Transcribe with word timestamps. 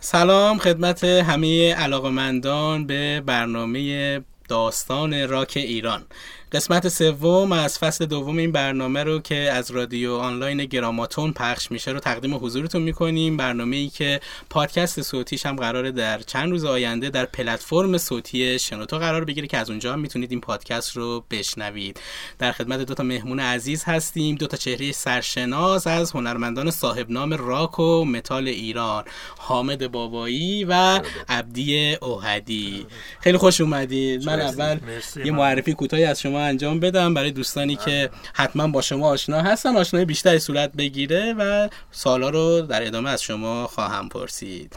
سلام 0.00 0.58
خدمت 0.58 1.04
همه 1.04 1.74
علاقمندان 1.74 2.86
به 2.86 3.22
برنامه 3.26 4.20
داستان 4.48 5.28
راک 5.28 5.52
ایران. 5.56 6.06
قسمت 6.52 6.88
سوم 6.88 7.52
از 7.52 7.78
فصل 7.78 8.06
دوم 8.06 8.36
این 8.36 8.52
برنامه 8.52 9.04
رو 9.04 9.18
که 9.18 9.34
از 9.34 9.70
رادیو 9.70 10.14
آنلاین 10.14 10.64
گراماتون 10.64 11.32
پخش 11.32 11.70
میشه 11.70 11.90
رو 11.90 12.00
تقدیم 12.00 12.34
حضورتون 12.34 12.82
می‌کنیم. 12.82 13.36
برنامه 13.36 13.76
ای 13.76 13.88
که 13.88 14.20
پادکست 14.50 15.02
صوتیش 15.02 15.46
هم 15.46 15.56
قراره 15.56 15.90
در 15.92 16.18
چند 16.18 16.50
روز 16.50 16.64
آینده 16.64 17.10
در 17.10 17.24
پلتفرم 17.24 17.98
صوتی 17.98 18.58
شنوتو 18.58 18.98
قرار 18.98 19.24
بگیره 19.24 19.46
که 19.46 19.58
از 19.58 19.70
اونجا 19.70 19.92
هم 19.92 19.98
می‌تونید 19.98 20.30
این 20.30 20.40
پادکست 20.40 20.96
رو 20.96 21.24
بشنوید. 21.30 22.00
در 22.38 22.52
خدمت 22.52 22.80
دو 22.80 22.94
تا 22.94 23.02
مهمون 23.02 23.40
عزیز 23.40 23.84
هستیم. 23.84 24.34
دو 24.34 24.46
تا 24.46 24.56
چهره 24.56 24.92
سرشناس 24.92 25.86
از 25.86 26.12
هنرمندان 26.12 26.70
صاحب 26.70 27.10
نام 27.10 27.32
راک 27.32 27.78
و 27.78 28.04
متال 28.04 28.48
ایران 28.48 29.04
حامد 29.38 29.92
بابایی 29.92 30.64
و 30.64 31.00
عبدی 31.28 31.94
اوهدی. 31.94 32.86
خیلی 33.20 33.38
خوش 33.38 33.60
اومدید 33.60 34.24
من 34.26 34.40
اول 34.40 34.78
یه 35.24 35.32
معرفی 35.32 35.72
کوتاهی 35.72 36.04
از 36.04 36.20
شما 36.20 36.35
انجام 36.40 36.80
بدم 36.80 37.14
برای 37.14 37.30
دوستانی 37.30 37.76
که 37.76 38.10
حتما 38.34 38.68
با 38.68 38.80
شما 38.80 39.08
آشنا 39.08 39.40
هستن 39.40 39.76
آشنای 39.76 40.04
بیشتری 40.04 40.38
صورت 40.38 40.72
بگیره 40.72 41.34
و 41.38 41.68
سالا 41.90 42.30
رو 42.30 42.60
در 42.60 42.86
ادامه 42.86 43.10
از 43.10 43.22
شما 43.22 43.66
خواهم 43.66 44.08
پرسید. 44.08 44.76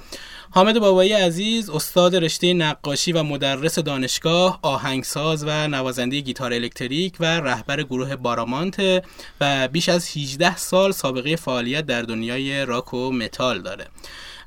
حامد 0.51 0.79
بابایی 0.79 1.13
عزیز 1.13 1.69
استاد 1.69 2.15
رشته 2.15 2.53
نقاشی 2.53 3.11
و 3.11 3.23
مدرس 3.23 3.79
دانشگاه 3.79 4.59
آهنگساز 4.61 5.43
و 5.47 5.67
نوازنده 5.67 6.19
گیتار 6.19 6.53
الکتریک 6.53 7.15
و 7.19 7.25
رهبر 7.25 7.83
گروه 7.83 8.15
بارامانت 8.15 9.03
و 9.41 9.67
بیش 9.67 9.89
از 9.89 10.17
18 10.17 10.57
سال 10.57 10.91
سابقه 10.91 11.35
فعالیت 11.35 11.85
در 11.85 12.01
دنیای 12.01 12.65
راک 12.65 12.93
و 12.93 13.11
متال 13.11 13.61
داره. 13.61 13.87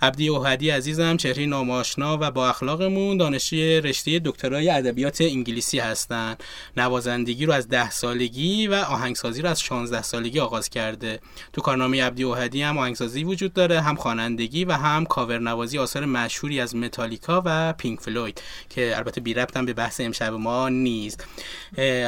عبدی 0.02 0.28
اوهدی 0.28 0.70
عزیزم 0.70 1.16
چهره 1.16 1.46
نام‌آشنا 1.46 2.18
و 2.20 2.30
با 2.30 2.48
اخلاقمون 2.48 3.16
دانشجوی 3.16 3.80
رشته 3.80 4.18
دکترای 4.24 4.70
ادبیات 4.70 5.20
انگلیسی 5.20 5.78
هستند 5.78 6.42
نوازندگی 6.76 7.46
رو 7.46 7.52
از 7.52 7.68
ده 7.68 7.90
سالگی 7.90 8.66
و 8.66 8.74
آهنگسازی 8.74 9.42
رو 9.42 9.48
از 9.48 9.62
16 9.62 10.02
سالگی 10.02 10.40
آغاز 10.40 10.68
کرده. 10.68 11.20
تو 11.52 11.60
کارنامه 11.60 12.04
عبدی 12.04 12.22
اوهدی 12.22 12.62
هم 12.62 12.78
آهنگسازی 12.78 13.24
وجود 13.24 13.52
داره 13.52 13.80
هم 13.80 13.94
خوانندگی 13.94 14.64
و 14.64 14.72
هم 14.72 15.04
کاورنوازی 15.04 15.78
آثار 15.78 16.04
مشهوری 16.04 16.60
از 16.60 16.76
متالیکا 16.76 17.42
و 17.44 17.72
پینک 17.72 18.00
فلوید 18.00 18.42
که 18.70 18.96
البته 18.96 19.20
بی 19.20 19.34
ربط 19.34 19.56
هم 19.56 19.66
به 19.66 19.72
بحث 19.72 20.00
امشب 20.00 20.32
ما 20.32 20.68
نیست. 20.68 21.24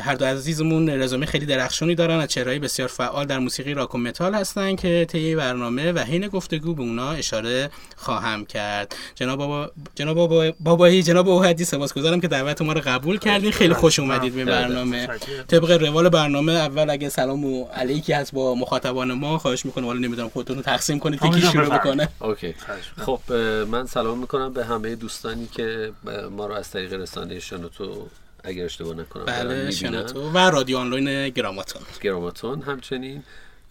هر 0.02 0.14
دو 0.14 0.24
عزیزمون 0.24 0.88
رزومه 0.88 1.26
خیلی 1.26 1.46
درخشانی 1.46 1.94
دارن 1.94 2.20
از 2.20 2.28
چهره‌هایی 2.28 2.58
بسیار 2.58 2.88
فعال 2.88 3.26
در 3.26 3.38
موسیقی 3.38 3.74
راک 3.74 3.94
و 3.94 3.98
متال 3.98 4.34
هستن 4.34 4.76
که 4.76 5.06
طی 5.08 5.34
برنامه 5.34 5.92
و 5.92 5.98
حین 5.98 6.28
گفتگو 6.28 6.74
به 6.74 6.82
اونا 6.82 7.10
اشاره 7.10 7.70
خواهم 7.96 8.44
کرد. 8.44 8.96
جناب 9.14 9.38
بابا 9.38 9.70
جناب 9.94 10.16
بابا 10.16 10.52
بابایی 10.60 11.02
جناب 11.02 11.28
اوهدی 11.28 11.64
سپاسگزارم 11.64 12.20
که 12.20 12.28
دعوت 12.28 12.62
ما 12.62 12.72
رو 12.72 12.80
قبول 12.80 13.18
کردین. 13.18 13.50
خیلی 13.50 13.74
خوش 13.74 13.98
اومدید 13.98 14.34
به 14.34 14.44
برنامه. 14.44 15.08
طبق 15.48 15.70
روال 15.70 16.08
برنامه 16.08 16.52
اول 16.52 16.90
اگه 16.90 17.08
سلام 17.08 17.44
و 17.44 17.64
علیکی 17.64 18.12
هست 18.12 18.32
با 18.32 18.54
مخاطبان 18.54 19.12
ما 19.12 19.38
خواهش 19.38 19.66
می‌کنم. 19.66 19.84
حالا 19.84 19.98
نمی‌دونم 19.98 20.28
خودتون 20.28 20.56
رو 20.56 20.62
تقسیم 20.62 20.98
کنید 20.98 21.20
که 21.20 21.28
کی 21.28 21.40
شروع 21.40 21.78
بکنه. 21.78 22.08
اوکی. 22.20 22.54
خب 22.96 23.32
من 23.70 23.86
سلام 23.86 24.18
می‌کنم 24.18 24.52
به 24.52 24.64
همه 24.64 24.94
دوستانی 24.94 25.46
که 25.46 25.92
ما 26.30 26.46
رو 26.46 26.54
از 26.54 26.70
طریق 26.70 26.92
رسانه 26.92 27.40
شنوتو 27.40 28.06
اگر 28.44 28.64
اشتباه 28.64 28.94
نکنم 28.94 29.24
بله 29.24 29.70
شنوتو. 29.70 30.30
و 30.30 30.38
رادیو 30.38 30.78
آنلاین 30.78 31.28
گراماتون. 31.28 31.82
گراماتون 32.02 32.62
همچنین. 32.62 33.22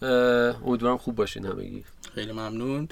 امیدوارم 0.02 0.98
خوب 0.98 1.16
باشین 1.16 1.46
همگی. 1.46 1.84
خیلی 2.14 2.32
ممنون. 2.32 2.88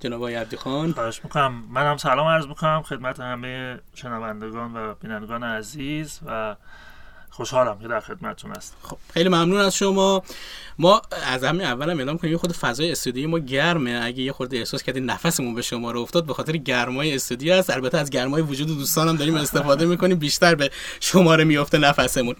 جناب 0.00 0.20
آقای 0.20 0.34
عبدی 0.34 0.56
خان. 0.56 0.92
خواهش 0.92 1.20
می‌کنم. 1.24 1.64
من 1.70 1.90
هم 1.90 1.96
سلام 1.96 2.26
عرض 2.26 2.46
می‌کنم 2.46 2.82
خدمت 2.82 3.20
همه 3.20 3.80
شنوندگان 3.94 4.76
و 4.76 4.94
بینندگان 4.94 5.44
عزیز 5.44 6.20
و 6.26 6.56
خوشحالم 7.36 7.78
که 7.78 7.88
در 7.88 8.00
خدمتتون 8.00 8.50
هستم. 8.50 8.76
خب 8.82 8.96
خیلی 9.14 9.28
ممنون 9.28 9.60
از 9.60 9.76
شما. 9.76 10.22
ما 10.78 11.02
از 11.26 11.44
همین 11.44 11.66
اول 11.66 11.90
هم 11.90 11.98
اعلام 11.98 12.18
کنیم 12.18 12.32
یه 12.32 12.38
خود 12.38 12.52
فضای 12.52 12.92
استودیوی 12.92 13.26
ما 13.26 13.38
گرمه. 13.38 14.00
اگه 14.02 14.22
یه 14.22 14.32
خورده 14.32 14.56
احساس 14.56 14.82
کردین 14.82 15.04
نفسمون 15.04 15.54
به 15.54 15.62
شما 15.62 15.90
رو 15.90 16.00
افتاد 16.00 16.26
به 16.26 16.34
خاطر 16.34 16.56
گرمای 16.56 17.14
استودیو 17.14 17.52
است. 17.52 17.70
البته 17.70 17.98
از 17.98 18.10
گرمای 18.10 18.42
وجود 18.42 18.66
دوستانم 18.66 19.16
داریم 19.16 19.34
استفاده 19.34 19.86
می‌کنیم. 19.86 20.18
بیشتر 20.18 20.54
به 20.54 20.70
شماره 21.00 21.44
میفته 21.44 21.78
نفسمون. 21.78 22.36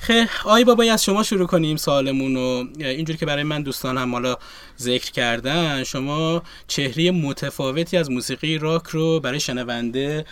خیلی 0.00 0.28
آقای 0.44 0.64
بابایی 0.64 0.90
از 0.90 1.04
شما 1.04 1.22
شروع 1.22 1.46
کنیم 1.46 1.76
سوالمون 1.76 2.36
و 2.36 2.64
اینجوری 2.78 3.18
که 3.18 3.26
برای 3.26 3.42
من 3.42 3.62
دوستان 3.62 4.10
حالا 4.10 4.36
ذکر 4.78 5.10
کردن 5.10 5.84
شما 5.84 6.42
چهره 6.68 7.10
متفاوتی 7.10 7.96
از 7.96 8.10
موسیقی 8.10 8.58
راک 8.58 8.86
رو 8.86 9.20
برای 9.20 9.40
شنونده 9.40 10.24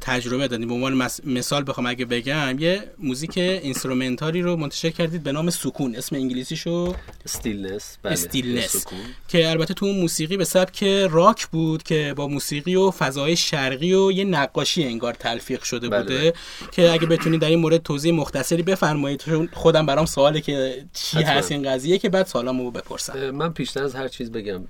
تجربه 0.00 0.48
دادیم 0.48 0.68
به 0.68 0.74
عنوان 0.74 1.10
مثال 1.24 1.64
بخوام 1.66 1.86
اگه 1.86 2.04
بگم 2.04 2.56
یه 2.58 2.90
موزیک 2.98 3.38
instrumental 3.62 4.36
ی 4.36 4.42
رو 4.42 4.56
منتشر 4.56 4.90
کردید 4.90 5.22
به 5.22 5.32
نام 5.32 5.50
سکون. 5.50 5.96
اسم 5.96 6.16
انگلیسیشو 6.16 6.94
Stillness 7.24 7.98
بله. 8.02 8.12
Stillness 8.12 8.86
که 9.28 9.50
البته 9.50 9.74
تو 9.74 9.86
اون 9.86 10.00
موسیقی 10.00 10.36
به 10.36 10.44
سبک 10.44 10.84
راک 11.10 11.46
بود 11.46 11.82
که 11.82 12.14
با 12.16 12.28
موسیقی 12.28 12.74
و 12.74 12.90
فضای 12.90 13.36
شرقی 13.36 13.94
و 13.94 14.12
یه 14.12 14.24
نقاشی 14.24 14.84
انگار 14.84 15.14
تلفیق 15.14 15.62
شده 15.62 15.88
بله 15.88 16.02
بوده 16.02 16.32
که 16.72 16.92
اگه 16.92 17.06
بتونید 17.06 17.40
در 17.40 17.48
این 17.48 17.58
مورد 17.58 17.82
توضیح 17.82 18.14
مختصری 18.14 18.62
بفرمایید 18.62 19.24
خودم 19.52 19.86
برام 19.86 20.06
سواله 20.06 20.40
که 20.40 20.84
چی 20.92 21.22
هست 21.22 21.52
این 21.52 21.70
قضیه 21.70 21.98
که 21.98 22.08
بعد 22.08 22.26
سوالمو 22.26 22.70
بپرسم. 22.70 23.30
من 23.30 23.52
پیشتر 23.52 23.82
از 23.82 23.94
هر 23.94 24.08
چیز 24.08 24.32
بگم 24.32 24.64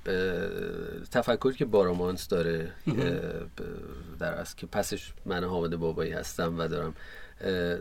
تفکری 1.10 1.54
که 1.54 1.64
بارامانس 1.64 2.28
داره 2.28 2.72
در 4.18 4.34
از 4.34 4.56
که 4.56 4.66
پسش 4.66 5.12
من 5.26 5.44
حامد 5.44 5.76
بابایی 5.76 6.12
هستم 6.12 6.58
و 6.58 6.68
دارم 6.68 6.94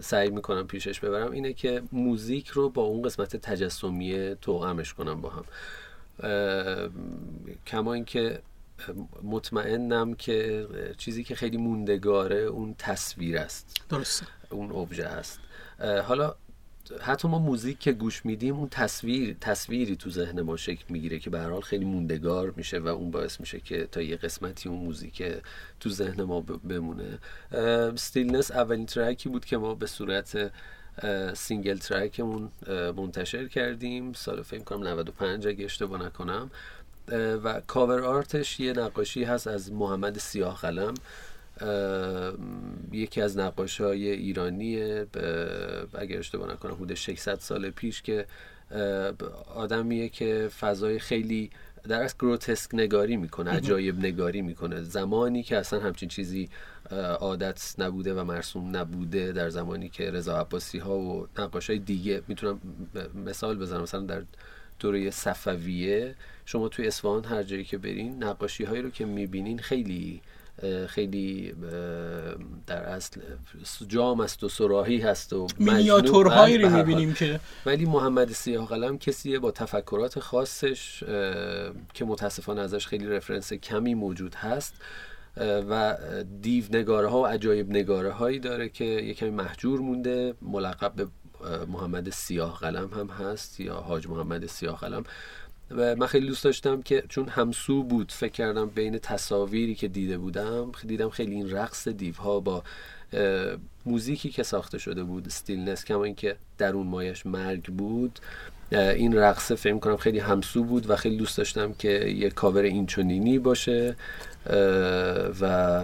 سعی 0.02 0.30
می‌کنم 0.30 0.68
پیشش 0.68 1.00
ببرم 1.00 1.32
اینه 1.32 1.54
که 1.54 1.82
موزیک 1.92 2.48
رو 2.48 2.70
با 2.70 2.82
اون 2.82 3.02
قسمت 3.02 3.36
تجسمی 3.36 4.36
توامش 4.42 4.94
کنم 4.94 5.22
با 5.22 5.30
هم. 5.30 5.46
کما 7.68 7.94
اینکه 7.94 8.42
مطمئنم 9.24 10.14
که 10.14 10.68
چیزی 10.98 11.24
که 11.24 11.36
خیلی 11.36 11.58
موندگاره 11.58 12.38
اون 12.38 12.76
تصویر 12.78 13.38
است. 13.38 13.78
درست 13.90 14.24
اون 14.50 14.72
ابژه 14.72 15.08
هست 15.08 15.40
حالا 15.80 16.36
حتی 17.02 17.28
ما 17.28 17.40
موزیک 17.40 17.80
که 17.80 17.92
گوش 17.92 18.26
میدیم 18.26 18.56
اون 18.56 18.70
تصویر 18.70 19.36
تصویری 19.42 19.96
تو 19.96 20.10
ذهن 20.10 20.42
ما 20.42 20.58
شکل 20.58 20.84
می‌گیره 20.90 21.20
که 21.20 21.30
به 21.30 21.42
حال 21.42 21.62
خیلی 21.62 21.86
موندگار 21.86 22.54
میشه 22.56 22.80
و 22.80 22.88
اون 22.88 23.12
باعث 23.12 23.40
میشه 23.40 23.60
که 23.60 23.88
تا 23.92 24.02
یه 24.02 24.16
قسمتی 24.16 24.70
اون 24.70 24.80
موزیک 24.80 25.24
تو 25.80 25.90
ذهن 25.90 26.24
ما 26.24 26.42
بمونه. 26.42 27.20
Stillness 27.96 28.52
اولین 28.52 28.86
track 28.86 29.23
ی 29.23 29.30
بود 29.30 29.46
که 29.46 29.58
ما 29.58 29.76
به 29.76 29.88
صورت 29.88 30.52
single 31.34 31.78
track 31.78 32.24
مون 32.24 32.52
منتشر 32.98 33.48
کردیم. 33.48 34.14
سال 34.14 34.42
فکر 34.42 34.64
کنم 34.64 34.88
95 34.88 35.48
اگه 35.48 35.66
اشتباه 35.66 36.06
نکنم. 36.06 36.52
و 37.44 37.62
کاور 37.68 38.02
آرتش 38.02 38.60
یه 38.60 38.74
نقاشی 38.74 39.24
هست 39.24 39.48
از 39.48 39.72
محمد 39.72 40.18
سیاه 40.18 40.58
قلم 40.58 40.94
یکی 42.92 43.22
از 43.22 43.38
نقاش 43.38 43.82
های 43.82 44.10
ایرانی 44.10 44.82
اگر 45.94 46.20
اشتباه 46.20 46.52
نکنم 46.52 46.74
حدود 46.74 46.94
600 46.94 47.40
سال 47.40 47.70
پیش 47.70 48.02
که 48.02 48.26
آدمیه 49.56 50.10
که 50.10 50.50
فضای 50.60 51.00
خیلی 51.00 51.50
در 51.88 52.02
از 52.04 52.18
گروتسک 52.18 52.76
نگاری 52.76 53.18
می‌کنه 53.18 53.52
عجایب 53.52 54.00
نگاری 54.00 54.42
می‌کنه. 54.42 54.82
زمانی 54.82 55.44
که 55.44 55.58
اصلا 55.58 55.80
همچین 55.80 56.10
چیزی 56.10 56.50
عادت 57.20 57.76
نبوده 57.78 58.14
و 58.14 58.24
مرسوم 58.24 58.76
نبوده 58.78 59.32
در 59.32 59.50
زمانی 59.50 59.90
که 59.90 60.12
رضا 60.12 60.40
عباسی 60.40 60.78
ها 60.78 60.98
و 60.98 61.28
نقاش 61.40 61.70
های 61.70 61.80
دیگه 61.80 62.22
می‌تونم 62.28 62.60
مثال 63.26 63.58
بزنم. 63.58 63.82
مثلا 63.82 64.02
در 64.02 64.24
دوره 64.80 65.12
صفویه 65.12 66.16
شما 66.46 66.70
توی 66.70 66.88
اصفهان 66.88 67.26
هر 67.26 67.44
جایی 67.44 67.64
که 67.64 67.78
برین 67.78 68.24
نقاشی 68.24 68.64
هایی 68.64 68.82
رو 68.82 68.90
که 68.90 69.06
می‌بینین 69.06 69.60
خیلی 69.60 70.22
خیلی 70.88 71.54
در 72.68 72.84
اصل 72.84 73.22
جام 73.88 74.20
است 74.20 74.44
و 74.44 74.50
سراحی 74.50 75.02
هست 75.02 75.34
و 75.34 75.48
مینیاتورهایی 75.60 76.58
رو 76.58 76.70
می‌بینیم 76.70 77.14
که 77.14 77.40
ولی 77.66 77.86
محمد 77.86 78.32
سیاه 78.32 78.68
قلم 78.68 78.98
کسیه 78.98 79.40
با 79.40 79.52
تفکرات 79.52 80.20
خاصش 80.20 81.04
که 81.94 82.06
متاسفانه 82.06 82.62
ازش 82.62 82.88
خیلی 82.88 83.08
رفرنس 83.08 83.54
کمی 83.54 83.94
موجود 83.94 84.36
هست 84.36 84.74
و 85.70 85.98
دیو 86.42 86.64
نگاره 86.72 87.08
ها 87.08 87.22
و 87.22 87.26
عجایب 87.26 87.70
نگاره 87.70 88.12
هایی 88.12 88.40
داره 88.40 88.70
که 88.70 88.86
یکمی 88.86 89.30
محجور 89.30 89.80
مونده. 89.80 90.34
ملقب 90.42 90.94
به 90.96 91.08
محمد 91.68 92.10
سیاه 92.10 92.60
قلم 92.60 92.90
هم 92.94 93.08
هست 93.08 93.60
یا 93.60 93.76
حاج 93.76 94.08
محمد 94.08 94.46
سیاه 94.46 94.80
قلم. 94.80 95.04
و 95.72 95.96
من 95.96 96.08
خیلی 96.08 96.28
دوست 96.28 96.44
داشتم 96.44 96.82
که 96.82 97.04
چون 97.10 97.28
همسو 97.30 97.84
بود 97.84 98.12
فکر 98.12 98.32
کردم 98.32 98.66
بین 98.66 98.98
تصاویری 98.98 99.76
که 99.76 99.88
دیده 99.88 100.18
بودم 100.18 100.72
دیدم 100.88 101.10
خیلی 101.10 101.36
این 101.36 101.52
رقص 101.52 101.88
دیوها 101.88 102.40
با 102.40 102.64
موزیکی 103.86 104.30
که 104.30 104.44
ساخته 104.44 104.78
شده 104.78 105.04
بود 105.04 105.30
Stillness 105.30 105.86
کما 105.86 106.04
اینکه 106.04 106.36
درون‌مایه‌ش 106.58 107.26
مرگ 107.26 107.64
بود. 107.64 108.20
این 108.72 109.18
رقصه 109.18 109.56
فکر 109.56 109.78
کنم 109.78 109.98
خیلی 109.98 110.20
همسو 110.20 110.64
بود 110.64 110.90
و 110.90 110.96
خیلی 110.96 111.18
دوست 111.18 111.38
داشتم 111.38 111.74
که 111.74 111.90
یه 111.90 112.30
کاور 112.30 112.62
این‌چنینی 112.62 113.40
باشه. 113.40 113.96
و 115.42 115.84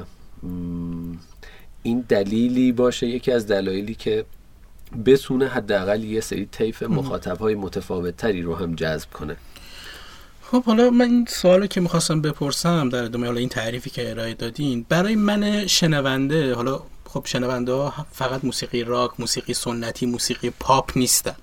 این 1.83 2.06
دلیلی 2.10 2.72
باشه 2.72 3.07
یکی 3.07 3.31
از 3.31 3.48
دلایلی 3.48 3.95
که 3.95 4.25
بتونه 5.06 5.48
حداقل 5.48 6.04
یه 6.04 6.22
سری 6.22 6.45
طیف 6.45 6.83
مخاطب 6.83 7.38
های 7.38 7.56
متفاوت 7.56 8.18
تری 8.18 8.42
رو 8.42 8.56
هم 8.56 8.75
جذب 8.75 9.10
کنه. 9.10 9.36
خب 10.51 10.63
حالا 10.63 10.89
من 10.89 11.06
این 11.06 11.25
سوالو 11.30 11.68
که 11.68 11.81
می‌خواستم 11.81 12.21
بپرسم 12.21 12.89
در 12.89 13.03
ادامه 13.03 13.27
حالا 13.27 13.39
این 13.39 13.50
تعریفی 13.50 13.89
که 13.89 14.12
ارائه 14.12 14.33
دادین 14.33 14.86
برای 14.89 15.15
من 15.15 15.68
شنونده 15.68 16.56
حالا 16.56 16.81
خب 17.09 17.24
شنونده 17.25 17.71
ها 17.71 18.06
فقط 18.12 18.45
موسیقی 18.45 18.83
راک 18.83 19.12
موسیقی 19.19 19.53
سنتی 19.53 20.06
موسیقی 20.06 20.50
پاپ 20.50 20.92
نیستن. 20.98 21.36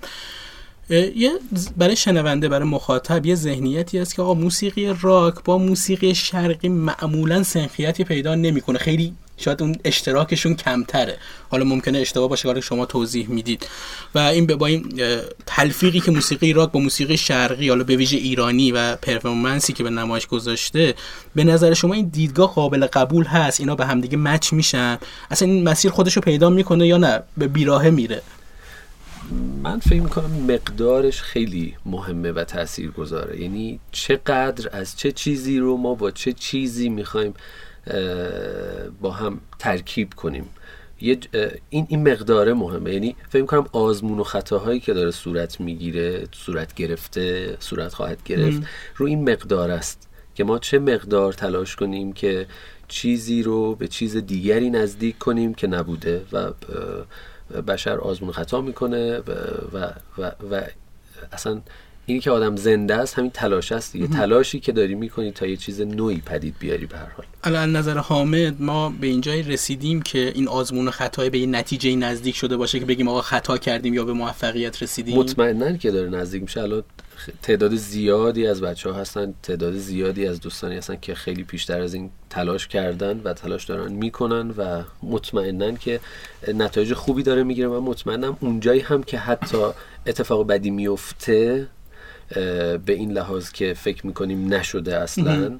یه 0.90 1.30
برای 1.76 1.96
شنونده 1.96 2.48
برای 2.48 2.68
مخاطب 2.68 3.26
یه 3.26 3.34
ذهنیتی 3.34 3.98
است 3.98 4.14
که 4.14 4.22
آقا 4.22 4.34
موسیقی 4.34 4.94
راک 5.00 5.34
با 5.44 5.58
موسیقی 5.58 6.14
شرقی 6.14 6.68
معمولا 6.68 7.42
سنخیتی 7.42 8.04
پیدا 8.04 8.34
نمی‌کنه. 8.34 8.78
خیلی 8.78 9.14
شاید 9.38 9.62
اون 9.62 9.76
اشتراکشون 9.84 10.54
کمتره. 10.54 11.18
حالا 11.50 11.64
ممکنه 11.64 11.98
اشتباه 11.98 12.28
باشه 12.28 12.54
که 12.54 12.60
شما 12.60 12.86
توضیح 12.86 13.28
می‌دید. 13.28 13.66
و 14.14 14.18
این 14.18 14.46
با 14.46 14.66
این 14.66 15.00
تلفیقی 15.46 16.00
که 16.00 16.10
موسیقی 16.10 16.52
راک 16.52 16.72
با 16.72 16.80
موسیقی 16.80 17.16
شرقی 17.16 17.68
حالا 17.68 17.84
به 17.84 17.96
ویژه 17.96 18.16
ایرانی 18.16 18.72
و 18.72 18.96
پرفورمنسی 18.96 19.72
که 19.72 19.82
به 19.82 19.90
نمایش 19.90 20.26
گذاشته 20.26 20.94
به 21.34 21.44
نظر 21.44 21.74
شما 21.74 21.94
این 21.94 22.08
دیدگاه 22.08 22.54
قابل 22.54 22.86
قبول 22.86 23.24
هست؟ 23.24 23.60
اینا 23.60 23.74
به 23.74 23.86
همدیگه 23.86 24.16
مچ 24.16 24.52
میشن؟ 24.52 24.98
اصلا 25.30 25.48
این 25.48 25.68
مسیر 25.68 25.90
خودشو 25.90 26.20
پیدا 26.20 26.50
می‌کنه 26.50 26.86
یا 26.86 26.96
نه؟ 26.96 27.22
به 27.36 27.48
بیراهه 27.48 27.90
میره؟ 27.90 28.22
من 29.62 29.78
فکر 29.78 30.00
می‌کنم 30.00 30.30
مقدارش 30.48 31.22
خیلی 31.22 31.74
مهمه 31.86 32.32
و 32.32 32.44
تأثیر 32.44 32.90
گذاره 32.90 33.40
یعنی 33.40 33.80
چقدر 33.92 34.68
از 34.72 34.96
چه 34.96 35.12
چیزی 35.12 35.58
رو 35.58 35.76
ما 35.76 35.94
با 35.94 36.10
چه 36.10 36.32
چیزی 36.32 36.88
می‌خوایم 36.88 37.34
با 39.00 39.10
هم 39.10 39.40
ترکیب 39.58 40.14
کنیم. 40.14 40.48
یه 41.00 41.18
این 41.70 41.86
این 41.88 42.12
مقداره 42.12 42.54
مهمه. 42.54 42.92
یعنی 42.92 43.16
فکر 43.28 43.44
کنم 43.44 43.66
آزمون 43.72 44.18
و 44.18 44.24
خطاهایی 44.24 44.80
که 44.80 44.94
داره 44.94 45.10
صورت 45.10 45.60
می‌گیره 45.60 46.28
صورت 46.32 46.74
گرفته 46.74 47.56
صورت 47.60 47.94
خواهد 47.94 48.22
گرفت 48.24 48.62
رو 48.96 49.06
این 49.06 49.30
مقدار 49.30 49.70
است 49.70 50.08
که 50.34 50.44
ما 50.44 50.58
چه 50.58 50.78
مقدار 50.78 51.32
تلاش 51.32 51.76
کنیم 51.76 52.12
که 52.12 52.46
چیزی 52.88 53.42
رو 53.42 53.74
به 53.74 53.88
چیز 53.88 54.16
دیگری 54.16 54.70
نزدیک 54.70 55.18
کنیم 55.18 55.54
که 55.54 55.66
نبوده 55.66 56.24
و 56.32 56.52
بشر 57.62 57.98
آزمون 57.98 58.32
خطا 58.32 58.60
می‌کنه 58.60 59.18
و, 59.18 59.32
و, 59.72 59.92
و, 60.18 60.32
و 60.50 60.62
اصلا 61.32 61.60
اینی 62.08 62.20
که 62.20 62.30
آدم 62.30 62.56
زنده 62.56 62.94
است 62.94 63.18
همین 63.18 63.30
تلاش 63.30 63.72
است 63.72 63.92
دیگه. 63.92 64.06
تلاشی 64.06 64.60
که 64.60 64.72
داری 64.72 64.94
می‌کنی 64.94 65.32
تا 65.32 65.46
یه 65.46 65.56
چیز 65.56 65.80
نوعی 65.80 66.22
پدید 66.26 66.54
بیاری 66.58 66.86
به 66.86 66.96
هر 66.96 67.08
حال. 67.16 67.26
الان 67.44 67.76
نظر 67.76 67.98
حامد 67.98 68.62
ما 68.62 68.88
به 69.00 69.06
اینجای 69.06 69.42
رسیدیم 69.42 70.02
که 70.02 70.32
این 70.34 70.48
آزمون 70.48 70.88
و 70.88 70.90
خطای 70.90 71.30
به 71.30 71.38
یه 71.38 71.46
نتیجه 71.46 71.96
نزدیک 71.96 72.36
شده 72.36 72.56
باشه 72.56 72.78
که 72.78 72.84
بگیم 72.84 73.08
آقا 73.08 73.20
خطا 73.20 73.58
کردیم 73.58 73.94
یا 73.94 74.04
به 74.04 74.12
موفقیت 74.12 74.82
رسیدیم. 74.82 75.18
مطمئنا 75.18 75.76
که 75.76 75.90
داره 75.90 76.08
نزدیک 76.08 76.42
میشه. 76.42 76.62
الان 76.62 76.82
تعداد 77.42 77.74
زیادی 77.74 78.46
از 78.46 78.60
بچه 78.60 78.90
ها 78.90 79.00
هستن 79.00 79.34
تعداد 79.42 79.76
زیادی 79.76 80.26
از 80.26 80.40
دوستانی 80.40 80.76
هستن 80.76 80.96
که 81.02 81.14
خیلی 81.14 81.44
پیشتر 81.44 81.80
از 81.80 81.94
این 81.94 82.10
تلاش 82.30 82.68
کردن 82.68 83.20
و 83.24 83.32
تلاش 83.32 83.64
دارن 83.64 83.92
می‌کنن 83.92 84.50
و 84.50 84.82
مطمئنا 85.02 85.72
که 85.72 86.00
نتایج 86.54 86.92
خوبی 86.94 87.22
داره 87.22 87.42
می‌گیره 87.42 87.68
و 87.68 87.80
مطمئنم 87.80 88.36
اونجایی 88.40 88.80
هم 88.80 89.02
که 89.02 89.18
حتی 89.18 89.58
اتفاق 90.06 90.46
بدی 90.46 90.70
میفته 90.70 91.66
به 92.34 92.92
این 92.92 93.12
لحاظ 93.12 93.50
که 93.50 93.74
فکر 93.74 94.06
می‌کنیم 94.06 94.54
نشده 94.54 94.96
اصلا 94.96 95.58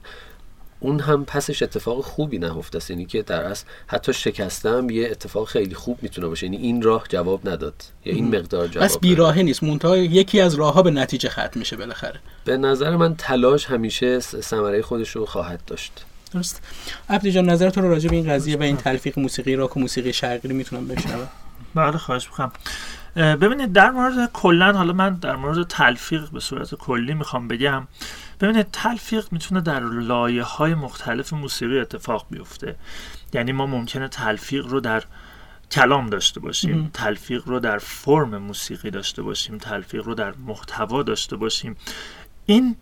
اون 0.80 1.00
هم 1.00 1.24
پسش 1.24 1.62
اتفاق 1.62 2.04
خوبی 2.04 2.38
نهفته 2.38 2.76
است. 2.76 2.90
یعنی 2.90 3.04
که 3.04 3.22
در 3.22 3.42
اصل 3.42 3.64
حتی 3.86 4.12
شکستم 4.12 4.90
یه 4.90 5.08
اتفاق 5.10 5.48
خیلی 5.48 5.74
خوب 5.74 5.98
می‌تونه 6.02 6.26
باشه. 6.26 6.46
یعنی 6.46 6.56
این 6.56 6.82
راه 6.82 7.04
جواب 7.08 7.48
نداد. 7.48 7.74
یا 8.04 8.14
این 8.14 8.36
مقدار 8.36 8.68
جواب 8.68 8.84
بس 8.84 8.98
بیراهه 8.98 9.42
نیست. 9.42 9.62
منتها 9.62 9.96
یکی 9.96 10.40
از 10.40 10.54
راهها 10.54 10.82
به 10.82 10.90
نتیجه 10.90 11.28
ختم 11.28 11.50
میشه 11.54 11.76
بالاخره. 11.76 12.20
به 12.44 12.56
نظر 12.56 12.96
من 12.96 13.16
تلاش 13.16 13.66
همیشه 13.66 14.20
ثمره 14.20 14.82
خودش 14.82 15.10
رو 15.10 15.26
خواهد 15.26 15.60
داشت. 15.66 16.04
درست. 16.32 16.62
عبدی 17.10 17.32
جان 17.32 17.50
نظر 17.50 17.70
تو 17.70 17.80
رو 17.80 17.90
راجع 17.90 18.10
به 18.10 18.16
این 18.16 18.30
قضیه 18.30 18.56
و 18.56 18.62
این 18.62 18.76
تلفیق 18.76 19.18
موسیقی 19.18 19.56
راک 19.56 19.76
و 19.76 19.80
موسیقی 19.80 20.12
شرقی 20.12 20.48
می‌تونم 20.48 20.88
بشنوم؟ 20.88 21.28
بله 21.74 21.98
خواهش 21.98 22.26
می‌کنم. 22.26 22.52
ببینید 23.16 23.72
در 23.72 23.90
مورد 23.90 24.32
کلا 24.32 24.72
حالا 24.72 24.92
من 24.92 25.14
در 25.14 25.36
مورد 25.36 25.66
تلفیق 25.66 26.30
به 26.30 26.40
صورت 26.40 26.74
کلی 26.74 27.14
می‌خوام 27.14 27.48
بگم. 27.48 27.86
ببینید 28.40 28.66
تلفیق 28.72 29.26
می‌تونه 29.30 29.60
در 29.60 29.80
لایه 29.80 30.42
های 30.42 30.74
مختلف 30.74 31.32
موسیقی 31.32 31.78
اتفاق 31.78 32.26
بیفته. 32.30 32.76
یعنی 33.32 33.52
ما 33.52 33.66
ممکنه 33.66 34.08
تلفیق 34.08 34.66
رو 34.66 34.80
در 34.80 35.04
کلام 35.70 36.06
داشته 36.06 36.40
باشیم 36.40 36.90
تلفیق 36.94 37.42
رو 37.46 37.60
در 37.60 37.78
فرم 37.78 38.36
موسیقی 38.38 38.90
داشته 38.90 39.22
باشیم 39.22 39.58
تلفیق 39.58 40.04
رو 40.04 40.14
در 40.14 40.34
محتوا 40.46 41.02
داشته 41.02 41.36
باشیم. 41.36 41.76
این 42.50 42.76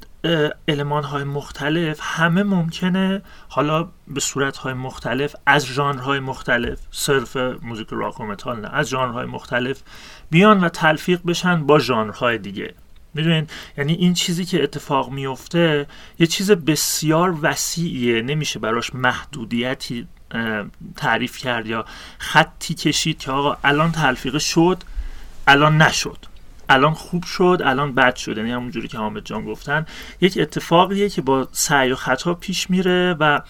علمان 0.68 1.04
های 1.04 1.24
مختلف 1.24 1.98
همه 2.02 2.42
ممکنه 2.42 3.22
حالا 3.48 3.88
به 4.08 4.20
صورت 4.20 4.56
های 4.56 4.74
مختلف 4.74 5.36
از 5.46 5.66
ژانرهای 5.66 6.20
مختلف 6.20 6.78
صرف 6.90 7.36
موزیک 7.36 7.86
راک 7.90 8.20
و 8.20 8.24
متال 8.24 8.60
نه 8.60 8.68
از 8.74 8.88
ژانرهای 8.88 9.26
مختلف 9.26 9.82
بیان 10.30 10.64
و 10.64 10.68
تلفیق 10.68 11.20
بشن 11.26 11.66
با 11.66 11.78
ژانرهای 11.78 12.38
دیگه. 12.38 12.74
می‌دونین؟ 13.14 13.46
یعنی 13.78 13.92
این 13.92 14.14
چیزی 14.14 14.44
که 14.44 14.62
اتفاق 14.62 15.10
میفته 15.10 15.86
یه 16.18 16.26
چیز 16.26 16.50
بسیار 16.50 17.38
وسیعیه. 17.42 18.22
نمیشه 18.22 18.58
براش 18.58 18.94
محدودیتی 18.94 20.06
تعریف 20.96 21.38
کرد 21.38 21.66
یا 21.66 21.84
خطی 22.18 22.74
کشید 22.74 23.18
که 23.18 23.30
آقا 23.30 23.56
الان 23.64 23.92
تلفیق 23.92 24.38
شد 24.38 24.82
الان 25.46 25.82
نشد. 25.82 26.18
الان 26.68 26.94
خوب 26.94 27.24
شد 27.24 27.62
الان 27.64 27.94
بد 27.94 28.16
شد. 28.16 28.36
یعنی 28.36 28.52
همونجوری 28.52 28.88
که 28.88 28.98
حامد 28.98 29.24
جان 29.24 29.44
گفتن 29.44 29.86
یک 30.20 30.38
اتفاقیه 30.40 31.08
که 31.08 31.22
با 31.22 31.48
سعی 31.52 31.92
و 31.92 31.96
خطا 31.96 32.34
پیش 32.34 32.70
میره 32.70 33.16
و 33.20 33.40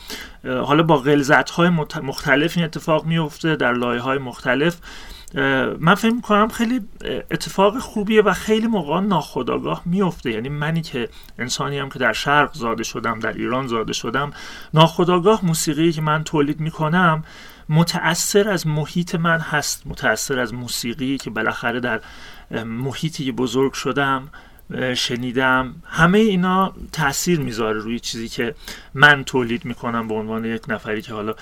حالا 0.45 0.83
با 0.83 0.97
غلظت 0.97 1.51
های 1.51 1.69
مختلف 2.03 2.57
این 2.57 2.65
اتفاق 2.65 3.05
میفته 3.05 3.57
در 3.57 3.73
لایه 3.73 4.01
های 4.01 4.19
مختلف 4.19 4.77
من 5.81 5.95
فکر 5.95 6.15
می‌کنم 6.15 6.49
خیلی 6.49 6.81
اتفاق 7.31 7.79
خوبیه 7.79 8.23
و 8.23 8.33
خیلی 8.33 8.67
موقع 8.67 9.01
ناخداگاه 9.01 9.83
میفته 9.85 10.31
یعنی 10.31 10.49
منی 10.49 10.83
که 10.83 11.09
انسانی 11.39 11.79
هم 11.79 11.89
که 11.89 11.99
در 11.99 12.12
شرق 12.12 12.55
زاده 12.55 12.85
شدم 12.85 13.21
در 13.21 13.33
ایران 13.33 13.67
زاده 13.67 13.93
شدم 13.93 14.31
ناخداگاه 14.75 15.45
موسیقی 15.45 15.93
که 15.93 16.01
من 16.01 16.25
تولید 16.25 16.61
می‌کنم 16.61 17.25
متأثر 17.69 18.49
از 18.49 18.67
محیط 18.67 19.14
من 19.14 19.40
هست. 19.40 19.87
متأثر 19.87 20.38
از 20.38 20.55
موسیقی 20.55 21.19
که 21.19 21.31
بالاخره 21.31 21.81
در 21.81 22.00
محیطی 22.50 23.33
بزرگ 23.33 23.73
شدم 23.73 24.29
شنیدم 24.95 25.75
همه 25.85 26.19
اینا 26.19 26.75
تاثیر 26.93 27.41
می‌ذاره 27.41 27.81
روی 27.81 28.00
چیزی 28.00 28.29
که 28.29 28.55
من 28.95 29.25
تولید 29.25 29.65
می‌کنم 29.65 30.09
به 30.09 30.15
عنوان 30.15 30.45
یک 30.45 30.62
نفری 30.69 31.03
که 31.03 31.12
حالا 31.12 31.35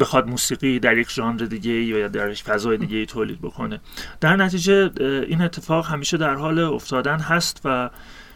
بخواد 0.00 0.28
موسیقی 0.28 0.78
در 0.78 0.98
یک 0.98 1.10
ژانر 1.10 1.44
دیگه 1.44 1.70
یا 1.70 2.08
در 2.08 2.30
یک 2.30 2.42
فضای 2.42 2.76
دیگه 2.76 3.06
تولید 3.06 3.40
بکنه. 3.40 3.80
در 4.20 4.36
نتیجه 4.36 4.90
این 5.00 5.42
اتفاق 5.42 5.86
همیشه 5.86 6.16
در 6.16 6.34
حال 6.34 6.58
افتادن 6.58 7.18
هست 7.18 7.60
و 7.64 7.90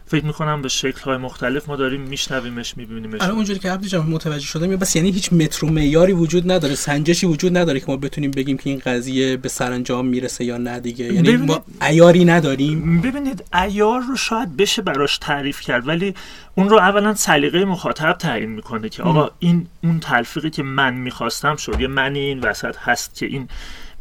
فکر 0.06 0.24
می‌کنم 0.24 0.62
به 0.62 0.68
شکل 0.68 1.00
های 1.00 1.16
مختلف 1.16 1.68
ما 1.68 1.76
داریم 1.76 2.00
میشنویمش 2.00 2.76
میبینیمش. 2.76 3.20
الان 3.20 3.36
اونجوری 3.36 3.58
که 3.58 3.70
عبدی 3.70 3.88
جان 3.88 4.06
متوجه 4.06 4.46
شدم 4.46 4.70
یا 4.70 4.76
بس 4.76 4.96
یعنی 4.96 5.10
هیچ 5.10 5.32
مترو 5.32 5.70
معیاری 5.70 6.12
وجود 6.12 6.52
نداره 6.52 6.74
سنجشی 6.74 7.26
وجود 7.26 7.56
نداره 7.56 7.80
که 7.80 7.86
ما 7.88 7.96
بتونیم 7.96 8.30
بگیم 8.30 8.56
که 8.56 8.70
این 8.70 8.82
قضیه 8.86 9.36
به 9.36 9.48
سرانجام 9.48 10.06
می‌رسه 10.06 10.44
یا 10.44 10.56
نه 10.56 10.80
دیگه. 10.80 11.04
یعنی 11.04 11.22
ببینید... 11.22 11.50
ما 11.50 11.64
عیاری 11.80 12.24
نداریم. 12.24 13.00
ببینید 13.00 13.44
عیار 13.52 14.00
رو 14.00 14.16
شاید 14.16 14.56
بشه 14.56 14.82
براش 14.82 15.18
تعریف 15.18 15.60
کرد 15.60 15.88
ولی 15.88 16.14
اون 16.54 16.68
رو 16.68 16.78
اولا 16.78 17.14
سلیقه 17.14 17.64
مخاطب 17.64 18.12
تعیین 18.12 18.50
می‌کنه 18.50 18.88
که 18.88 19.02
آقا 19.02 19.30
این 19.38 19.66
اون 19.84 20.00
تلفیقی 20.00 20.50
که 20.50 20.62
من 20.62 20.94
می‌خواستم 20.94 21.56
شد 21.56 21.80
یه 21.80 21.86
منی 21.86 22.18
این 22.18 22.40
وسط 22.40 22.76
هست 22.76 23.14
که 23.14 23.26
این 23.26 23.48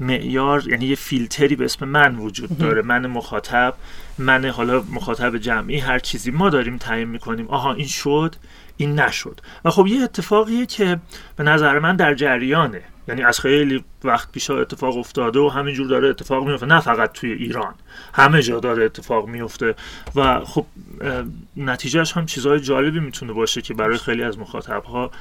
معیار 0.01 0.69
یعنی 0.69 0.85
یه 0.85 0.95
فیلتری 0.95 1.55
به 1.55 1.65
اسم 1.65 1.85
من 1.85 2.15
وجود 2.15 2.57
داره 2.57 2.81
من 2.81 3.07
مخاطب 3.07 3.73
من 4.17 4.45
حالا 4.45 4.83
مخاطب 4.91 5.37
جمعی 5.37 5.79
هر 5.79 5.99
چیزی 5.99 6.31
ما 6.31 6.49
داریم 6.49 6.77
تعیین 6.77 7.07
می‌کنیم. 7.07 7.47
آها 7.47 7.73
این 7.73 7.87
شد 7.87 8.35
این 8.77 8.99
نشد. 8.99 9.41
و 9.65 9.69
خب 9.69 9.87
یه 9.87 10.01
اتفاقیه 10.01 10.65
که 10.65 10.99
به 11.35 11.43
نظر 11.43 11.79
من 11.79 11.95
در 11.95 12.13
جریانه. 12.13 12.81
یعنی 13.07 13.23
از 13.23 13.39
خیلی 13.39 13.83
وقت 14.03 14.31
پیش 14.31 14.49
اتفاق 14.49 14.97
افتاده 14.97 15.39
و 15.39 15.49
همینجور 15.49 15.87
داره 15.87 16.09
اتفاق 16.09 16.47
میفته 16.47 16.65
نه 16.65 16.79
فقط 16.79 17.11
توی 17.11 17.31
ایران 17.31 17.73
همه 18.13 18.41
جا 18.41 18.59
داره 18.59 18.85
اتفاق 18.85 19.27
میفته 19.27 19.75
و 20.15 20.39
خب 20.39 20.65
نتیجهش 21.57 22.11
هم 22.11 22.25
چیزهای 22.25 22.59
جالبی 22.59 22.99
می‌تونه 22.99 23.33
باشه 23.33 23.61
که 23.61 23.73
برای 23.73 23.97
خیلی 23.97 24.23
از 24.23 24.39
مخاطب 24.39 24.83
ها 24.83 25.11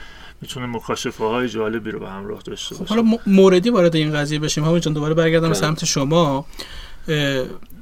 می‌تونه 0.42 0.66
مکاشفه 0.66 1.24
های 1.24 1.48
جالبی 1.48 1.90
رو 1.90 2.00
به 2.00 2.08
همراه 2.08 2.42
داشته 2.42 2.74
باشه. 2.74 2.94
حالا 2.94 3.18
موردی 3.26 3.70
وارد 3.70 3.96
این 3.96 4.12
قضیه 4.12 4.38
بشیم. 4.38 4.64
همون 4.64 4.78
دوباره 4.78 5.14
برگردم 5.14 5.48
بله. 5.48 5.54
سمت 5.54 5.84
شما. 5.84 6.46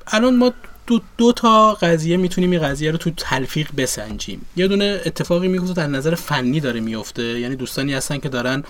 الان 0.07 0.37
ما 0.37 0.53
دو, 0.88 1.00
دو 1.16 1.33
تا 1.33 1.73
قضیه 1.75 2.16
می‌تونیم 2.16 2.50
این 2.50 2.62
قضیه 2.62 2.90
رو 2.90 2.99
تو 2.99 3.11
تلفیق 3.11 3.68
بسنجیم. 3.76 4.47
یه 4.57 4.68
دونه 4.68 5.00
اتفاقی 5.07 5.49
میفته 5.49 5.73
در 5.73 5.87
نظر 5.87 6.14
فنی 6.14 6.61
داره 6.61 6.80
میفته 6.80 7.23
یعنی 7.23 7.57
دوستانی 7.57 7.95
هستن 7.95 8.18
که 8.18 8.28
دارن 8.28 8.64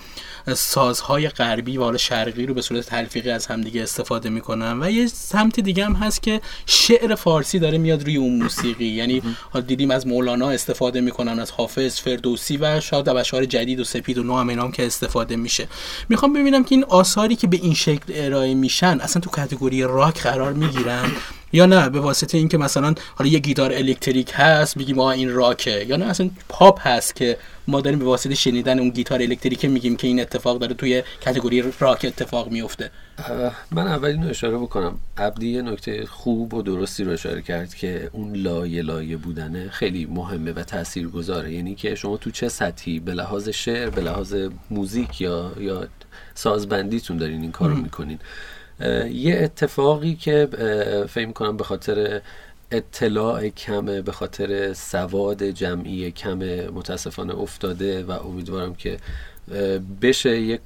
سازهای 0.53 1.29
غربی 1.29 1.77
و 1.77 1.83
حالا 1.83 1.97
شرقی 1.97 2.45
رو 2.45 2.53
به 2.53 2.61
صورت 2.61 2.85
تلفیقی 2.85 3.29
از 3.29 3.45
همدیگه 3.45 3.83
استفاده 3.83 4.29
می‌کنن 4.29 4.83
و 4.83 4.91
یه 4.91 5.07
سمت 5.07 5.59
دیگه 5.59 5.85
هم 5.85 5.93
هست 5.93 6.23
که 6.23 6.41
شعر 6.65 7.15
فارسی 7.15 7.59
داره 7.59 7.77
میاد 7.77 8.03
روی 8.03 8.17
اون 8.17 8.43
موسیقی. 8.43 8.85
یعنی 8.85 9.21
دیدیم 9.67 9.91
از 9.91 10.07
مولانا 10.07 10.49
استفاده 10.49 11.01
می‌کنن 11.01 11.39
از 11.39 11.51
حافظ 11.51 11.99
فردوسی 11.99 12.57
و 12.57 12.79
شاید 12.79 13.09
اشعار 13.09 13.45
جدید 13.45 13.79
و 13.79 13.83
سپید 13.83 14.17
و 14.17 14.23
نو 14.23 14.37
هم 14.37 14.49
اینام 14.49 14.71
که 14.71 14.85
استفاده 14.85 15.35
میشه. 15.35 15.67
می‌خوام 16.09 16.33
ببینم 16.33 16.63
که 16.63 16.75
این 16.75 16.83
آثاری 16.83 17.35
که 17.35 17.47
به 17.47 17.57
این 17.57 17.73
شکل 17.73 18.13
ارائه 18.15 18.53
میشن 18.53 18.99
اصلا 18.99 19.21
تو 19.21 19.29
category 19.29 19.83
راک 19.83 20.21
قرار 20.21 20.53
می‌گیرن؟ 20.53 21.11
یا 21.53 21.65
نه 21.65 21.89
به 21.89 21.99
واسطه 21.99 22.37
اینکه 22.37 22.57
مثلا 22.57 22.93
حالا 23.15 23.31
یه 23.31 23.39
گیتار 23.39 23.73
الکتریک 23.73 24.31
هست 24.33 24.77
میگیم 24.77 24.99
آ 24.99 25.09
این 25.09 25.33
راکه. 25.33 25.85
یا 25.87 25.95
نه 25.95 26.05
اصلا 26.05 26.29
پاپ 26.49 26.87
هست 26.87 27.15
که 27.15 27.37
ما 27.67 27.81
داریم 27.81 27.99
به 27.99 28.05
واسطه 28.05 28.35
شنیدن 28.35 28.79
اون 28.79 28.89
گیتار 28.89 29.21
الکتریک 29.21 29.65
میگیم 29.65 29.95
که 29.95 30.07
این 30.07 30.19
اتفاق 30.19 30.59
داره 30.59 30.73
توی 30.73 31.03
category 31.25 31.63
راک 31.79 32.05
اتفاق 32.05 32.51
میفته. 32.51 32.91
من 33.71 33.87
اولین 33.87 34.23
اشاره 34.23 34.57
بکنم. 34.57 34.97
عبدی 35.17 35.49
یه 35.49 35.61
نکته 35.61 36.05
خوب 36.05 36.53
و 36.53 36.61
درستی 36.61 37.03
رو 37.03 37.11
اشاره 37.11 37.41
کرد 37.41 37.75
که 37.75 38.09
اون 38.13 38.35
لایه 38.35 38.81
لایه 38.81 39.17
بودنه 39.17 39.69
خیلی 39.69 40.05
مهمه 40.05 40.51
و 40.51 40.63
تأثیر 40.63 41.07
گذاره 41.07 41.53
یعنی 41.53 41.75
که 41.75 41.95
شما 41.95 42.17
تو 42.17 42.31
چه 42.31 42.49
سطحی 42.49 42.99
به 42.99 43.13
لحاظ 43.13 43.49
شعر 43.49 43.89
به 43.89 44.01
لحاظ 44.01 44.35
موزیک 44.71 45.21
یا 45.21 45.51
یا 45.59 45.87
سازبندیتون 46.35 47.17
دارین 47.17 47.41
این 47.41 47.51
کارو 47.51 47.75
می‌کنین. 47.75 48.19
یه 49.11 49.39
اتفاقی 49.43 50.15
که 50.15 50.47
فکر 51.09 51.31
کنم 51.31 51.57
به 51.57 51.63
خاطر 51.63 52.21
اطلاع 52.71 53.49
کمه 53.49 54.01
به 54.01 54.11
خاطر 54.11 54.73
سواد 54.73 55.43
جمعی 55.43 56.11
کم 56.11 56.37
متاسفانه 56.73 57.35
افتاده 57.39 58.03
و 58.03 58.11
امیدوارم 58.11 58.75
که 58.75 58.97
بشه 60.01 60.39
یه 60.41 60.59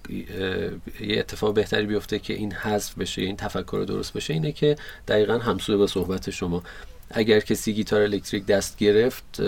اتفاق 1.02 1.54
بهتری 1.54 1.86
بیفته 1.86 2.20
که 2.20 2.34
این 2.34 2.52
حذف 2.52 2.98
بشه 2.98 3.22
این 3.22 3.38
تفکر 3.38 3.86
درست 3.88 4.14
بشه 4.14 4.34
اینه 4.34 4.52
که 4.52 4.76
دقیقا 5.08 5.38
همسوه 5.38 5.78
با 5.78 5.88
صحبت 5.88 6.30
شما. 6.30 6.64
اگر 7.14 7.40
کسی 7.40 7.74
گیتار 7.74 8.02
الکتریک 8.02 8.46
دست 8.46 8.78
گرفت 8.78 9.40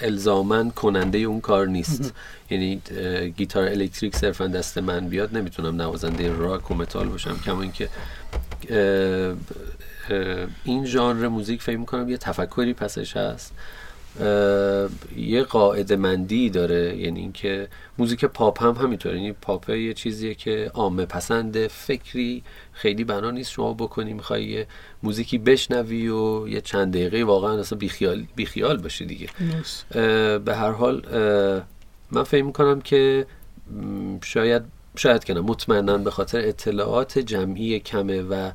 الزاما 0.00 0.70
کننده 0.70 1.18
اون 1.18 1.40
کار 1.40 1.66
نیست. 1.66 2.14
یعنی 2.50 2.82
گیتار 3.36 3.64
الکتریک 3.64 4.16
صرفا 4.16 4.46
دست 4.46 4.78
من 4.78 5.08
بیاد 5.08 5.36
نمی‌تونم 5.36 5.82
نوازنده 5.82 6.32
راک 6.32 6.70
و 6.70 6.74
متال 6.74 7.08
باشم. 7.08 7.40
کما 7.44 7.62
اینکه 7.62 7.88
این 10.64 10.86
ژانر 10.86 11.28
موزیک 11.28 11.62
فکر 11.62 11.76
می‌کنم 11.76 12.08
یه 12.08 12.16
تفکری 12.16 12.74
پسش 12.74 13.16
هست. 13.16 13.52
یه 15.16 15.42
قاعده 15.42 15.96
مندی 15.96 16.50
داره 16.50 16.96
یعنی 16.96 17.20
اینکه 17.20 17.68
موزیک 17.98 18.24
پاپ 18.24 18.62
هم 18.62 18.72
همینطوره. 18.72 19.16
یعنی 19.16 19.32
پاپ 19.32 19.70
یه 19.70 19.94
چیزیه 19.94 20.34
که 20.34 20.70
عامه 20.74 21.06
پسند 21.06 21.66
فکری 21.66 22.42
خیلی 22.72 23.04
بنا 23.04 23.30
نیست 23.30 23.50
شما 23.50 23.74
بکنی 23.74 24.12
می‌خوای 24.12 24.44
یه 24.44 24.66
موزیکی 25.02 25.38
بشنوی 25.38 26.08
و 26.08 26.48
یه 26.48 26.60
چند 26.60 26.92
دقیقه 26.92 27.24
واقعا 27.24 27.60
اصلا 27.60 27.78
بیخیال, 27.78 28.24
بیخیال 28.36 28.76
باشی 28.76 29.06
دیگه. 29.06 29.28
به 30.38 30.54
هر 30.56 30.70
حال 30.70 31.02
من 32.10 32.22
فکر 32.22 32.44
می‌کنم 32.44 32.80
که 32.80 33.26
شاید 34.24 34.62
شاید 34.96 35.24
کنم 35.24 35.40
مطمئنا 35.40 35.98
به 35.98 36.10
خاطر 36.10 36.48
اطلاعات 36.48 37.18
جمعی 37.18 37.80
کمه 37.80 38.22
و 38.22 38.50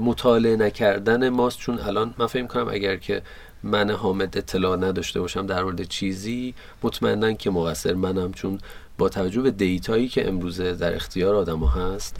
مطالعه 0.00 0.56
نکردن 0.56 1.28
ماست. 1.28 1.58
چون 1.58 1.78
الان 1.78 2.14
من 2.18 2.26
فکر 2.26 2.46
کنم 2.46 2.68
اگر 2.68 2.96
که 2.96 3.22
من 3.62 3.90
حامد 3.90 4.38
اطلاع 4.38 4.76
نداشته 4.76 5.20
باشم 5.20 5.46
در 5.46 5.62
مورد 5.62 5.82
چیزی 5.82 6.54
مطمئنا 6.82 7.32
که 7.32 7.50
مقصر 7.50 7.94
منم 7.94 8.32
چون 8.32 8.58
با 8.98 9.08
توجه 9.08 9.42
به 9.42 9.50
دیتایی 9.50 10.08
که 10.08 10.28
امروزه 10.28 10.74
در 10.74 10.94
اختیار 10.94 11.34
آدم 11.34 11.64
هست 11.64 12.16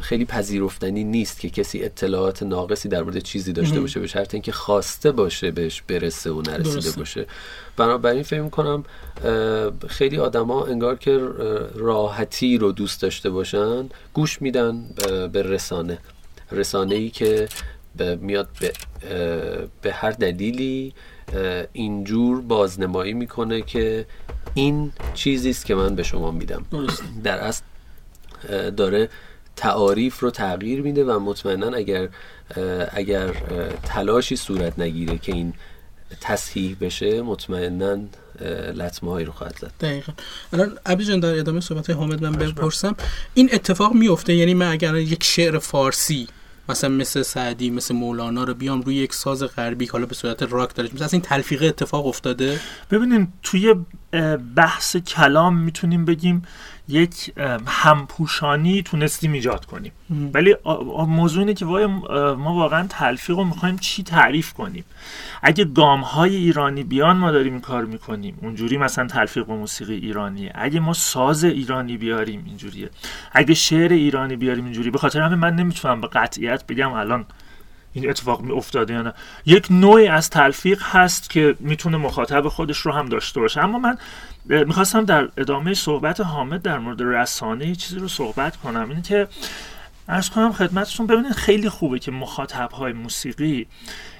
خیلی 0.00 0.24
پذیرفتنی 0.24 1.04
نیست 1.04 1.40
که 1.40 1.50
کسی 1.50 1.82
اطلاعات 1.82 2.42
ناقصی 2.42 2.88
در 2.88 3.02
مورد 3.02 3.18
چیزی 3.18 3.52
داشته 3.52 3.80
باشه 3.80 4.00
به 4.00 4.06
شرط 4.06 4.34
اینکه 4.34 4.52
خواسته 4.52 5.12
باشه 5.12 5.50
بهش 5.50 5.82
برسه 5.82 6.30
و 6.30 6.42
نرسیده 6.42 6.90
باشه. 6.98 7.26
بنابراین 7.76 8.22
فکر 8.22 8.48
کنم 8.48 8.84
خیلی 9.88 10.18
آدما 10.18 10.64
انگار 10.64 10.96
که 10.96 11.18
راحتی 11.74 12.58
رو 12.58 12.72
دوست 12.72 13.02
داشته 13.02 13.30
باشن 13.30 13.88
گوش 14.14 14.42
میدن 14.42 14.84
به 15.32 15.42
رسانه. 15.42 15.98
رسانه 16.52 16.94
ای 16.94 17.10
که 17.10 17.48
میاد 18.20 18.48
به, 18.60 18.72
به 19.82 19.92
هر 19.92 20.10
دلیلی 20.10 20.94
اینجور 21.72 22.40
بازنمایی 22.40 23.12
می‌کنه 23.12 23.62
که 23.62 24.06
این 24.54 24.92
چیزی 25.14 25.50
است 25.50 25.66
که 25.66 25.74
من 25.74 25.94
به 25.94 26.02
شما 26.02 26.30
میدم. 26.30 26.66
در 27.24 27.38
اصل 27.38 27.62
داره 28.76 29.08
تعاریف 29.56 30.18
رو 30.18 30.30
تغییر 30.30 30.82
میده 30.82 31.04
و 31.04 31.18
مطمئنا 31.18 31.76
اگر 31.76 32.08
اگر 32.92 33.30
تلاشی 33.84 34.36
صورت 34.36 34.78
نگیره 34.78 35.18
که 35.18 35.32
این 35.32 35.54
تصحیح 36.20 36.76
بشه 36.80 37.22
مطمئنا 37.22 37.98
لطمه 38.74 39.10
هایی 39.10 39.26
رو 39.26 39.32
خواهد 39.32 39.58
زد. 39.60 39.72
دقیقا. 39.80 40.12
الان 40.52 40.78
عبی 40.86 41.04
جان 41.04 41.20
در 41.20 41.38
ادامه 41.38 41.60
صحبت 41.60 41.90
حامد 41.90 42.22
من 42.22 42.32
بپرسم 42.32 42.96
این 43.34 43.50
اتفاق 43.52 43.94
میفته 43.94 44.34
یعنی 44.34 44.54
من 44.54 44.72
اگر 44.72 44.96
یک 44.96 45.24
شعر 45.24 45.58
فارسی 45.58 46.28
مثلا 46.70 46.90
مثل 46.90 47.22
سعدی 47.22 47.70
مثل 47.70 47.94
مولانا 47.94 48.44
رو 48.44 48.54
بیام 48.54 48.80
روی 48.82 48.94
یک 48.94 49.14
ساز 49.14 49.42
غربی 49.42 49.86
حالا 49.86 50.06
به 50.06 50.14
صورت 50.14 50.42
راک 50.42 50.74
داره. 50.74 50.90
مثلا 50.94 51.08
این 51.12 51.22
تلفیقه 51.22 51.66
اتفاق 51.66 52.06
افتاده؟ 52.06 52.60
ببینیم 52.90 53.32
توی 53.42 53.74
بحث 54.56 54.96
کلام 54.96 55.58
می‌تونیم 55.58 56.04
بگیم 56.04 56.42
یک 56.90 57.32
همپوشانی 57.66 58.82
تونستیم 58.82 59.32
ایجاد 59.32 59.64
کنیم. 59.64 59.92
ولی 60.34 60.56
موضوع 61.08 61.40
اینه 61.40 61.54
که 61.54 61.64
وای 61.64 61.86
ما 61.86 62.54
واقعا 62.54 62.86
تلفیق 62.88 63.36
رو 63.36 63.44
می‌خوایم 63.44 63.78
چی 63.78 64.02
تعریف 64.02 64.52
کنیم. 64.52 64.84
اگه 65.42 65.64
گام 65.64 66.00
های 66.00 66.36
ایرانی 66.36 66.82
بیان 66.82 67.16
ما 67.16 67.30
داریم 67.30 67.52
این 67.52 67.60
کار 67.60 67.84
می‌کنیم. 67.84 68.38
اونجوری 68.42 68.76
مثلا 68.76 69.06
تلفیق 69.06 69.44
با 69.44 69.56
موسیقی 69.56 69.94
ایرانیه 69.94 70.52
اگه 70.54 70.80
ما 70.80 70.92
ساز 70.92 71.44
ایرانی 71.44 71.96
بیاریم 71.96 72.42
اینجوریه. 72.46 72.90
اگه 73.32 73.54
شعر 73.54 73.92
ایرانی 73.92 74.36
بیاریم 74.36 74.64
اینجوری 74.64 74.90
به 74.90 74.98
خاطر 74.98 75.20
همین 75.20 75.38
من 75.38 75.54
نمی‌تونم 75.56 76.00
به 76.00 76.08
قطعیت 76.08 76.66
بگم 76.66 76.92
الان 76.92 77.26
این 77.92 78.10
اتفاق 78.10 78.40
می 78.40 78.52
افتاده 78.52 78.94
یا 78.94 79.02
نه. 79.02 79.14
یک 79.46 79.66
نوعی 79.70 80.08
از 80.08 80.30
تلفیق 80.30 80.82
هست 80.82 81.30
که 81.30 81.56
می‌تونه 81.60 81.96
مخاطب 81.96 82.48
خودش 82.48 82.78
رو 82.78 82.92
هم 82.92 83.08
داشته 83.08 83.40
باشه. 83.40 83.60
اما 83.60 83.78
من 83.78 83.98
می‌خواستم 84.50 85.04
در 85.04 85.28
ادامه 85.36 85.74
صحبت 85.74 86.20
حامد 86.20 86.62
در 86.62 86.78
مورد 86.78 87.02
رسانه 87.02 87.74
چیزی 87.74 87.98
رو 87.98 88.08
صحبت 88.08 88.56
کنم. 88.56 88.88
اینه 88.88 89.02
که 89.02 89.28
ارز 90.08 90.30
کنم 90.30 90.52
خدمتتون 90.52 91.06
ببینید 91.06 91.32
خیلی 91.32 91.68
خوبه 91.68 91.98
که 91.98 92.10
مخاطب 92.10 92.70
های 92.70 92.92
موسیقی 92.92 93.66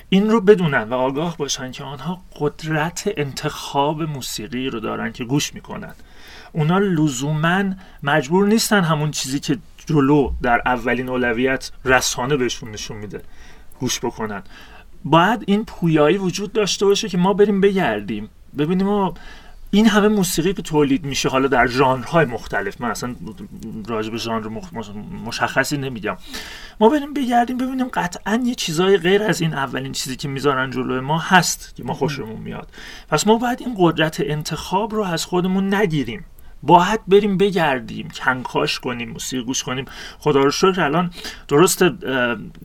این 0.09 0.31
رو 0.31 0.41
بدونن 0.41 0.83
و 0.83 0.95
آگاه 0.95 1.37
باشن 1.37 1.71
که 1.71 1.85
آنها 1.85 2.23
قدرت 2.41 3.11
انتخاب 3.17 4.03
موسیقی 4.03 4.71
رو 4.71 4.81
دارن 4.81 5.13
که 5.13 5.25
گوش 5.25 5.55
می‌کنن. 5.55 5.95
اونا 6.53 6.79
لزوما 6.79 7.65
مجبور 8.03 8.47
نیستن 8.47 8.85
همون 8.85 9.11
چیزی 9.11 9.41
که 9.41 9.59
جلو 9.87 10.33
در 10.43 10.63
اولین 10.67 11.09
اولویت 11.09 11.71
رسانه 11.85 12.37
بهشون 12.37 12.71
نشون 12.71 12.97
میده 12.97 13.23
گوش 13.81 13.99
بکنن. 13.99 14.43
باید 15.05 15.45
این 15.47 15.65
پویایی 15.65 16.19
وجود 16.19 16.53
داشته 16.53 16.87
باشه 16.87 17.09
که 17.09 17.19
ما 17.19 17.33
بریم 17.33 17.61
بگردیم. 17.61 18.29
ببینیم 18.59 18.87
ما 18.87 19.15
این 19.71 19.87
همه 19.87 20.09
موسیقی 20.09 20.53
که 20.53 20.63
تولید 20.63 21.05
میشه 21.05 21.29
حالا 21.29 21.49
در 21.49 21.67
ژانرهای 21.67 22.25
مختلف 22.25 22.81
من 22.81 22.91
اصلا 22.91 23.15
راجع 23.87 24.11
به 24.11 24.19
ژانر 24.19 24.49
مشخصی 25.27 25.79
نمیگم. 25.79 26.17
ما 26.81 26.89
بریم 26.89 27.15
بگردیم 27.15 27.57
ببینیم 27.57 27.89
قطعا 27.89 28.43
یه 28.45 28.55
چیزای 28.55 28.97
غیر 28.97 29.23
از 29.23 29.41
این 29.41 29.55
اولین 29.55 29.93
چیزی 29.93 30.17
که 30.17 30.29
می‌ذارن 30.29 30.71
جلوی 30.71 31.01
ما 31.01 31.19
هست 31.19 31.77
که 31.77 31.85
ما 31.85 31.95
خوشمون 31.95 32.41
میاد. 32.41 32.69
پس 33.09 33.27
ما 33.27 33.37
باید 33.37 33.61
این 33.61 33.75
قدرت 33.79 34.21
انتخاب 34.21 34.95
رو 34.95 35.03
از 35.03 35.25
خودمون 35.25 35.75
نگیریم. 35.75 36.25
باید 36.63 37.01
بریم 37.09 37.39
بگردیم 37.39 38.09
کنکاش 38.09 38.81
کنیم 38.81 39.11
موسیقی 39.11 39.45
گوش 39.45 39.63
کنیم. 39.63 39.85
خدا 40.19 40.41
رو 40.41 40.51
شکر 40.51 40.81
الان 40.81 41.11
درست 41.49 41.85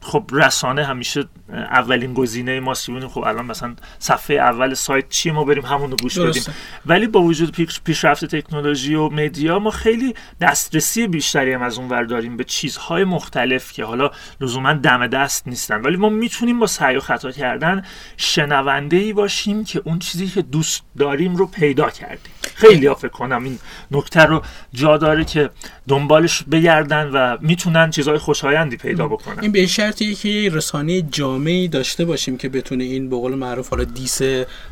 خب 0.01 0.29
رسانه 0.31 0.85
همیشه 0.85 1.25
اولین 1.49 2.13
گزینه 2.13 2.59
ما 2.59 2.73
بودیم 2.87 3.07
خب 3.07 3.23
الان 3.23 3.45
مثلا 3.45 3.75
صفحه 3.99 4.37
اول 4.37 4.73
سایت 4.73 5.09
چیه؟ 5.09 5.31
ما 5.31 5.43
بریم 5.43 5.65
همون 5.65 5.91
رو 5.91 5.97
گوش 5.97 6.19
بدیم. 6.19 6.43
ولی 6.85 7.07
با 7.07 7.21
وجود 7.21 7.55
پیشرفت 7.83 8.25
تکنولوژی 8.25 8.95
و 8.95 9.09
مدیا 9.09 9.59
ما 9.59 9.71
خیلی 9.71 10.13
دسترسی 10.41 11.07
بیشتری 11.07 11.53
هم 11.53 11.61
از 11.61 11.77
اون 11.77 12.05
داریم 12.05 12.37
به 12.37 12.43
چیزهای 12.43 13.03
مختلف 13.03 13.71
که 13.71 13.85
حالا 13.85 14.11
لزوما 14.41 14.73
دم 14.73 15.07
دست 15.07 15.47
نیستن. 15.47 15.81
ولی 15.81 15.97
ما 15.97 16.09
می‌تونیم 16.09 16.59
با 16.59 16.67
سعی 16.67 16.95
و 16.95 16.99
خطا 16.99 17.31
کردن 17.31 17.83
شنونده 18.17 18.97
ای 18.97 19.13
باشیم 19.13 19.63
که 19.63 19.81
اون 19.85 19.99
چیزی 19.99 20.27
که 20.27 20.41
دوست 20.41 20.83
داریم 20.97 21.35
رو 21.35 21.45
پیدا 21.45 21.89
کردیم. 21.89 22.31
خیلی 22.55 22.89
فکر 22.95 23.07
کنم 23.07 23.43
این 23.43 23.59
نکته 23.91 24.21
رو 24.21 24.41
جا 24.73 24.97
داره 24.97 25.25
که 25.25 25.49
دنبالش 25.87 26.43
بگردن 26.43 27.07
و 27.07 27.37
می‌تونن 27.41 27.89
چیزهای 27.89 28.17
خوشایندی 28.17 28.77
پیدا 28.77 29.07
بکنن. 29.07 29.39
این 29.39 29.51
به 29.51 29.67
شرطی 29.67 30.15
که 30.15 30.49
رسانه 30.53 31.01
جامعی 31.35 31.67
داشته 31.67 32.05
باشیم 32.05 32.37
که 32.37 32.49
بتونه 32.49 32.83
این 32.83 33.09
به 33.09 33.15
قول 33.15 33.35
معروف 33.35 33.69
حالا 33.69 33.83
دیس 33.83 34.21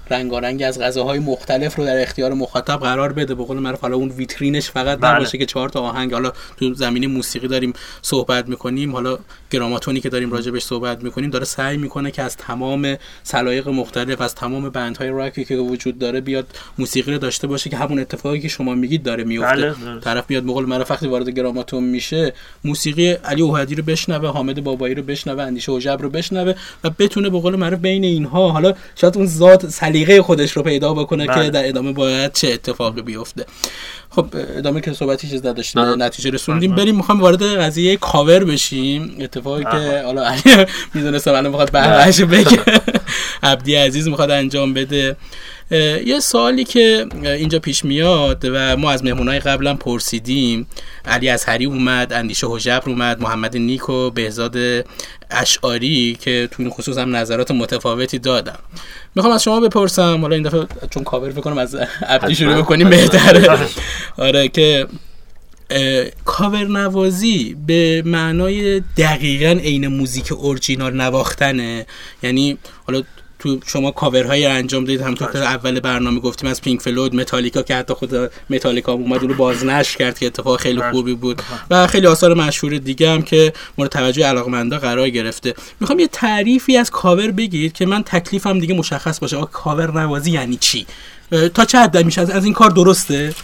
رنگارنگ 0.10 0.64
از 0.64 0.80
غذاهای 0.80 1.20
مختلف 1.20 1.76
رو 1.76 1.86
در 1.86 2.02
اختیار 2.02 2.34
مخاطب 2.34 2.80
قرار 2.80 3.14
بده 3.14 3.36
به 3.36 3.44
قول 3.44 3.58
معروف 3.58 3.82
حالا 3.82 3.96
اون 3.96 4.10
ویترینش 4.10 4.70
فقط 4.70 5.00
بله. 5.00 5.16
نباشه 5.16 5.38
که 5.38 5.46
چهار 5.46 5.70
تا 5.70 5.82
آهنگ 5.82 6.14
حالا 6.14 6.32
تو 6.58 6.74
زمینه 6.74 7.08
موسیقی 7.08 7.48
داریم 7.48 7.74
صحبت 8.02 8.48
می‌کنیم 8.48 8.92
حالا 8.92 9.18
گراماتونی 9.52 10.02
که 10.02 10.10
داریم 10.10 10.32
راجبش 10.32 10.64
صحبت 10.64 11.04
می‌کنیم 11.04 11.30
داره 11.30 11.46
سعی 11.46 11.78
می‌کنه 11.78 12.12
که 12.12 12.22
از 12.22 12.38
تمام 12.38 12.96
سلایق 13.24 13.68
مختلف 13.68 14.22
از 14.22 14.36
تمام 14.36 14.70
بندهای 14.70 15.10
راکی 15.10 15.46
که 15.46 15.56
وجود 15.56 16.00
داره 16.00 16.22
بیاد 16.22 16.48
موسیقی 16.78 17.12
رو 17.12 17.18
داشته 17.18 17.48
باشه 17.48 17.70
که 17.70 17.78
همون 17.78 18.00
اتفاقی 18.00 18.40
که 18.40 18.48
شما 18.48 18.76
میگید 18.76 19.04
داره 19.04 19.24
میفته 19.24 19.72
بله. 19.72 20.00
طرف 20.00 20.28
بیاد 20.28 20.44
بقول 20.44 20.66
معروف 20.66 20.92
وقتی 20.92 21.08
وارد 21.08 21.30
گراماتون 21.30 21.84
میشه 21.84 22.34
موسیقی 22.64 23.12
علی 23.12 23.42
اوهدی 23.42 23.76
رو 23.76 23.84
بشنوه 23.84 24.30
حامد 24.30 24.64
بابایی 24.64 24.96
رو 24.96 25.04
بشنوه 25.04 25.44
اندیشه 25.44 25.72
اوجب 25.72 25.98
رو 26.02 26.10
بشنوه 26.10 26.53
و 26.84 26.90
بتونه 27.00 27.30
به 27.30 27.40
قول 27.40 27.56
معروف 27.56 27.80
بین 27.80 28.04
اینها 28.04 28.50
حالا 28.50 28.74
شاید 28.96 29.18
اون 29.18 29.28
ذات 29.28 29.70
سلیقه 29.70 30.22
خودش 30.22 30.52
رو 30.52 30.64
پیدا 30.64 30.94
بکنه 30.94 31.28
بله. 31.28 31.46
که 31.46 31.50
در 31.50 31.68
ادامه 31.68 31.92
باید 31.92 32.32
چه 32.32 32.48
اتفاقی 32.48 33.02
بیفته. 33.02 33.46
خب 34.10 34.26
ادامه 34.34 34.82
که 34.82 34.94
صحبتی 34.94 35.30
چیز 35.30 35.46
نداشتیم 35.46 36.04
نتیجه 36.04 36.30
رسوندیم. 36.30 36.76
بریم 36.76 36.96
می‌خوام 36.96 37.22
وارد 37.22 37.44
قضیه 37.44 37.98
کاور 37.98 38.44
بشیم. 38.44 39.16
اتفاقی 39.20 39.64
که 39.64 40.02
حالا 40.06 40.24
علی 40.24 40.66
می‌دونستم 40.94 41.32
الان 41.32 41.48
می‌خواد 41.48 41.72
بهش 41.72 42.22
بگه. 42.22 42.60
عبدی 43.44 43.76
عزیز 43.76 44.08
می‌خواد 44.08 44.32
انجام 44.32 44.74
بده. 44.74 45.16
یه 46.06 46.20
سوالی 46.20 46.64
که 46.64 47.06
اینجا 47.24 47.60
پیش 47.60 47.86
میاد 47.86 48.46
و 48.54 48.78
ما 48.78 48.92
از 48.92 49.04
مهمونای 49.04 49.40
قبلا 49.40 49.74
پرسیدیم. 49.74 50.68
علی 51.06 51.30
هری 51.48 51.66
اومد 51.66 52.14
اندیشه 52.14 52.48
حجبر 52.50 52.90
اومد 52.90 53.22
محمد 53.22 53.58
نیکو 53.58 54.10
بهزاد 54.10 54.58
اشعاری 55.32 56.18
که 56.22 56.50
تو 56.52 56.64
این 56.64 56.72
خصوص 56.72 56.98
هم 56.98 57.16
نظرات 57.16 57.52
متفاوتی 57.52 58.20
دادم 58.20 58.60
می‌خوام 59.16 59.34
از 59.34 59.44
شما 59.44 59.60
بپرسم 59.60 60.22
حالا 60.22 60.36
این 60.36 60.44
دفعه 60.44 60.68
چون 60.90 61.04
کاور 61.04 61.32
بکنم 61.32 61.58
از 61.58 61.76
عبدی 62.08 62.36
شروع 62.36 62.56
بکنیم 62.56 62.90
بهتره. 62.90 63.68
آره 64.18 64.48
که 64.48 64.88
کاور 66.26 66.64
نوازی 66.64 67.58
به 67.68 68.04
معنای 68.06 68.80
دقیقا 68.98 69.60
عین 69.60 69.88
موزیک 69.88 70.32
اورجینال 70.32 71.02
نواختنه. 71.02 71.86
یعنی 72.24 72.58
حالا 72.88 73.04
تو 73.44 73.60
شما 73.66 73.92
کاورهای 73.92 74.46
انجام 74.46 74.84
دادید 74.84 75.02
همونطور 75.02 75.32
که 75.32 75.38
اول 75.38 75.80
برنامه 75.80 76.20
گفتیم 76.20 76.50
از 76.50 76.62
پینک 76.62 76.82
فلوید 76.82 77.16
متالیکا 77.16 77.62
که 77.62 77.76
حتی 77.76 77.94
خود 77.94 78.32
متالیکا 78.50 78.92
اومد 78.94 79.20
اون 79.20 79.30
رو 79.30 79.36
بازنشر 79.36 79.98
کرد 79.98 80.20
که 80.20 80.26
اتفاق 80.26 80.60
خیلی 80.60 80.80
بله. 80.80 80.92
خوبی 80.92 81.14
بود. 81.14 81.42
و 81.70 81.88
خیلی 81.88 82.08
آثار 82.08 82.34
مشهور 82.34 82.78
دیگه 82.78 83.10
هم 83.10 83.22
که 83.22 83.54
مورد 83.78 83.92
توجه 83.92 84.26
علاقمندا 84.26 84.78
قرار 84.78 85.10
گرفته. 85.10 85.54
می‌خوام 85.80 86.00
یه 86.00 86.08
تعریفی 86.08 86.78
از 86.78 86.92
کاور 86.92 87.32
بگید 87.32 87.74
که 87.74 87.86
من 87.86 88.04
تکلیفم 88.04 88.60
دیگه 88.60 88.74
مشخص 88.74 89.20
باشه. 89.20 89.38
آقا 89.38 89.46
کاور 89.46 90.02
نوازی 90.02 90.32
یعنی 90.32 90.58
چی؟ 90.58 90.86
تا 91.54 91.66
چه 91.66 91.80
حد 91.80 91.98
میشه؟ 91.98 92.22
از 92.22 92.46
این 92.46 92.54
کار 92.54 92.70
درسته؟ 92.70 93.36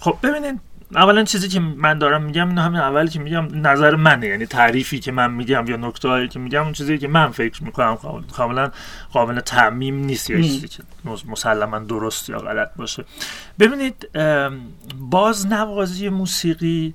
خب 0.00 0.16
ببینید 0.22 0.60
اولا 0.94 1.24
چیزی 1.24 1.48
که 1.48 1.60
من 1.60 1.98
دارم 1.98 2.22
میگم 2.22 2.48
اینو 2.48 2.60
همین 2.60 2.80
اولی 2.80 3.08
که 3.08 3.18
میگم 3.18 3.48
نظر 3.66 3.96
منه. 3.96 4.26
یعنی 4.26 4.46
تعریفی 4.46 5.00
که 5.00 5.12
من 5.12 5.30
میگم 5.30 5.64
یا 5.68 5.76
نکته 5.76 6.08
هایی 6.08 6.28
که 6.28 6.38
میگم 6.38 6.62
اون 6.62 6.72
چیزی 6.72 6.98
که 6.98 7.08
من 7.08 7.30
فکر 7.30 7.64
می‌کنم 7.64 7.98
کاملا 8.32 8.70
قابل 9.12 9.40
تعمیم 9.40 10.04
نیست 10.04 10.30
یا 10.30 10.40
چیزی 10.40 10.68
که 10.68 10.82
مسلما 11.28 11.78
درست 11.78 12.28
یا 12.28 12.38
غلط 12.38 12.74
باشه. 12.76 13.04
ببینید 13.58 14.08
باز 14.98 15.46
نوازی 15.46 16.08
موسیقی 16.08 16.94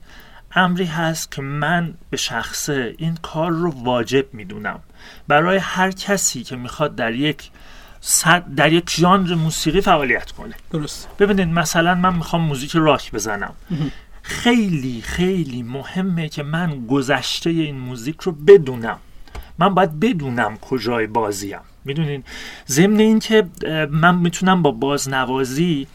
امری 0.55 0.85
هست 0.85 1.31
که 1.31 1.41
من 1.41 1.93
به 2.09 2.17
شخصه 2.17 2.95
این 2.97 3.17
کار 3.21 3.51
رو 3.51 3.71
واجب 3.83 4.33
می‌دونم. 4.33 4.79
برای 5.27 5.57
هر 5.57 5.91
کسی 5.91 6.43
که 6.43 6.55
می‌خواد 6.55 6.95
در 6.95 7.13
یک 7.13 7.49
در 8.55 8.73
یک 8.73 8.89
ژانر 8.89 9.35
موسیقی 9.35 9.81
فعالیت 9.81 10.31
کنه. 10.31 10.55
درست 10.71 11.07
ببینید 11.19 11.47
مثلا 11.47 11.95
من 11.95 12.15
می‌خوام 12.15 12.41
موزیک 12.41 12.71
راک 12.75 13.11
بزنم. 13.11 13.53
خیلی 14.21 15.01
خیلی 15.01 15.63
مهمه 15.63 16.29
که 16.29 16.43
من 16.43 16.87
گذشته 16.87 17.49
این 17.49 17.79
موزیک 17.79 18.21
رو 18.21 18.31
بدونم. 18.31 18.97
من 19.59 19.73
باید 19.73 19.99
بدونم 19.99 20.57
کجای 20.57 21.07
بازیم. 21.07 21.59
می‌دونین؟ 21.85 22.23
ضمن 22.67 22.99
اینکه 22.99 23.47
من 23.91 24.15
می‌تونم 24.15 24.61
با 24.61 24.71
بازنوازی 24.71 25.87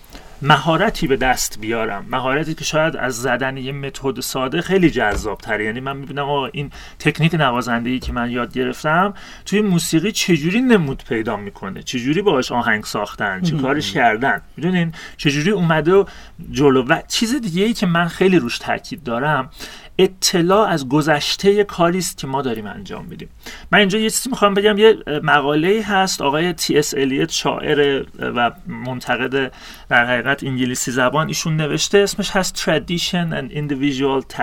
مهارتی 0.42 1.06
به 1.06 1.16
دست 1.16 1.60
بیارم. 1.60 2.06
مهارتی 2.10 2.54
که 2.54 2.64
شاید 2.64 2.96
از 2.96 3.22
زدن 3.22 3.56
یه 3.56 3.72
متد 3.72 4.20
ساده 4.20 4.60
خیلی 4.60 4.90
جذاب 4.90 5.38
تره 5.38 5.64
یعنی 5.64 5.80
من 5.80 5.96
می‌بینم 5.96 6.28
این 6.28 6.70
تکنیک 6.98 7.34
نوازندگی 7.34 7.98
که 7.98 8.12
من 8.12 8.30
یاد 8.30 8.52
گرفتم 8.52 9.14
توی 9.46 9.60
موسیقی 9.60 10.12
چجوری 10.12 10.60
نمود 10.60 11.02
پیدا 11.08 11.36
می‌کنه؟ 11.36 11.82
چجوری 11.82 12.22
باهاش 12.22 12.52
آهنگ 12.52 12.84
ساختن؟ 12.84 13.40
چه 13.40 13.56
کارش 13.56 13.92
کردن؟ 13.92 14.42
می‌دونین؟ 14.56 14.92
چجوری 15.16 15.50
اومده 15.50 15.92
و 15.94 16.04
جلو؟ 16.50 16.82
و 16.82 17.02
چیز 17.08 17.40
دیگه 17.40 17.64
ای 17.64 17.72
که 17.72 17.86
من 17.86 18.08
خیلی 18.08 18.38
روش 18.38 18.58
تاکید 18.58 19.02
دارم 19.02 19.50
اطلاع 19.98 20.68
از 20.68 20.88
گذشته 20.88 21.64
کاری 21.64 21.98
است 21.98 22.18
که 22.18 22.26
ما 22.26 22.42
داریم 22.42 22.66
انجام 22.66 23.04
میدیم. 23.04 23.28
من 23.72 23.78
اینجا 23.78 23.98
یه 23.98 24.10
چیزی 24.10 24.30
می‌خوام 24.30 24.54
بگم. 24.54 24.78
یه 24.78 24.96
مقاله 25.22 25.82
هست 25.86 26.22
آقای 26.22 26.52
تی 26.52 26.78
اس 26.78 26.94
الیت 26.94 27.30
شاعر 27.30 28.04
و 28.18 28.50
منتقد 28.66 29.52
در 29.88 30.04
حقیقت 30.26 30.44
انگلیسی 30.44 30.90
زبان 30.90 31.28
ایشون 31.28 31.56
نوشته 31.56 31.98
اسمش 31.98 32.30
هست 32.30 32.56
Tradition 32.56 33.32
and 33.32 33.52
Individual 33.52 34.36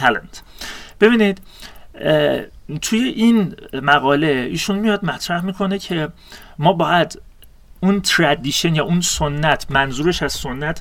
Talent. 0.00 0.40
ببینید 1.00 1.40
توی 2.82 2.98
این 2.98 3.56
مقاله 3.72 4.26
ایشون 4.26 4.78
میاد 4.78 5.04
مطرح 5.04 5.44
می‌کنه 5.44 5.78
که 5.78 6.08
ما 6.58 6.72
باید 6.72 7.20
اون 7.80 8.00
تردیشن 8.00 8.74
یا 8.74 8.84
اون 8.84 9.00
سنت 9.00 9.66
منظورش 9.70 10.22
از 10.22 10.32
سنت 10.32 10.80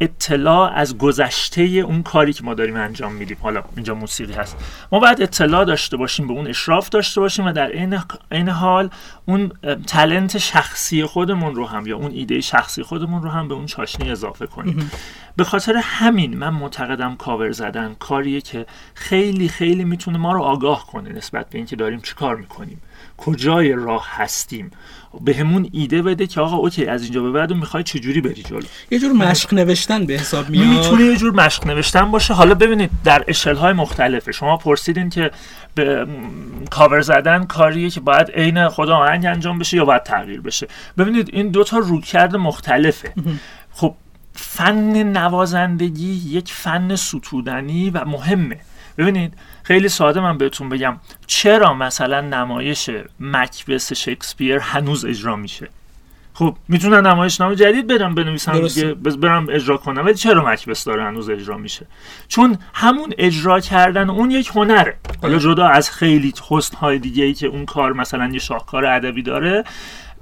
اطلاع 0.00 0.72
از 0.72 0.98
گذشته 0.98 1.62
اون 1.62 2.02
کاری 2.02 2.32
که 2.32 2.44
ما 2.44 2.54
داریم 2.54 2.76
انجام 2.76 3.12
میدیم. 3.12 3.36
حالا 3.40 3.62
اینجا 3.76 3.94
موسیقی 3.94 4.32
هست. 4.32 4.56
ما 4.92 4.98
باید 4.98 5.22
اطلاع 5.22 5.64
داشته 5.64 5.96
باشیم 5.96 6.26
به 6.26 6.32
اون 6.32 6.46
اشراف 6.46 6.88
داشته 6.88 7.20
باشیم 7.20 7.46
و 7.46 7.52
در 7.52 7.92
این 8.30 8.48
حال 8.48 8.90
اون 9.26 9.52
تلنت 9.86 10.38
شخصی 10.38 11.04
خودمون 11.04 11.54
رو 11.54 11.66
هم 11.66 11.86
یا 11.86 11.96
اون 11.96 12.10
ایده 12.10 12.40
شخصی 12.40 12.82
خودمون 12.82 13.22
رو 13.22 13.30
هم 13.30 13.48
به 13.48 13.54
اون 13.54 13.66
چاشنی 13.66 14.10
اضافه 14.10 14.46
کنیم. 14.46 14.90
به 15.36 15.44
خاطر 15.44 15.76
همین 15.76 16.36
من 16.38 16.48
معتقدم 16.48 17.16
کاور 17.16 17.52
زدن 17.52 17.96
کاریه 17.98 18.40
که 18.40 18.66
خیلی 18.94 19.48
خیلی 19.48 19.84
می‌تونه 19.84 20.18
ما 20.18 20.32
رو 20.32 20.42
آگاه 20.42 20.86
کنه 20.86 21.12
نسبت 21.12 21.50
به 21.50 21.58
اینکه 21.58 21.76
داریم 21.76 22.00
چیکار 22.00 22.36
می‌کنیم. 22.36 22.82
کجای 23.16 23.72
راه 23.72 24.06
هستیم؟ 24.10 24.70
به 25.20 25.34
همون 25.34 25.68
ایده 25.72 26.02
بده 26.02 26.26
که 26.26 26.40
آقا 26.40 26.56
اوکی 26.56 26.86
از 26.86 27.02
اینجا 27.02 27.22
به 27.22 27.30
بعد 27.30 27.52
می‌خوای 27.52 27.82
چجوری 27.82 28.20
بری 28.20 28.42
جلو؟ 28.42 28.60
یه 28.90 28.98
جور 28.98 29.12
مشق 29.12 29.54
نوشتن 29.54 30.06
به 30.06 30.14
حساب 30.14 30.50
میاد. 30.50 30.66
می‌تونه 30.66 31.04
یه 31.04 31.16
جور 31.16 31.32
مشق 31.32 31.66
نوشتن 31.66 32.10
باشه. 32.10 32.34
حالا 32.34 32.54
ببینید 32.54 32.90
در 33.04 33.24
اشل 33.28 33.56
های 33.56 33.72
مختلفه. 33.72 34.32
شما 34.32 34.56
پرسیدین 34.56 35.10
که 35.10 35.30
به 35.74 36.06
کاور 36.70 37.00
زدن 37.00 37.44
کاریه 37.44 37.90
که 37.90 38.00
باید 38.00 38.30
عین 38.30 38.68
خدا 38.68 38.96
آهنگ 38.96 39.26
انجام 39.26 39.58
بشه 39.58 39.76
یا 39.76 39.84
باید 39.84 40.02
تغییر 40.02 40.40
بشه. 40.40 40.68
ببینید 40.98 41.30
این 41.32 41.48
دوتا 41.48 41.78
روکرد 41.78 42.36
مختلفه. 42.36 43.12
خب 43.72 43.94
فن 44.32 45.02
نوازندگی 45.02 46.12
یک 46.12 46.52
فن 46.52 46.96
ستودنی 46.96 47.90
و 47.90 48.04
مهمه. 48.04 48.58
ببینید 48.98 49.34
خیلی 49.66 49.88
ساده 49.88 50.20
من 50.20 50.38
بهتون 50.38 50.68
بگم. 50.68 50.96
چرا 51.26 51.74
مثلا 51.74 52.20
نمایش 52.20 52.90
مکبس 53.20 53.92
شکسپیر 53.92 54.58
هنوز 54.58 55.04
اجرا 55.04 55.36
میشه؟ 55.36 55.68
خب 56.34 56.56
می‌تونن 56.68 57.06
نمایش 57.06 57.40
نام 57.40 57.54
جدید 57.54 57.86
برم 57.86 58.14
بنویسم 58.14 58.68
دیگه 58.68 58.94
برم 58.94 59.46
اجرا 59.50 59.76
کنم 59.76 60.04
ولی 60.04 60.14
چرا 60.14 60.44
مکبس 60.44 60.84
داره 60.84 61.04
هنوز 61.04 61.30
اجرا 61.30 61.56
میشه؟ 61.56 61.86
چون 62.28 62.58
همون 62.74 63.12
اجرا 63.18 63.60
کردن 63.60 64.10
اون 64.10 64.30
یک 64.30 64.50
هنره. 64.54 64.96
حالا 65.22 65.38
جدا 65.38 65.66
از 65.66 65.90
خیلی 65.90 66.32
حسن 66.48 66.76
های 66.76 66.98
دیگه 66.98 67.24
ای 67.24 67.34
که 67.34 67.46
اون 67.46 67.66
کار 67.66 67.92
مثلا 67.92 68.26
یه 68.26 68.38
شاهکار 68.38 68.84
ادبی 68.84 69.22
داره 69.22 69.64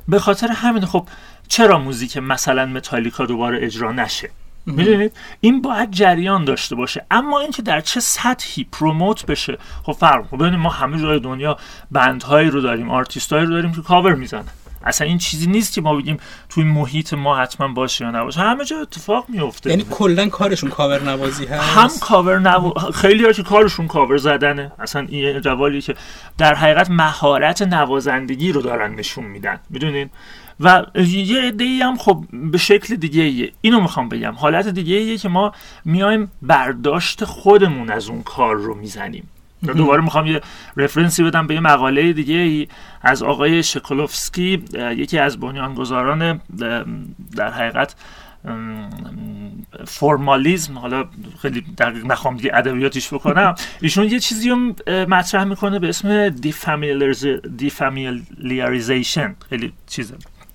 به 0.09 0.19
خاطر 0.19 0.49
همین 0.49 0.87
خب 0.87 1.09
چرا 1.49 1.79
موزیک 1.79 2.17
مثلا 2.17 2.67
متالیکا 2.67 3.27
دوباره 3.27 3.59
اجرا 3.63 3.93
نشه؟ 3.93 4.31
می‌دونید؟ 4.67 5.13
این 5.41 5.63
باید 5.63 5.91
جریان 5.91 6.45
داشته 6.45 6.75
باشه. 6.75 7.07
اما 7.11 7.41
اینکه 7.41 7.63
در 7.63 7.81
چه 7.81 8.01
سطحی 8.01 8.65
promote 8.73 9.27
بشه 9.27 9.59
خب 9.83 9.93
فرق 9.93 10.27
خب 10.27 10.37
ببینید 10.37 10.61
ما 10.61 10.71
همه 10.71 11.03
جای 11.03 11.21
دنیا 11.21 11.57
band 11.91 12.25
هایی 12.25 12.51
رو 12.51 12.61
داریم 12.61 12.91
آرتیستایی 12.91 13.47
رو 13.47 13.53
داریم 13.53 13.73
که 13.73 13.83
کاور 13.83 14.15
می‌زنه 14.15 14.45
اصلا 14.85 15.07
این 15.07 15.19
چیزی 15.19 15.47
نیست 15.47 15.75
که 15.75 15.81
ما 15.81 15.95
بگیم 15.95 16.17
توی 16.49 16.65
محیط 16.65 17.15
ما 17.15 17.37
حتما 17.37 17.69
باشه 17.69 18.05
یا 18.05 18.11
نباشه. 18.11 18.41
همه 18.41 18.65
جا 18.65 18.77
اتفاق 18.77 19.25
میفته 19.29 19.71
یعنی 19.71 19.87
کلا 19.91 20.29
کارشون 20.29 20.71
کاور 20.71 21.03
نوازی 21.03 21.47
هست؟ 21.47 21.77
هم 21.77 21.91
کاور 22.01 22.39
نو... 22.39 22.71
خیلی 22.95 23.25
ها 23.25 23.33
که 23.33 23.43
کارشون 23.43 23.89
کاور 23.89 24.17
زدنه. 24.17 24.73
اصلا 24.79 25.07
این 25.09 25.43
روالی 25.43 25.81
که 25.81 25.95
در 26.39 26.55
حقیقت 26.55 26.91
مهارت 26.91 27.63
نوازندگی 27.63 28.53
رو 28.53 28.63
دارن 28.63 28.95
نشون 28.95 29.25
میدن. 29.25 29.61
می‌دونین؟ 29.71 30.11
و 30.61 30.85
یه 31.05 31.43
عده 31.43 31.79
هم 31.83 31.97
خب 31.97 32.25
به 32.33 32.59
شکل 32.59 32.97
دیگه 32.97 33.23
ایه. 33.23 33.53
اینو 33.61 33.81
می‌خوام 33.81 34.09
بگم. 34.09 34.33
حالت 34.33 34.69
دیگه 34.69 34.97
ایه 34.97 35.19
که 35.19 35.29
ما 35.29 35.53
میایم 35.85 36.31
برداشت 36.43 37.25
خودمون 37.25 37.91
از 37.91 38.09
اون 38.09 38.23
کار 38.23 38.57
رو 38.57 38.75
می‌زنیم. 38.75 39.29
دوباره 39.77 40.03
می‌خوام 40.03 40.27
یه 40.27 40.41
رفرنسی 40.77 41.23
بدم 41.23 41.47
به 41.47 41.55
یه 41.55 41.61
مقاله 41.61 42.13
دیگه 42.13 42.35
ای 42.35 42.69
از 43.03 43.23
آقای 43.23 43.63
شکلوفسکی 43.63 44.65
یکی 44.97 45.19
از 45.19 45.41
بنیانگذاران 45.41 46.41
در 47.37 47.51
حقیقت 47.51 47.95
فرمالیزم 49.87 50.79
حالا 50.79 51.05
خیلی 51.43 51.61
دقیق 51.79 52.07
نخوام 52.07 52.37
دیگه 52.37 52.51
ادبیاتیش 52.55 53.15
بکنم. 53.15 53.55
ایشون 53.81 54.09
یه 54.09 54.21
چیزی 54.21 54.51
رو 54.51 54.57
مطرح 55.09 55.45
می‌کنه 55.45 55.79
به 55.79 55.89
اسم 55.89 56.29
defamiliarization 57.57 59.37
خیلی 59.49 59.73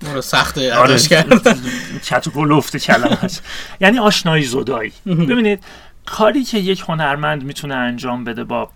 چیزه 0.00 0.20
سخته 0.20 0.74
آره. 0.74 0.98
کرد 0.98 1.58
چت 2.02 2.26
و 2.26 2.30
کلمش. 2.76 3.38
یعنی 3.80 3.98
آشنایی 3.98 4.44
زدایی. 4.44 4.92
ببینید 5.06 5.64
کاری 6.06 6.44
که 6.44 6.58
یک 6.58 6.84
هنرمند 6.88 7.42
می‌تونه 7.44 7.74
انجام 7.74 8.24
بده 8.24 8.44
با 8.44 8.70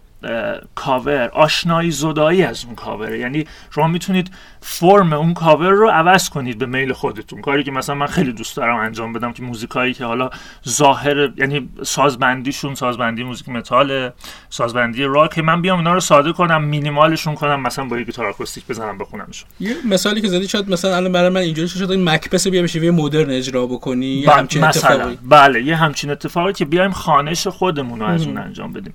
کاور 0.75 1.29
آشنایی 1.29 1.91
زدایی 1.91 2.43
از 2.43 2.65
اون 2.65 2.75
کاوره. 2.75 3.19
یعنی 3.19 3.47
شما 3.71 3.89
می‌تونید 3.89 4.31
فرم 4.61 5.13
اون 5.13 5.35
کاور 5.35 5.71
رو 5.71 5.89
عوض 5.89 6.29
کنید 6.29 6.59
به 6.59 6.67
میل 6.67 6.93
خودتون. 6.93 7.41
کاری 7.41 7.65
که 7.65 7.71
مثلا 7.71 7.95
من 7.95 8.07
خیلی 8.07 8.33
دوست 8.33 8.57
دارم 8.57 8.77
انجام 8.77 9.13
بدم 9.13 9.33
که 9.33 9.43
موزیکایی 9.43 9.95
که 9.95 10.05
حالا 10.05 10.31
ظاهر 10.69 11.33
یعنی 11.37 11.69
سازبندیشون 11.83 12.75
سازبندی 12.75 13.25
موزیک 13.25 13.49
متال 13.49 14.11
سازبندی 14.51 15.05
راک 15.05 15.39
من 15.39 15.63
بیام 15.63 15.79
اینا 15.79 15.95
رو 15.95 16.01
ساده 16.01 16.33
کنم 16.33 16.65
مینیمالشون 16.65 17.35
کنم 17.35 17.61
مثلا 17.61 17.85
با 17.85 17.99
یه 17.99 18.05
گیتار 18.05 18.27
آکوستیک 18.27 18.67
بزنم 18.67 18.99
بخونمشون 18.99 19.49
یه 19.61 19.75
مثالی 19.85 20.21
که 20.21 20.29
زدی 20.29 20.49
شاید 20.49 20.71
مثلا 20.71 20.97
الان 20.97 21.13
برای 21.13 21.29
من 21.29 21.41
اینجوری 21.41 21.69
شد 21.69 21.91
این 21.91 22.09
مکبس 22.09 22.47
بیا 22.47 22.63
بشه 22.63 22.91
مدرن 22.91 23.31
اجرا 23.31 23.67
بکنی 23.67 24.25
همچین 24.25 24.65
اتفاقی. 24.65 25.19
بله 25.23 25.63
یه 25.63 25.77
همچین 25.77 26.11
اتفاقی 26.11 26.53
که 26.53 26.65
بیایم 26.65 26.91
خانش 26.91 27.47
خودمون 27.47 28.01
رو 28.01 28.07
از 28.07 28.27
اون 28.27 28.39
انجام 28.39 28.73
بدیم. 28.73 28.95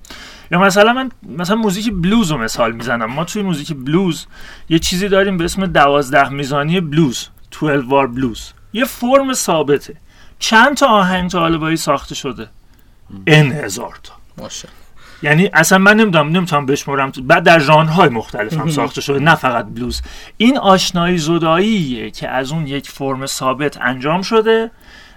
یا 0.51 0.59
مثلا 0.59 0.93
من 0.93 1.11
مثلا 1.23 1.55
موزیک 1.55 1.93
بلوز 1.93 2.31
رو 2.31 2.37
مثال 2.37 2.71
می‌زنم. 2.71 3.05
ما 3.05 3.23
توی 3.23 3.41
موزیک 3.41 3.73
بلوز 3.73 4.25
یه 4.69 4.79
چیزی 4.79 5.07
داریم 5.07 5.37
به 5.37 5.43
اسم 5.43 5.65
دوازده 5.65 6.29
میزانی 6.29 6.81
بلوز 6.81 7.27
12 7.61 7.87
وار 7.87 8.07
بلوز 8.07 8.51
یه 8.73 8.85
فرم 8.85 9.33
ثابته. 9.33 9.95
چند 10.39 10.77
تا 10.77 10.87
آهنگ 10.87 11.29
تا 11.29 11.39
حالا 11.39 11.75
ساخته 11.75 12.15
شده؟ 12.15 12.49
ان 13.27 13.51
هزار 13.51 13.99
تا. 14.03 14.13
باشه 14.37 14.67
یعنی 15.23 15.49
اصلا 15.53 15.77
من 15.77 15.95
نمی‌دونم 15.97 16.29
نمی‌تونم 16.29 16.65
بشمرم. 16.65 17.11
بعد 17.23 17.43
در 17.43 17.59
ژانرهای 17.59 18.09
مختلف 18.09 18.53
هم 18.53 18.69
ساخته 18.69 19.01
شده 19.01 19.19
نه 19.19 19.35
فقط 19.35 19.65
بلوز 19.65 20.01
این 20.37 20.57
آشنایی 20.57 21.17
زداییه 21.17 22.11
که 22.11 22.29
از 22.29 22.51
اون 22.51 22.67
یک 22.67 22.89
فرم 22.89 23.25
ثابت 23.25 23.81
انجام 23.81 24.21
شده. 24.21 24.71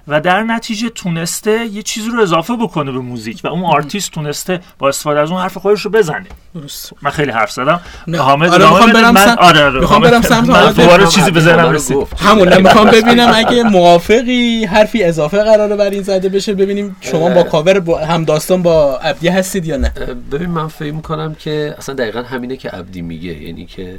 و 0.09 0.21
در 0.21 0.43
نتیجه 0.43 0.89
تونسته 0.89 1.67
یه 1.67 1.83
چیزی 1.83 2.11
رو 2.11 2.23
اضافه 2.23 2.57
بکنه 2.57 2.93
به 2.93 2.99
موزیک 2.99 3.41
و 3.45 3.49
اون 3.49 3.65
آرتیست 3.65 4.11
تونسته 4.11 4.61
با 4.79 4.89
استفاده 4.89 5.21
از 5.21 5.31
اون 5.31 5.41
حرف 5.41 5.57
خودش 5.59 5.81
رو 5.81 5.91
بزنه. 5.91 6.27
درست. 6.55 6.93
من 7.03 7.11
خیلی 7.11 7.31
حرف 7.31 7.51
زدم. 7.51 7.81
حامد 8.19 8.53
آره 8.53 8.69
می‌خوام 8.69 8.93
برم 8.93 9.15
من... 9.15 9.39
آره 9.39 9.65
آره 9.65 9.81
می‌خوام 9.81 10.03
برم 10.03 10.23
سمت 10.23 10.77
دوباره 10.77 11.07
چیزی 11.07 11.31
بزنم 11.31 11.71
رسید. 11.71 11.97
همون 12.19 12.63
می‌خوام 12.63 12.91
ببینم 13.01 13.33
اگه 13.35 13.63
موافقی 13.63 14.65
حرفی 14.65 15.03
اضافه 15.03 15.45
قراره 15.45 15.77
بر 15.77 15.91
این 15.91 16.03
زده 16.03 16.29
بشه 16.29 16.55
ببینیم 16.55 16.97
شما 17.01 17.31
با 17.31 17.43
کاور 17.43 17.81
با 17.81 17.99
هم 17.99 18.25
داستان 18.25 18.63
با 18.63 18.97
عبدی 18.97 19.29
هستید 19.29 19.67
یا 19.67 19.77
نه. 19.77 19.93
ببین 20.33 20.51
من 20.51 20.69
فکر 20.69 20.93
می‌کنم 20.93 21.35
که 21.35 21.75
اصلا 21.79 21.95
دقیقا 21.95 22.23
همینه 22.23 22.57
که 22.57 22.69
عبدی 22.69 23.03
میگه. 23.03 23.43
یعنی 23.43 23.67
که 23.67 23.99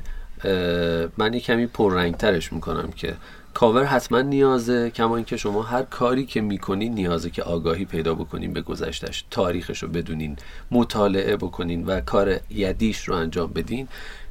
من 1.17 1.33
یه 1.33 1.39
کمی 1.39 1.67
پررنگترش 1.67 2.53
می‌کنم 2.53 2.89
که 2.95 3.13
کاور 3.53 3.83
حتما 3.83 4.21
نیازه 4.21 4.89
کما 4.89 5.15
اینکه 5.15 5.37
شما 5.37 5.61
هر 5.61 5.83
کاری 5.83 6.25
که 6.25 6.41
می‌کنین 6.41 6.93
نیازه 6.93 7.29
که 7.29 7.43
آگاهی 7.43 7.85
پیدا 7.85 8.15
بکنین 8.15 8.53
به 8.53 8.61
گذشتش 8.61 9.25
تاریخش 9.31 9.83
رو 9.83 9.89
بدونین 9.89 10.37
مطالعه 10.71 11.37
بکنین 11.37 11.85
و 11.85 12.01
کار 12.01 12.39
یدیش 12.49 13.07
رو 13.07 13.15
انجام 13.15 13.53
بدین. 13.53 13.87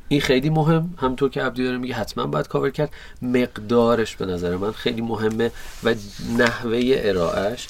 این 0.09 0.21
خیلی 0.21 0.51
مهم. 0.51 0.95
همطور 0.99 1.31
که 1.31 1.43
عبدی 1.43 1.65
داره 1.65 1.79
میگه 1.79 1.95
حتما 1.95 2.27
باید 2.27 2.49
کاور 2.49 2.71
کرد. 2.71 2.91
مقدارش 3.23 4.17
به 4.17 4.27
نظر 4.27 4.57
من 4.57 4.73
خیلی 4.73 5.03
مهمه 5.03 5.51
و 5.85 5.95
نحوه 6.39 6.81
ارائهش 6.95 7.69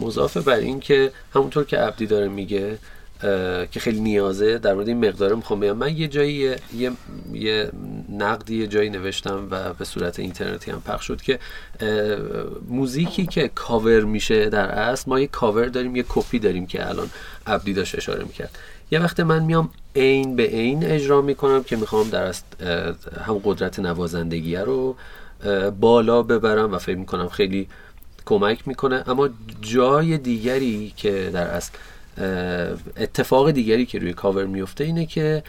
مضافه 0.00 0.40
بر 0.40 0.56
این 0.56 0.80
که 0.80 1.12
همونطور 1.34 1.64
که 1.64 1.78
عبدی 1.78 2.06
داره 2.06 2.28
میگه 2.28 2.78
که 3.70 3.80
خیلی 3.80 4.00
نیازه 4.00 4.58
در 4.58 4.74
مورد 4.74 4.88
این 4.88 5.08
مقدار 5.08 5.34
می‌خوام 5.34 5.60
بگم. 5.60 5.72
من 5.72 5.96
یه 5.96 6.08
جایی 6.08 6.56
یه, 6.76 6.92
یه 7.32 7.70
نقدی 8.08 8.56
یه 8.56 8.66
جایی 8.66 8.90
نوشتم 8.90 9.48
و 9.50 9.74
به 9.74 9.84
صورت 9.84 10.18
اینترنتی 10.18 10.70
هم 10.70 10.82
پخش 10.86 11.06
شد 11.06 11.22
که 11.22 11.38
موزیکی 12.68 13.26
که 13.26 13.50
کاور 13.54 14.00
میشه 14.00 14.48
در 14.48 14.66
اصل 14.66 15.10
ما 15.10 15.20
یه 15.20 15.26
کاور 15.26 15.66
داریم 15.66 15.96
یه 15.96 16.04
کپی 16.08 16.38
داریم 16.38 16.66
که 16.66 16.88
الان 16.88 17.10
عبدی 17.46 17.72
داشت 17.72 17.94
اشاره 17.94 18.24
می‌کرد. 18.24 18.58
یه 18.90 19.00
وقت 19.00 19.20
من 19.20 19.42
میام 19.42 19.70
عین 19.96 20.36
به 20.36 20.42
عین 20.46 20.84
اجرا 20.84 21.22
می‌کنم 21.22 21.62
که 21.62 21.76
می‌خوام 21.76 22.08
در 22.08 22.34
هم 23.26 23.40
قدرت 23.44 23.78
نوازندگی 23.78 24.56
رو 24.56 24.96
بالا 25.80 26.22
ببرم 26.22 26.72
و 26.72 26.78
فکر 26.78 26.96
می‌کنم 26.96 27.28
خیلی 27.28 27.68
کمک 28.24 28.68
می‌کنه. 28.68 29.04
اما 29.06 29.28
جای 29.60 30.18
دیگری 30.18 30.92
که 30.96 31.30
در 31.32 31.46
اصل 31.46 31.72
اتفاق 32.96 33.50
دیگری 33.50 33.86
که 33.86 33.98
روی 33.98 34.12
کاور 34.12 34.44
میفته 34.44 34.84
اینه 34.84 35.06
که 35.06 35.42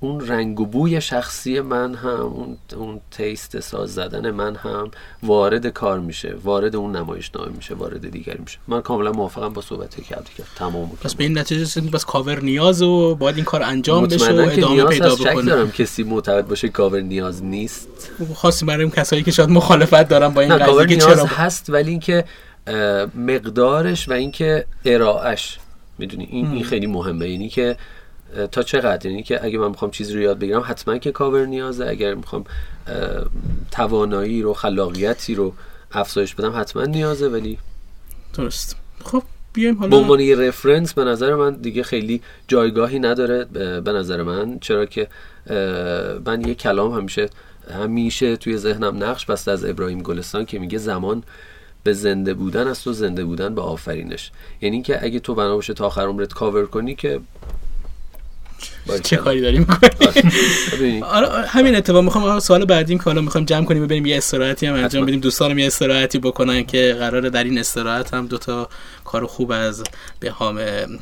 اون 0.00 0.28
رنگ 0.28 0.60
و 0.60 0.66
بوی 0.66 1.00
شخصی 1.00 1.60
من 1.60 1.94
هم 1.94 2.20
اون, 2.20 2.56
اون 2.76 3.00
تیست 3.10 3.60
ساز 3.60 3.94
زدن 3.94 4.30
من 4.30 4.56
هم 4.56 4.90
وارد 5.22 5.66
کار 5.66 6.00
میشه 6.00 6.34
وارد 6.44 6.76
اون 6.76 6.96
نمایش 6.96 7.30
نامه 7.34 7.52
میشه 7.56 7.74
وارد 7.74 8.10
دیگری 8.10 8.38
میشه. 8.38 8.58
من 8.68 8.80
کاملا 8.80 9.12
موافقم 9.12 9.48
با 9.48 9.62
صحبتی 9.62 10.02
که 10.02 10.14
عبدی 10.14 10.30
کرد 10.38 10.46
تمام 10.56 10.90
پس 11.02 11.14
به 11.14 11.24
این 11.24 11.38
نتیجه 11.38 11.62
رسیدیم. 11.62 11.90
پس 11.90 12.04
کاور 12.04 12.40
نیاز 12.40 12.82
و 12.82 13.14
باید 13.14 13.36
این 13.36 13.44
کار 13.44 13.62
انجام 13.62 14.06
بشه 14.06 14.32
و 14.32 14.50
ادامه 14.50 14.84
پیدا 14.84 15.14
بکنه. 15.14 15.42
دارم. 15.42 15.70
کسی 15.70 16.02
معتقد 16.02 16.46
باشه 16.46 16.68
کاور 16.68 17.00
نیاز 17.00 17.44
نیست. 17.44 18.10
خاصی 18.34 18.64
برای 18.64 18.90
کسایی 18.90 19.22
که 19.22 19.30
شاید 19.30 19.50
مخالفت 19.50 20.08
دارن 20.08 20.28
با 20.28 20.40
این 20.40 20.56
قضیه 20.56 20.86
که 20.86 20.96
چرا 20.96 21.24
هست 21.24 21.70
ولی 21.70 21.90
اینکه 21.90 22.24
مقدارش 23.14 24.08
و 24.08 24.12
اینکه 24.12 24.66
ارائهش 24.84 25.58
می‌دونی؟ 25.98 26.28
این, 26.30 26.50
این 26.50 26.64
خیلی 26.64 26.86
مهمه. 26.86 27.28
یعنی 27.28 27.48
که 27.48 27.76
تا 28.52 28.62
چقدر؟ 28.62 29.10
یعنی 29.10 29.22
که 29.22 29.44
اگه 29.44 29.58
من 29.58 29.68
می‌خوام 29.68 29.90
چیزی 29.90 30.14
رو 30.14 30.20
یاد 30.20 30.38
بگیرم 30.38 30.64
حتما 30.66 30.98
که 30.98 31.12
کاور 31.12 31.46
نیازه. 31.46 31.86
اگر 31.86 32.14
می‌خوام 32.14 32.44
توانایی 33.70 34.42
رو 34.42 34.54
خلاقیتی 34.54 35.34
رو 35.34 35.54
افزایش 35.92 36.34
بدم 36.34 36.52
حتما 36.56 36.84
نیازه. 36.84 37.28
ولی 37.28 37.58
درست. 38.34 38.76
خب 39.04 39.22
بیایم 39.52 39.78
حالا 39.78 39.90
به 39.90 39.96
عنوان 39.96 40.20
یه 40.20 40.36
رفرنس 40.36 40.94
به 40.94 41.04
نظر 41.04 41.34
من 41.34 41.54
دیگه 41.54 41.82
خیلی 41.82 42.22
جایگاهی 42.48 42.98
نداره. 42.98 43.44
به 43.80 43.92
نظر 43.92 44.22
من. 44.22 44.58
چرا 44.58 44.86
که 44.86 45.08
من 46.26 46.42
یه 46.46 46.54
کلام 46.54 46.92
همیشه 46.92 47.28
همیشه 47.70 48.36
توی 48.36 48.56
ذهنم 48.56 49.04
نقش 49.04 49.26
بسته 49.26 49.50
از 49.50 49.64
ابراهیم 49.64 50.02
گلستان 50.02 50.44
که 50.44 50.58
میگه 50.58 50.78
زمان 50.78 51.22
به 51.86 51.92
زنده 51.92 52.34
بودن 52.34 52.68
است 52.68 52.86
و 52.86 52.92
زنده 52.92 53.24
بودن 53.24 53.54
به 53.54 53.62
آفرینش. 53.62 54.30
یعنی 54.60 54.82
که 54.82 55.04
اگه 55.04 55.20
تو 55.20 55.34
بنا 55.34 55.54
باشه 55.54 55.74
تا 55.74 55.86
آخر 55.86 56.06
عمرت 56.06 56.32
کاور 56.32 56.66
کنی 56.66 56.94
که 56.94 57.20
چه 59.02 59.16
کاری 59.16 59.40
داریم 59.40 59.66
می‌کنیم 59.68 61.02
آره 61.16 61.46
همین 61.46 61.76
اتفاق. 61.76 62.04
می‌خوام 62.04 62.40
سوال 62.40 62.64
بعدیم 62.64 62.98
که 62.98 63.04
حالا 63.04 63.20
می‌خوام 63.20 63.44
جمع 63.44 63.64
کنیم 63.64 63.84
ببینیم 63.84 64.06
یه 64.06 64.16
استراحتی 64.16 64.66
هم 64.66 64.74
انجام 64.74 65.06
بدیم. 65.06 65.20
دوستانم 65.20 65.58
یه 65.58 65.66
استراحتی 65.66 66.18
بکنن 66.18 66.64
که 66.64 66.96
قراره 66.98 67.30
در 67.30 67.44
این 67.44 67.58
استراحت 67.58 68.14
هم 68.14 68.26
دوتا 68.26 68.68
کار 69.04 69.26
خوب 69.26 69.52
از 69.52 69.84
به 70.20 70.30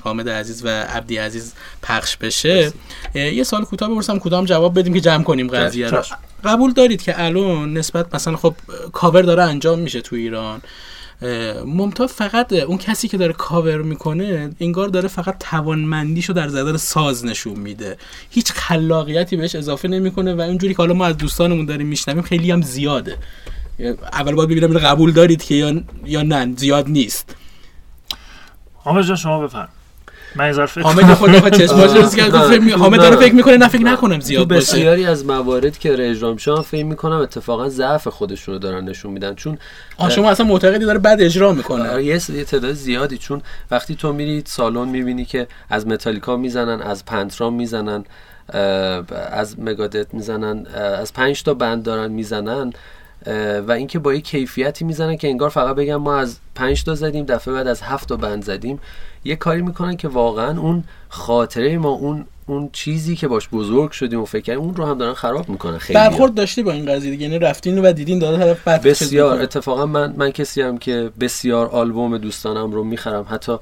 حامد 0.02 0.28
عزیز 0.28 0.64
و 0.64 0.68
عبدی 0.68 1.16
عزیز 1.16 1.52
پخش 1.82 2.16
بشه. 2.16 2.72
یه 3.14 3.44
سال 3.44 3.64
کوتاه 3.64 3.90
بپرسم. 3.90 4.18
کدام 4.18 4.44
جواب 4.44 4.78
بدیم 4.78 4.94
که 4.94 5.00
جمع 5.00 5.24
کنیم 5.24 5.48
قضیه 5.48 5.88
رو؟ 5.88 6.02
قبول 6.44 6.72
دارید 6.72 7.02
که 7.02 7.24
الان 7.24 7.72
نسبت 7.72 8.14
مثلا 8.14 8.36
خب 8.36 8.54
کاور 8.92 9.22
داره 9.22 9.42
انجام 9.42 9.78
میشه 9.78 10.00
تو 10.00 10.16
ایران. 10.16 10.62
ممتا 11.66 12.06
فقط 12.06 12.52
اون 12.52 12.78
کسی 12.78 13.08
که 13.08 13.16
داره 13.16 13.32
کاور 13.32 13.82
می‌کنه 13.82 14.50
انگار 14.60 14.88
داره 14.88 15.08
فقط 15.08 15.38
توانمندیشو 15.38 16.32
در 16.32 16.48
زدن 16.48 16.76
ساز 16.76 17.24
نشون 17.24 17.58
میده. 17.58 17.96
هیچ 18.30 18.52
خلاقیتی 18.52 19.36
بهش 19.36 19.54
اضافه 19.54 19.88
نمی‌کنه 19.88 20.34
و 20.34 20.40
اونجوری 20.40 20.74
که 20.74 20.78
حالا 20.78 20.94
ما 20.94 21.06
از 21.06 21.16
دوستانمون 21.16 21.66
داریم 21.66 21.86
میشنویم 21.86 22.22
خیلی 22.22 22.50
هم 22.50 22.62
زیاده. 22.62 23.18
اول 24.12 24.34
باید 24.34 24.48
ببینم 24.48 24.78
قبول 24.78 25.12
دارید 25.12 25.42
که 25.42 25.54
یا 25.54 25.82
یا 26.04 26.22
نه 26.22 26.54
زیاد 26.56 26.88
نیست. 26.88 27.36
جان 28.84 29.16
شما 29.16 29.40
بفرم 29.40 29.68
من 30.36 30.46
یه 30.46 30.66
فکر 30.66 30.82
حامد 30.82 31.14
خود 31.14 31.30
بخواد 31.30 31.52
چشماش 31.52 31.90
رو 31.90 32.08
کرد. 32.08 32.32
گفت 32.32 32.48
فکر- 32.48 32.76
حامد 32.76 33.00
داره 33.00 33.16
فکر 33.16 33.34
می‌کنه 33.34 33.56
نه 33.56 33.68
فکر 33.68 33.82
نکنم 33.82 34.20
زیاد 34.20 34.48
باشه. 34.48 34.60
بسیاری 34.60 35.06
از 35.06 35.26
موارد 35.26 35.78
که 35.78 36.10
اجرا 36.10 36.32
میشن 36.32 36.60
فکر 36.60 36.84
می‌کنم 36.84 37.16
اتفاقا 37.16 37.68
ضعف 37.68 38.08
خودشون 38.08 38.54
رو 38.54 38.58
دارن 38.58 38.84
نشون 38.84 39.12
میدن. 39.12 39.34
چون 39.34 39.58
آه 39.96 40.10
شما 40.10 40.30
اصلا 40.30 40.46
معتقدی 40.46 40.84
داره 40.84 40.98
بد 40.98 41.16
اجرا 41.20 41.52
می‌کنه. 41.52 41.90
آره، 41.90 42.04
یه 42.04 42.18
تعداد 42.18 42.72
زیادی. 42.72 43.18
چون 43.18 43.42
وقتی 43.70 43.94
تو 43.94 44.12
میری 44.12 44.42
سالن 44.46 44.88
می‌بینی 44.88 45.24
که 45.24 45.46
از 45.70 45.86
متالیکا 45.86 46.36
می‌زنن 46.36 46.82
از 46.82 47.04
پنترام 47.04 47.54
می‌زنن 47.54 48.04
از 49.32 49.56
مگادت 49.58 50.14
می‌زنن 50.14 50.66
از 50.76 51.12
پنج 51.12 51.42
تا 51.42 51.54
بند 51.54 51.82
دارن 51.82 52.10
می‌زنن 52.10 52.72
و 53.66 53.72
اینکه 53.72 53.98
با 53.98 54.14
یه 54.14 54.20
کیفیتی 54.20 54.84
می‌زنن 54.84 55.16
که 55.16 55.28
انگار 55.28 55.48
فقط 55.48 55.76
بگم 55.76 55.96
ما 55.96 56.16
از 56.16 56.38
پنج 56.54 56.84
تا 56.84 56.94
زدیم 56.94 57.24
دفعه 57.24 57.54
بعد 57.54 57.66
از 57.66 57.82
هفت 57.82 58.08
تا 58.08 58.16
بند 58.16 58.44
زدیم. 58.44 58.80
یه 59.24 59.36
کاری 59.36 59.62
می‌کنن 59.62 59.96
که 59.96 60.08
واقعا 60.08 60.60
اون 60.60 60.84
خاطره 61.08 61.78
ما 61.78 61.88
اون 61.88 62.26
اون 62.46 62.70
چیزی 62.72 63.16
که 63.16 63.28
باش 63.28 63.48
بزرگ 63.48 63.90
شدیم 63.90 64.20
و 64.20 64.24
فکر 64.24 64.42
کردیم 64.42 64.62
اون 64.62 64.76
رو 64.76 64.86
هم 64.86 64.98
دارن 64.98 65.14
خراب 65.14 65.48
می‌کنن 65.48 65.78
خیلی 65.78 65.98
برخورد 65.98 66.34
داشتی 66.34 66.62
با 66.62 66.72
این 66.72 66.86
قضیه 66.86 67.10
دیگه؟ 67.10 67.22
یعنی 67.22 67.38
رفتین 67.38 67.78
و 67.78 67.92
دیدین 67.92 68.18
داره 68.18 68.38
طرف 68.38 68.68
بد 68.68 68.82
بسیار. 68.82 69.42
اتفاقا 69.42 69.86
من 69.86 70.14
من 70.16 70.30
کسی 70.30 70.62
هم 70.62 70.78
که 70.78 71.10
بسیار 71.20 71.66
آلبوم 71.66 72.18
دوستانم 72.18 72.72
رو 72.72 72.84
می‌خرم 72.84 73.26
حتی 73.30 73.56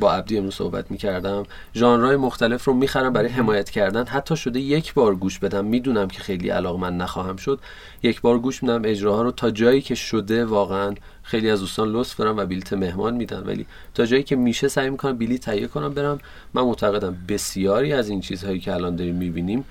با 0.00 0.12
عبدی 0.12 0.38
امروز 0.38 0.54
صحبت 0.54 0.90
می‌کردم. 0.90 1.42
ژانرهای 1.74 2.16
مختلف 2.16 2.64
رو 2.64 2.74
می‌خرم 2.74 3.12
برای 3.12 3.28
حمایت 3.28 3.70
کردن. 3.70 4.06
حتی 4.06 4.36
شده 4.36 4.60
یک 4.60 4.94
بار 4.94 5.14
گوش 5.14 5.38
بدم. 5.38 5.64
می‌دونم 5.64 6.08
که 6.08 6.20
خیلی 6.20 6.48
علاقه 6.48 6.80
من 6.80 6.96
نخواهم 6.96 7.36
شد. 7.36 7.60
یک 8.02 8.20
بار 8.20 8.38
گوش 8.38 8.62
میدم. 8.62 8.82
اجراها 8.84 9.22
رو 9.22 9.30
تا 9.30 9.50
جایی 9.50 9.80
که 9.80 9.94
شده 9.94 10.44
واقعا 10.44 10.94
خیلی 11.22 11.50
از 11.50 11.60
دوستان 11.60 11.88
لطف 11.88 12.16
دارم 12.16 12.36
و 12.36 12.46
بلیت 12.46 12.72
مهمان 12.72 13.14
میدن. 13.14 13.42
ولی 13.46 13.66
تا 13.94 14.06
جایی 14.06 14.22
که 14.22 14.36
میشه 14.36 14.68
سعی 14.68 14.90
می‌کنم 14.90 15.18
بلیت 15.18 15.40
تهیه 15.40 15.66
کنم 15.66 15.94
برم. 15.94 16.18
من 16.54 16.62
معتقدم 16.62 17.16
بسیاری 17.28 17.92
از 17.92 18.08
این 18.08 18.20
چیزهایی 18.20 18.60
که 18.60 18.74
الان 18.74 18.96
داریم 18.96 19.14
می‌بینیم 19.14 19.64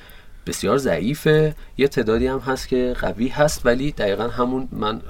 بسیار 0.48 0.78
ضعیفه. 0.78 1.56
یه 1.78 1.88
تعدادی 1.88 2.28
هم 2.28 2.40
هست 2.40 2.68
که 2.68 2.96
قوی 3.02 3.28
هست. 3.28 3.66
ولی 3.66 3.92
دقیقا 3.92 4.28
همون 4.28 4.68
من 4.72 5.02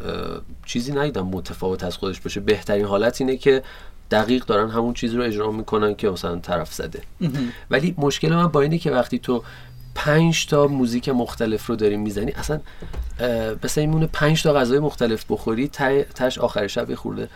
چیزی 0.66 0.92
ندیدم 0.92 1.28
متفاوت 1.28 1.84
از 1.84 1.98
خودش 1.98 2.22
باشه. 2.22 2.40
بهترین 2.40 2.86
حالت 2.86 3.22
اینه 3.22 3.38
که 3.38 3.64
دقیق 4.14 4.46
دارن 4.46 4.70
همون 4.70 4.94
چیزی 4.94 5.18
رو 5.18 5.24
اجرا 5.24 5.52
می‌کنن 5.52 5.96
که 5.96 6.10
مثلا 6.10 6.36
طرف 6.36 6.74
زده. 6.74 7.02
ولی 7.72 7.96
مشکل 7.98 8.34
من 8.34 8.48
با 8.48 8.62
اینه 8.62 8.78
که 8.78 8.92
وقتی 8.92 9.20
تو 9.20 9.44
پنج 9.96 10.48
تا 10.48 10.68
موزیک 10.68 11.10
مختلف 11.10 11.66
رو 11.66 11.76
داری 11.76 11.98
می‌زنی 11.98 12.32
اصلا 12.32 12.60
مثل 13.64 13.82
این 13.82 14.08
پنج 14.08 14.44
تا 14.44 14.54
غذای 14.54 14.80
مختلف 14.80 15.26
بخوری 15.30 15.68
تش 16.16 16.38
آخر 16.38 16.68
شب 16.68 16.90
یه 16.90 16.96
خورده 16.96 17.30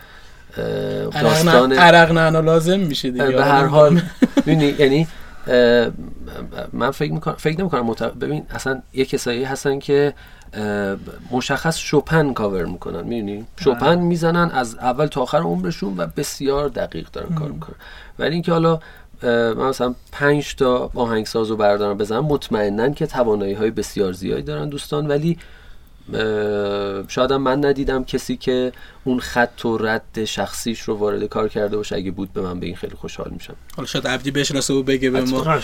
داستان 1.22 1.72
عرق 1.72 2.12
نه 2.12 2.40
لازم 2.40 2.80
میشه 2.80 3.10
دیگه. 3.10 3.26
به 3.26 3.44
هر 3.44 3.64
حال. 3.64 4.00
می‌دونی؟ 4.46 4.74
یعنی 4.78 5.08
من 6.72 6.90
فکر 6.90 7.12
می‌کنم 7.12 7.34
فکر 7.34 7.60
نمی‌کنم 7.60 7.86
مت... 7.86 8.02
ببین 8.02 8.46
اصلا 8.50 8.82
یه 8.92 9.04
کسایی 9.04 9.44
هستن 9.44 9.78
که 9.78 10.14
مشخص 11.30 11.78
شوپن 11.78 12.32
کاور 12.32 12.64
می‌کنن 12.64 13.02
می‌دونی؟ 13.02 13.46
شوپن 13.56 13.98
می‌زنن 13.98 14.50
از 14.50 14.74
اول 14.74 15.06
تا 15.06 15.22
آخر 15.22 15.38
عمرشون 15.38 15.94
و 15.96 16.06
بسیار 16.16 16.68
دقیق 16.68 17.08
دارن 17.10 17.34
کار 17.34 17.50
می‌کنن. 17.50 17.76
ولی 18.18 18.32
اینکه 18.32 18.52
حالا 18.52 18.80
من 19.22 19.68
مثلا 19.68 19.94
پنج 20.12 20.54
تا 20.54 20.90
آهنگساز 20.94 21.50
رو 21.50 21.56
بردارم 21.56 21.98
بزنم 21.98 22.24
مطمئنا 22.24 22.90
که 22.90 23.06
توانایی 23.06 23.54
های 23.54 23.70
بسیار 23.70 24.12
زیادی 24.12 24.42
دارن 24.42 24.68
دوستان 24.68 25.06
ولی 25.06 25.38
شاید 27.08 27.32
من 27.32 27.64
ندیدم 27.64 28.04
کسی 28.04 28.36
که 28.36 28.72
اون 29.04 29.20
خط 29.20 29.64
و 29.64 29.78
رد 29.78 30.24
شخصیش 30.24 30.80
رو 30.80 30.94
وارد 30.94 31.24
کار 31.24 31.48
کرده 31.48 31.76
باشه. 31.76 31.96
اگه 31.96 32.10
بود 32.10 32.32
به 32.32 32.40
من 32.40 32.60
به 32.60 32.66
این 32.66 32.76
خیلی 32.76 32.94
خوشحال 32.94 33.30
میشم. 33.30 33.54
حالا 33.76 33.86
شاید 33.86 34.06
عبدی 34.06 34.30
بشناسه 34.30 34.74
و 34.74 34.82
بگه 34.82 35.10
به 35.10 35.20
ما. 35.20 35.58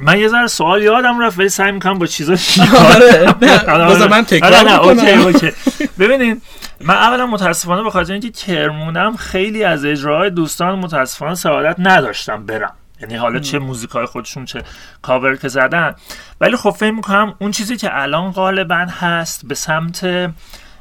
من 0.00 0.18
یه 0.18 0.28
ذره 0.28 0.46
سوال 0.46 0.82
یادم 0.82 1.20
رفت 1.20 1.38
ولی 1.38 1.48
سعی 1.48 1.72
می‌کنم 1.72 1.98
با 1.98 2.06
چیزا 2.06 2.32
آره. 2.94 3.34
نه، 3.42 3.94
بذار 3.94 4.08
من 4.08 4.24
تکرار 4.24 4.54
آره، 4.54 4.62
نه،. 4.62 4.80
OK، 4.80 5.10
OK. 5.10 5.52
ببینید 5.98 6.42
من 6.80 6.94
اولا 6.94 7.26
متاسفانه 7.26 7.82
به 7.82 7.90
خاطر 7.90 8.12
اینکه 8.12 8.30
کرمونم 8.30 9.16
خیلی 9.16 9.64
از 9.64 9.84
اجراهای 9.84 10.30
دوستان 10.30 10.78
متاسفانه 10.78 11.34
سعادت 11.34 11.76
نداشتم 11.78 12.46
برم. 12.46 12.72
یعنی 13.00 13.14
حالا 13.14 13.38
چه 13.38 13.58
موزیکای 13.58 14.06
خودشون 14.06 14.44
چه 14.44 14.62
کاور 15.02 15.36
که 15.36 15.48
زدن. 15.48 15.94
ولی 16.40 16.56
خب 16.56 16.70
فکر 16.70 16.90
می‌کنم 16.90 17.34
اون 17.38 17.50
چیزی 17.50 17.76
که 17.76 18.02
الان 18.02 18.30
غالبا 18.30 18.86
هست 19.00 19.46
به 19.46 19.54
سمت 19.54 20.30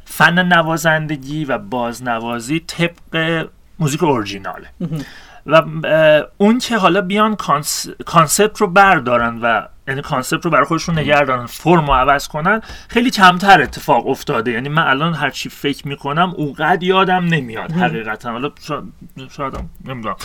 فن 0.06 0.40
نوازندگی 0.54 1.46
و 1.46 1.58
بازنوازی 1.58 2.60
طبق 2.60 3.48
موزیک 3.80 4.04
اورجیناله. 4.04 4.68
و 5.46 5.62
اون 6.38 6.60
که 6.60 6.78
حالا 6.78 7.02
بیان 7.02 7.36
conce... 7.36 7.88
concept 8.06 8.58
رو 8.58 8.68
بردارن 8.68 9.40
و 9.42 9.68
یعنی 9.88 10.02
concept 10.02 10.46
رو 10.46 10.52
برای 10.52 10.66
خودشون 10.66 11.00
نگه 11.00 11.22
دارن 11.22 11.46
فرم 11.46 11.88
رو 11.88 11.94
عوض 11.94 12.28
کنن 12.28 12.62
خیلی 12.88 13.12
کمتر 13.12 13.62
اتفاق 13.62 14.08
افتاده. 14.08 14.52
یعنی 14.52 14.70
من 14.70 14.88
الان 14.88 15.14
هر 15.14 15.30
چی 15.30 15.50
فکر 15.50 15.88
می‌کنم 15.88 16.34
اونقدر 16.38 16.84
یادم 16.84 17.26
نمیاد 17.26 17.72
حقیقتا. 17.72 18.32
حالا 18.32 18.50
شاید 19.38 19.54
نمی‌دونم. 19.86 20.16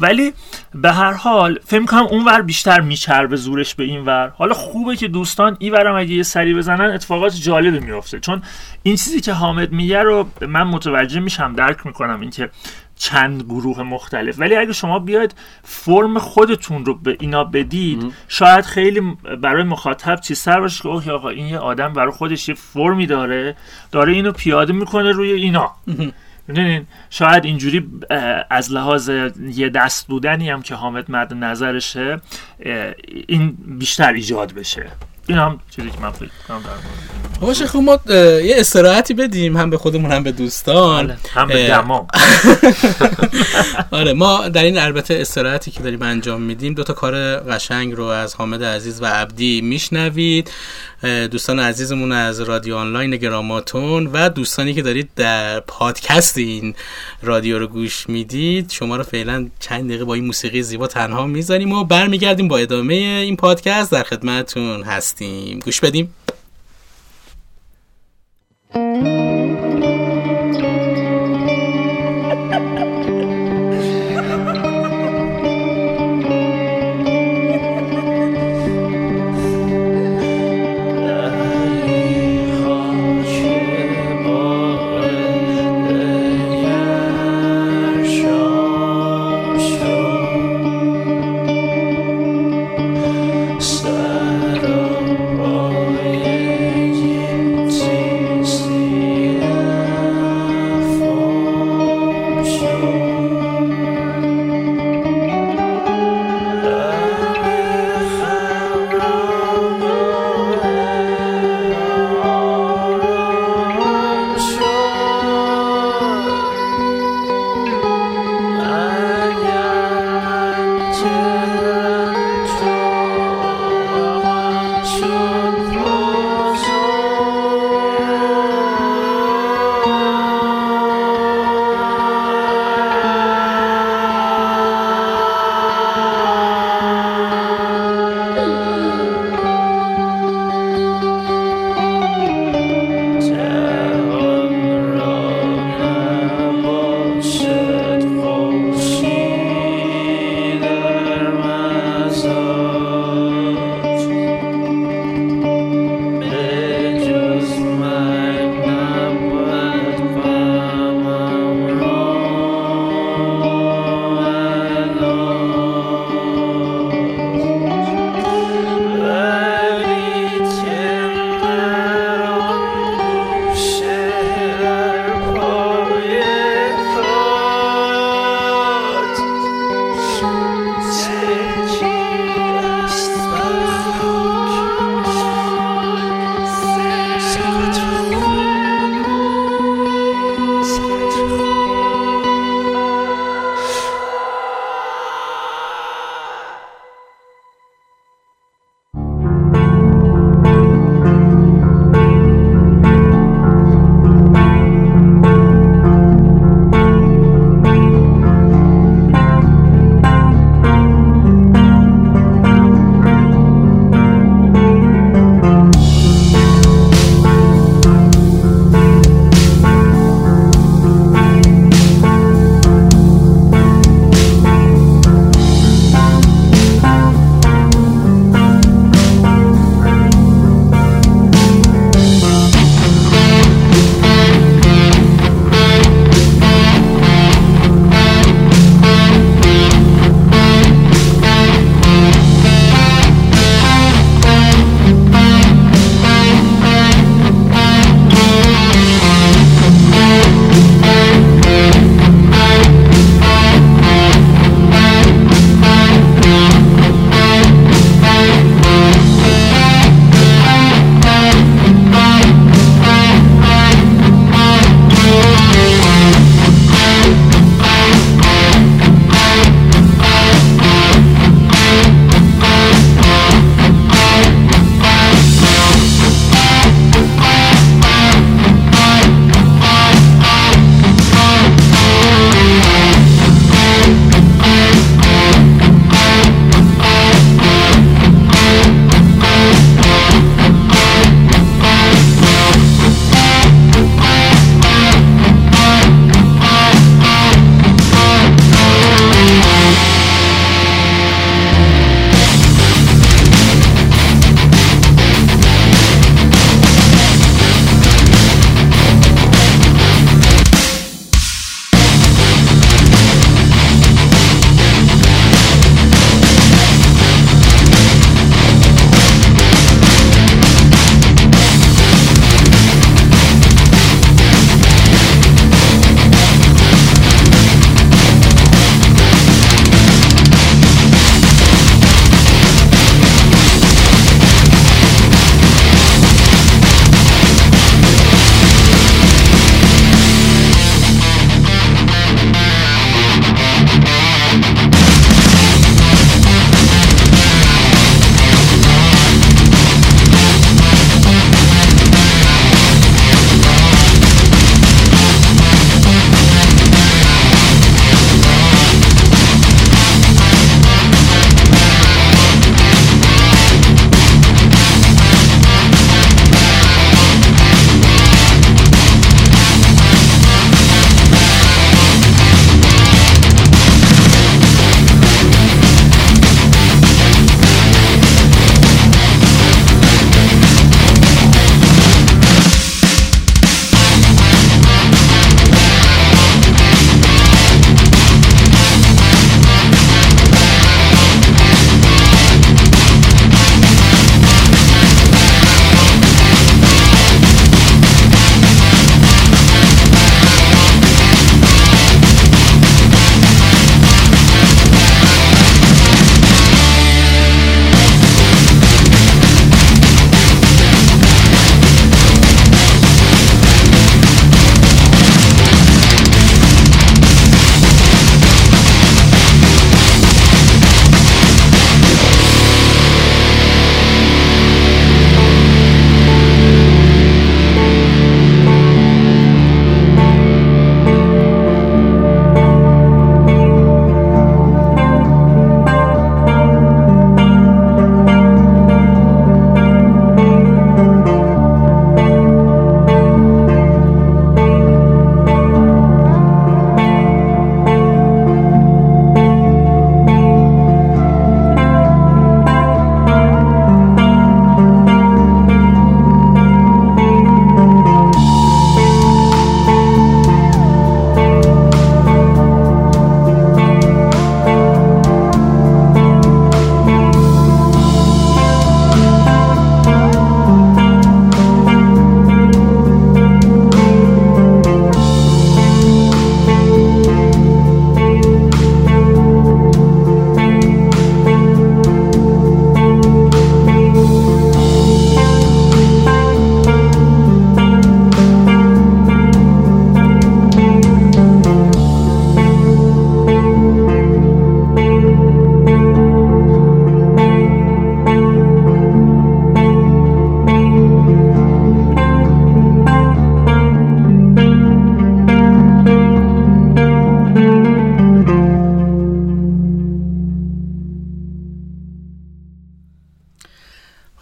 ولی 0.00 0.32
به 0.74 0.92
هر 0.92 1.12
حال 1.12 1.58
فکر 1.66 1.86
کنم 1.86 2.06
اونور 2.10 2.42
بیشتر 2.42 2.80
میچربه 2.80 3.36
زورش 3.36 3.74
به 3.74 3.84
این 3.84 4.04
ور. 4.04 4.32
حالا 4.36 4.54
خوبه 4.54 4.96
که 4.96 5.08
دوستان 5.08 5.56
این 5.58 5.72
ورم 5.72 5.96
اگه 5.96 6.10
یه 6.10 6.22
سری 6.22 6.54
بزنن 6.54 6.90
اتفاقات 6.90 7.34
جالبی 7.34 7.80
میفته 7.80 8.20
چون 8.20 8.42
این 8.82 8.96
چیزی 8.96 9.20
که 9.20 9.32
حامد 9.32 9.72
میگه 9.72 10.02
رو 10.02 10.28
من 10.40 10.62
متوجه 10.62 11.20
میشم 11.20 11.52
درک 11.52 11.86
می‌کنم 11.86 12.20
اینکه 12.20 12.50
چند 12.98 13.42
گروه 13.42 13.82
مختلف. 13.82 14.38
ولی 14.38 14.56
اگه 14.56 14.72
شما 14.72 14.98
بیاید 14.98 15.34
فرم 15.62 16.18
خودتون 16.18 16.84
رو 16.84 16.94
به 16.94 17.16
اینا 17.20 17.44
بدید 17.44 18.12
شاید 18.28 18.64
خیلی 18.64 19.00
برای 19.42 19.62
مخاطب 19.62 20.20
چیزتر 20.20 20.60
باشه 20.60 20.82
که 20.82 20.88
اوه 20.88 21.10
آقا 21.10 21.28
این 21.28 21.46
یه 21.46 21.58
آدم 21.58 21.92
برای 21.92 22.12
خودش 22.12 22.48
یه 22.48 22.54
فرمی 22.54 23.06
داره 23.06 23.56
داره 23.92 24.12
اینو 24.12 24.32
پیاده 24.32 24.72
می‌کنه 24.72 25.12
روی 25.12 25.32
اینا. 25.32 25.72
می‌دونین؟ 26.48 26.86
شاید 27.10 27.44
اینجوری 27.44 27.90
از 28.50 28.72
لحاظ 28.72 29.10
یه 29.54 29.68
دست 29.68 30.06
بودنی 30.06 30.50
هم 30.50 30.62
که 30.62 30.74
حامد 30.74 31.10
مد 31.10 31.34
نظرشه 31.34 32.20
این 33.28 33.56
بیشتر 33.66 34.12
ایجاد 34.12 34.52
بشه. 34.52 34.86
این 35.28 35.38
هم 35.38 35.60
چیزی 35.70 35.90
که 35.90 36.00
من 36.00 36.10
فکر 36.10 36.28
کنم 36.48 36.58
در 36.58 36.70
مورد 36.70 37.18
باشه 37.40 37.66
خب 37.66 37.78
ما 37.78 37.98
یه 38.42 38.54
استراحتی 38.56 39.14
بدیم. 39.14 39.56
هم 39.56 39.70
به 39.70 39.78
خودمون 39.78 40.12
هم 40.12 40.22
به 40.22 40.32
دوستان. 40.32 41.06
بله، 41.06 41.16
هم 41.34 41.46
به 41.46 41.66
دمام 41.66 42.06
آره 43.90 44.12
ما 44.12 44.48
در 44.48 44.62
این 44.62 44.78
البته 44.78 45.18
استراحتی 45.20 45.70
که 45.70 45.82
داریم 45.82 46.02
انجام 46.02 46.42
میدیم 46.42 46.74
دو 46.74 46.84
تا 46.84 46.92
کار 46.92 47.36
قشنگ 47.36 47.92
رو 47.92 48.04
از 48.04 48.34
حامد 48.34 48.64
عزیز 48.64 49.02
و 49.02 49.06
عبدی 49.06 49.60
میشنوید. 49.60 50.50
دوستان 51.02 51.60
عزیزمون 51.60 52.12
از 52.12 52.40
رادیو 52.40 52.76
آنلاین 52.76 53.16
گراماتون 53.16 54.06
و 54.06 54.28
دوستانی 54.28 54.74
که 54.74 54.82
دارید 54.82 55.10
در 55.16 55.60
پادکست 55.60 56.38
این 56.38 56.74
رادیو 57.22 57.58
رو 57.58 57.66
گوش 57.66 58.08
می‌دید 58.08 58.70
شما 58.70 58.96
رو 58.96 59.02
فعلا 59.02 59.48
چند 59.60 59.88
دقیقه 59.88 60.04
با 60.04 60.14
این 60.14 60.24
موسیقی 60.24 60.62
زیبا 60.62 60.86
تنها 60.86 61.26
می‌ذاریم 61.26 61.72
و 61.72 61.84
برمیگردیم 61.84 62.48
با 62.48 62.58
ادامه 62.58 62.94
این 62.94 63.36
پادکست. 63.36 63.92
در 63.92 64.02
خدمتتون 64.02 64.82
هستیم. 64.82 65.58
گوش 65.58 65.80
بدیم. 65.80 66.14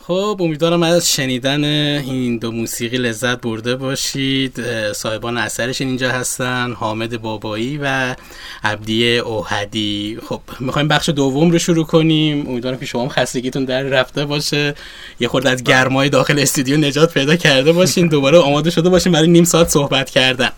خب 0.07 0.37
امیدوارم 0.41 0.83
از 0.83 1.13
شنیدن 1.13 1.65
این 1.65 2.39
دو 2.39 2.53
موسیقی 2.53 2.97
لذت 2.97 3.41
برده 3.41 3.77
باشید. 3.77 4.61
صاحبان 4.93 5.39
اثرش 5.39 5.81
اینجا 5.81 6.11
هستن 6.11 6.73
حامد 6.73 7.23
بابایی 7.23 7.79
و 7.83 8.17
عبدی 8.65 9.19
اوهدی 9.19 10.19
خب 10.29 10.41
می‌خوایم 10.61 10.89
بخش 10.89 11.09
دوم 11.09 11.51
رو 11.51 11.59
شروع 11.59 11.85
کنیم. 11.85 12.49
امیدوارم 12.49 12.79
که 12.79 12.87
شما 12.87 13.03
هم 13.03 13.09
خستگیتون 13.09 13.65
در 13.65 13.83
رفته 13.83 14.25
باشه. 14.25 14.75
یه 15.21 15.29
خورده 15.29 15.51
از 15.51 15.65
گرمای 15.65 16.09
داخل 16.09 16.39
استودیو 16.39 16.77
نجات 16.77 17.15
پیدا 17.15 17.37
کرده 17.37 17.73
باشین. 17.73 18.09
دوباره 18.09 18.39
آماده 18.39 18.71
شده 18.71 18.89
باشین 18.89 19.13
برای 19.13 19.29
نیم 19.29 19.45
ساعت 19.45 19.69
صحبت 19.69 20.11
کردن. 20.11 20.51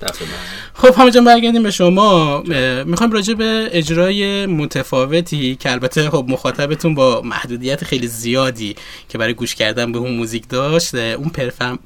خب 0.75 0.95
همه 0.97 1.11
جان 1.11 1.25
برگردیم 1.25 1.63
به 1.63 1.71
شما. 1.71 2.43
می‌خوایم 2.85 3.13
راجع 3.13 3.35
به 3.35 3.69
اجرای 3.73 4.47
متفاوتی 4.47 5.57
که 5.57 5.73
البته 5.73 6.11
خب 6.11 6.25
مخاطبتون 6.29 6.95
با 6.95 7.23
محدودیت 7.25 7.85
خیلی 7.85 8.07
زیادی 8.07 8.77
که 9.09 9.19
برای 9.19 9.35
گوش 9.39 9.55
کردن 9.55 9.93
به 9.93 9.99
اون 9.99 10.16
موزیک 10.16 10.49
داشت 10.49 10.95
اون 10.95 11.30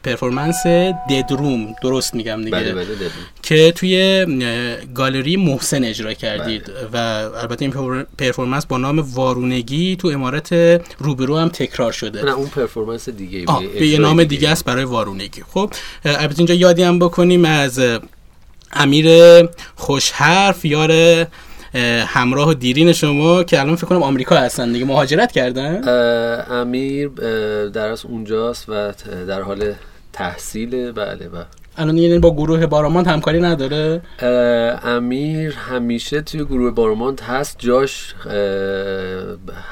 performance 0.05 0.67
Dead 1.11 1.43
Room 1.43 1.75
درست 1.83 2.15
میگم 2.15 2.45
دیگه. 2.45 2.51
بله 2.51 2.73
بله 2.73 2.87
که 3.43 3.73
توی 3.73 4.27
گالری 4.95 5.37
محسن 5.37 5.85
اجرا 5.85 6.15
کردید 6.15 6.65
بله. 6.65 6.89
و 6.93 6.97
البته 7.37 7.65
این 7.65 8.05
performance 8.19 8.67
با 8.67 8.79
نام 8.79 8.99
وارونگی 8.99 9.97
تو 9.97 10.09
امارت 10.09 10.53
روبرو 10.99 11.39
هم 11.39 11.49
تکرار 11.49 11.93
شده. 11.93 12.25
نه 12.25 12.33
اون 12.33 12.49
performance 12.49 13.09
دیگه 13.09 13.45
به 13.79 13.87
یه 13.87 13.99
نام 13.99 14.25
دیگه. 14.25 14.49
است 14.49 14.65
برای 14.65 14.85
وارونگی. 14.85 15.43
خب 15.55 15.73
البته 16.05 16.39
اینجا 16.39 16.55
یادی 16.55 16.83
هم 16.83 16.99
بکنیم 16.99 17.45
از 17.45 17.81
امیر 18.73 19.09
خوشحرف 19.77 20.65
یار 20.65 21.27
همراه 22.07 22.49
و 22.49 22.55
دیرین 22.55 22.93
شما 22.93 23.45
که 23.45 23.61
الان 23.61 23.77
فکر 23.77 23.87
کنم 23.87 24.03
آمریکا 24.03 24.37
هستن 24.37 24.73
دیگه. 24.73 24.85
مهاجرت 24.85 25.33
کردن؟ 25.33 25.89
امیر 26.51 27.09
در 27.69 27.89
از 27.89 28.05
اونجاست 28.05 28.69
و 28.69 28.93
در 29.29 29.43
حال 29.43 29.73
تحصیل 30.13 30.93
بله 30.93 31.29
و 31.29 31.45
الان 31.77 31.99
یعنی 31.99 32.19
با 32.19 32.35
گروه 32.35 32.67
بارامانت 32.67 33.09
همکاری 33.09 33.41
نداره؟ 33.41 34.03
امیر 34.85 35.55
همیشه 35.55 36.21
توی 36.21 36.45
گروه 36.45 36.71
بارامانت 36.71 37.23
هست. 37.23 37.57
جاش 37.59 38.15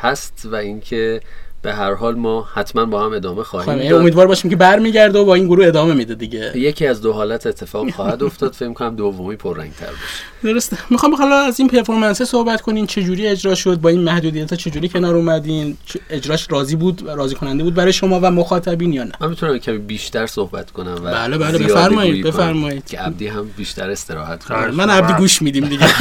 هست 0.01 0.49
و 0.53 0.55
اینکه 0.55 1.21
به 1.63 1.75
هر 1.75 1.95
حال 1.95 2.15
ما 2.15 2.49
حتما 2.55 2.85
با 2.85 3.05
هم 3.05 3.13
ادامه 3.13 3.43
خواهیم 3.43 3.89
خب 3.89 3.95
امیدوار 3.95 4.27
باشیم 4.27 4.51
که 4.51 4.57
برمیگرده 4.57 5.19
و 5.19 5.25
با 5.25 5.35
این 5.35 5.47
گروه 5.47 5.67
ادامه 5.67 5.95
میده 5.95 6.15
دیگه. 6.15 6.53
یکی 6.55 6.87
از 6.87 7.01
دو 7.01 7.13
حالت 7.13 7.47
اتفاق 7.47 7.91
خواهد 7.91 8.23
افتاد 8.23 8.53
فکر 8.53 8.73
کنم 8.73 8.97
دومی 8.97 9.37
پررنگ 9.37 9.73
تر 9.73 9.87
باشه. 9.87 10.53
درسته. 10.55 10.77
می‌خوام 10.91 11.15
حالا 11.15 11.37
از 11.37 11.61
این 11.61 11.69
پرفورمنس 11.69 12.23
صحبت 12.23 12.61
کنین 12.61 12.87
چه 12.87 13.03
جوری 13.03 13.27
اجرا 13.27 13.55
شد 13.55 13.81
با 13.81 13.89
این 13.89 14.01
محدودیت 14.01 14.55
چه 14.55 14.71
جوری 14.71 14.89
کنار 14.89 15.15
اومدین 15.15 15.77
اجراش 16.11 16.47
راضی 16.51 16.77
بود 16.77 17.09
راضی 17.09 17.35
کننده 17.35 17.65
بود 17.65 17.75
برای 17.75 17.93
شما 17.93 18.21
و 18.23 18.31
مخاطبین 18.31 18.93
یا 18.93 19.05
نه؟ 19.05 19.13
من 19.21 19.29
می‌تونم 19.29 19.59
کمی 19.59 19.79
بیشتر 19.79 20.27
صحبت 20.27 20.71
کنم 20.71 21.01
و 21.05 21.11
بله 21.11 21.39
بله 21.39 21.59
بفرمایید 21.59 22.27
بفرمایید. 22.27 22.87
که 22.87 22.99
عبدی 22.99 23.27
هم 23.27 23.51
بیشتر 23.57 23.91
استراحت 23.91 24.45
کنه. 24.45 24.71
من 24.71 24.91
عبدی 24.91 25.13
گوش 25.13 25.43
میدیم 25.43 25.69
دیگه. 25.69 25.87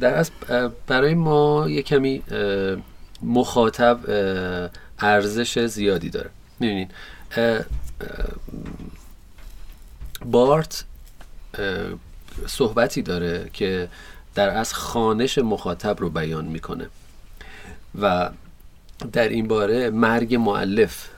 در 0.00 0.14
از 0.14 0.30
برای 0.86 1.14
ما 1.14 1.66
یه 1.68 1.82
کمی 1.82 2.22
مخاطب 3.22 3.98
ارزش 4.98 5.58
زیادی 5.58 6.10
داره. 6.10 6.30
می‌بینین 6.60 6.88
بارت 10.24 10.84
صحبتی 12.46 13.02
داره 13.02 13.50
که 13.52 13.88
در 14.34 14.48
از 14.48 14.74
خانش 14.74 15.38
مخاطب 15.38 16.00
رو 16.00 16.10
بیان 16.10 16.44
می‌کنه 16.44 16.88
و 18.00 18.30
در 19.12 19.28
این 19.28 19.48
باره 19.48 19.90
مرگ 19.90 20.34
معلف 20.34 21.08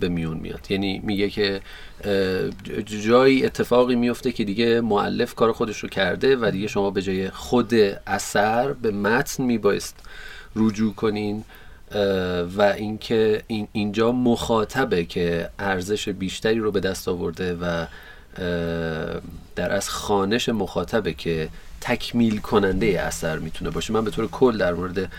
به 0.00 0.08
میون 0.08 0.36
میاد. 0.36 0.66
یعنی 0.70 0.98
میگه 1.04 1.30
که 1.30 1.60
جایی 2.84 3.46
اتفاقی 3.46 3.94
میفته 3.94 4.32
که 4.32 4.44
دیگه 4.44 4.80
معلف 4.80 5.34
کار 5.34 5.52
خودش 5.52 5.78
رو 5.78 5.88
کرده 5.88 6.36
و 6.36 6.50
دیگه 6.50 6.66
شما 6.66 6.90
به 6.90 7.02
جای 7.02 7.30
خود 7.30 7.74
اثر 8.06 8.72
به 8.72 8.90
متن 8.90 9.42
میبایست. 9.44 9.96
رجوع 10.56 10.94
کنین 10.94 11.44
و 12.56 12.74
اینکه 12.76 13.42
این 13.46 13.68
اینجا 13.72 14.12
مخاطبه 14.12 15.04
که 15.04 15.50
ارزش 15.58 16.08
بیشتری 16.08 16.58
رو 16.58 16.72
به 16.72 16.80
دست 16.80 17.08
آورده 17.08 17.54
و 17.54 17.86
در 19.56 19.72
از 19.72 19.88
خانش 19.88 20.48
مخاطبه 20.48 21.14
که 21.14 21.48
تکمیل 21.80 22.38
کننده 22.38 22.86
اثر 23.00 23.38
می‌تونه 23.38 23.70
باشه. 23.70 23.92
من 23.92 24.04
به 24.04 24.10
طور 24.10 24.26
کل 24.26 24.58
در 24.58 24.74
مورد 24.74 25.12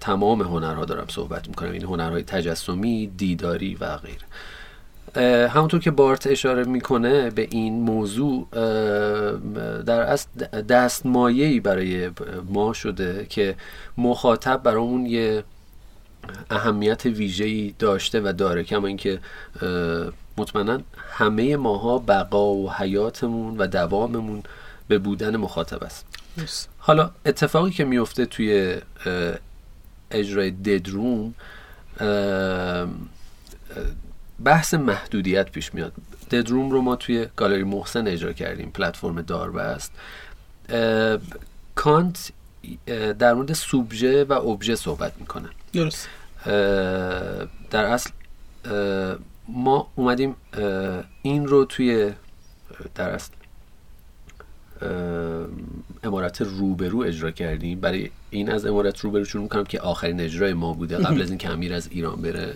تمام 0.00 0.42
هنرها 0.42 0.84
دارم 0.84 1.06
صحبت 1.08 1.48
می‌کنم. 1.48 1.72
این 1.72 1.82
هنرهای 1.82 2.22
تجسمی 2.22 3.06
دیداری 3.16 3.74
و 3.74 3.96
غیره. 3.96 4.24
همونطور 5.48 5.80
که 5.80 5.90
بارت 5.90 6.26
اشاره 6.26 6.64
می‌کنه 6.64 7.30
به 7.30 7.48
این 7.50 7.80
موضوع 7.80 8.48
در 9.82 10.00
اصل 10.00 10.28
دستمایهی 10.62 11.60
برای 11.60 12.10
ما 12.48 12.72
شده 12.72 13.26
که 13.28 13.54
مخاطب 13.98 14.62
برامون 14.62 15.06
یه 15.06 15.44
اهمیت 16.50 17.06
ویژه‌ای 17.06 17.74
داشته 17.78 18.20
و 18.20 18.32
داره. 18.32 18.64
کما 18.64 18.86
اینکه 18.86 19.20
مطمئنا 20.38 20.80
همه 21.08 21.56
ماها 21.56 21.98
بقا 21.98 22.54
و 22.54 22.72
حیاتمون 22.72 23.58
و 23.58 23.66
دواممون 23.66 24.42
به 24.88 24.98
بودن 24.98 25.36
مخاطب 25.36 25.84
است. 25.84 26.06
حالا 26.78 27.10
اتفاقی 27.26 27.70
که 27.70 27.84
میفته 27.84 28.26
توی 28.26 28.76
اجرای 30.10 30.50
ددروم 30.50 31.34
بحث 34.44 34.74
محدودیت 34.74 35.50
پیش 35.50 35.74
میاد. 35.74 35.92
ددروم 36.30 36.70
رو 36.70 36.80
ما 36.80 36.96
توی 36.96 37.26
گالری 37.36 37.64
محسن 37.64 38.06
اجرا 38.06 38.32
کردیم 38.32 38.70
پلتفرم 38.70 39.22
داربست. 39.22 39.92
کانت 41.74 42.32
در 43.18 43.34
مورد 43.34 43.52
سوبژه 43.52 44.24
و 44.24 44.32
ابژه 44.32 44.76
صحبت 44.76 45.12
می‌کنه. 45.20 45.48
درست. 45.72 46.08
در 47.70 47.84
اصل 47.84 48.10
ما 49.48 49.90
اومدیم 49.94 50.36
این 51.22 51.46
رو 51.46 51.64
توی 51.64 52.12
در 52.94 53.10
اصل 53.10 53.32
امارت 56.04 56.40
روبرو 56.40 57.00
اجرا 57.00 57.30
کردیم. 57.30 57.80
برای 57.80 58.10
این 58.30 58.50
از 58.50 58.66
امارت 58.66 59.00
روبرو 59.00 59.24
شروع 59.24 59.42
می‌کنم 59.42 59.64
که 59.64 59.80
آخرین 59.80 60.20
اجرای 60.20 60.52
ما 60.52 60.72
بوده 60.72 60.96
قبل 60.96 61.22
از 61.22 61.28
اینکه 61.28 61.50
امیر 61.50 61.74
از 61.74 61.88
ایران 61.90 62.22
بره. 62.22 62.54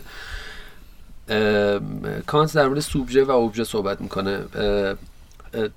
کانت 2.26 2.54
در 2.54 2.68
مورد 2.68 2.80
سوبژه 2.80 3.24
و 3.24 3.30
اوبژه 3.30 3.64
صحبت 3.64 4.00
می‌کنه. 4.00 4.38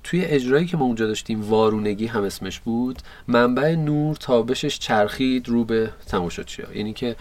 توی 0.04 0.26
اجرایی 0.26 0.66
که 0.66 0.78
ما 0.78 0.86
اونجا 0.86 1.08
داشتیم 1.08 1.49
وارونگی 1.49 2.08
هم 2.08 2.24
اسمش 2.24 2.60
بود 2.60 2.99
منبع 3.28 3.76
نور 3.76 4.16
تابشش 4.16 4.80
چرخید 4.80 5.49
رو 5.49 5.64
به 5.66 5.89
تماشاچی 6.08 6.62
ها. 6.62 6.74
یعنی 6.74 6.93
که 6.93 7.16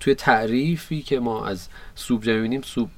توی 0.00 0.14
تعریفی 0.14 1.02
که 1.02 1.20
ما 1.20 1.46
از 1.46 1.68
سوبژه 1.94 2.32
می‌بینیم 2.32 2.62
سوب 2.62 2.90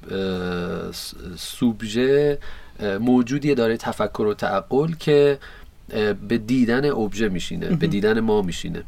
سوبژه 1.35 2.37
موجودیه 2.99 3.55
داره 3.55 3.77
تفکر 3.77 4.21
و 4.21 4.33
تعقل 4.33 4.93
که 4.99 5.39
به 6.27 6.37
دیدن 6.37 6.85
اوبژه 6.85 7.29
میشینه 7.29 7.75
به 7.75 7.87
دیدن 7.87 8.19
ما 8.19 8.41
میشینه. 8.41 8.83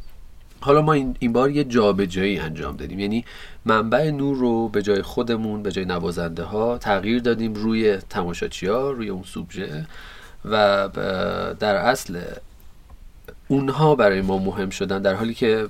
حالا 0.62 0.82
ما 0.82 0.94
این, 0.94 1.34
بار 1.34 1.52
یه 1.52 1.64
جابجایی 1.64 2.40
انجام 2.40 2.78
دادیم. 2.78 3.00
یعنی 3.00 3.26
منبع 3.66 4.12
نور 4.12 4.38
رو 4.38 4.70
به 4.70 4.82
جای 4.82 5.02
خودمون 5.02 5.64
به 5.64 5.72
جای 5.72 5.86
نوازنده 5.86 6.44
ها 6.44 6.78
تغییر 6.78 7.22
دادیم 7.22 7.54
روی 7.54 7.98
تماشاچی 7.98 8.68
ها 8.68 8.92
روی 8.92 9.10
اون 9.10 9.24
سوبژه 9.24 9.88
و 10.46 10.90
در 11.60 11.76
اصل 11.76 12.22
اونها 13.52 13.96
برای 13.96 14.22
ما 14.22 14.38
مهم 14.38 14.70
شدن 14.70 15.02
در 15.02 15.14
حالی 15.14 15.34
که 15.34 15.68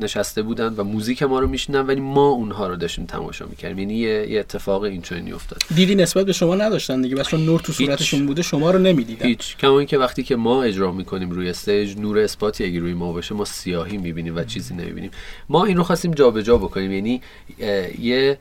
نشسته 0.00 0.42
بودن 0.42 0.74
و 0.76 0.84
موزیک 0.84 1.22
ما 1.22 1.40
رو 1.40 1.46
میشنن 1.46 1.86
ولی 1.86 2.00
ما 2.00 2.28
اونها 2.28 2.66
رو 2.66 2.76
داشتیم 2.76 3.06
تماشا 3.06 3.46
می‌کردیم. 3.46 3.78
یعنی 3.78 3.94
یه, 3.94 4.40
اتفاق 4.40 4.82
اینچنینی 4.82 5.32
افتاد. 5.32 5.58
دیدی 5.74 5.94
نسبت 5.94 6.26
به 6.26 6.32
شما 6.32 6.54
نداشتن 6.54 7.02
دیگه 7.02 7.16
بس 7.16 7.34
نور 7.34 7.60
تو 7.60 7.72
صورتشون 7.72 8.26
بوده 8.26 8.42
شما 8.42 8.70
رو 8.70 8.78
نمی‌دیدن. 8.78 9.26
هیچ. 9.26 9.56
کما 9.56 9.78
اینکه 9.78 9.98
وقتی 9.98 10.22
که 10.22 10.36
ما 10.36 10.62
اجرا 10.62 10.92
می‌کنیم 10.92 11.30
روی 11.30 11.48
استیج 11.48 11.96
نور 11.96 12.18
اثباتی 12.18 12.64
اگه 12.64 12.80
روی 12.80 12.94
ما 12.94 13.12
باشه 13.12 13.34
ما 13.34 13.44
سیاهی 13.44 13.96
می‌بینیم 13.96 14.36
و 14.36 14.44
چیزی 14.44 14.74
نمی‌بینیم. 14.74 15.10
ما 15.48 15.64
این 15.64 15.76
رو 15.76 15.82
خواستیم 15.82 16.10
جابجا 16.10 16.58
بکنیم. 16.58 16.92
یعنی 16.92 17.20
یه 17.98 18.38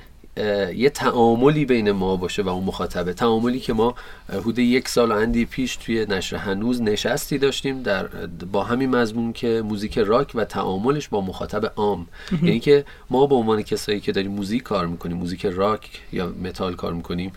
یه 0.75 0.89
تعاملی 0.89 1.65
بین 1.65 1.91
ما 1.91 2.15
باشه 2.15 2.41
و 2.41 2.49
اون 2.49 2.63
مخاطبه. 2.63 3.13
تعاملی 3.13 3.59
که 3.59 3.73
ما 3.73 3.95
حدود 4.29 4.59
یک 4.59 4.88
سال 4.88 5.11
اندی 5.11 5.45
پیش 5.45 5.75
توی 5.75 6.05
نشر 6.05 6.36
هنوز 6.36 6.82
نشستی 6.82 7.38
داشتیم 7.38 7.84
در 7.84 8.07
با 8.51 8.63
همین 8.63 8.89
مضمون 8.89 9.34
که 9.34 9.61
موزیک 9.65 9.97
راک 9.97 10.32
و 10.36 10.45
تعاملش 10.45 11.07
با 11.07 11.21
مخاطب 11.21 11.73
عام. 11.75 12.07
یعنی 12.32 12.59
که 12.59 12.86
ما 13.09 13.27
به 13.27 13.36
عنوان 13.36 13.61
کسایی 13.61 13.99
که 13.99 14.11
داریم 14.11 14.32
موزیک 14.32 14.63
کار 14.63 14.88
می‌کنیم 14.88 15.17
موزیک 15.17 15.45
راک 15.45 16.01
یا 16.11 16.27
متال 16.43 16.75
کار 16.75 16.93
می‌کنیم 16.93 17.32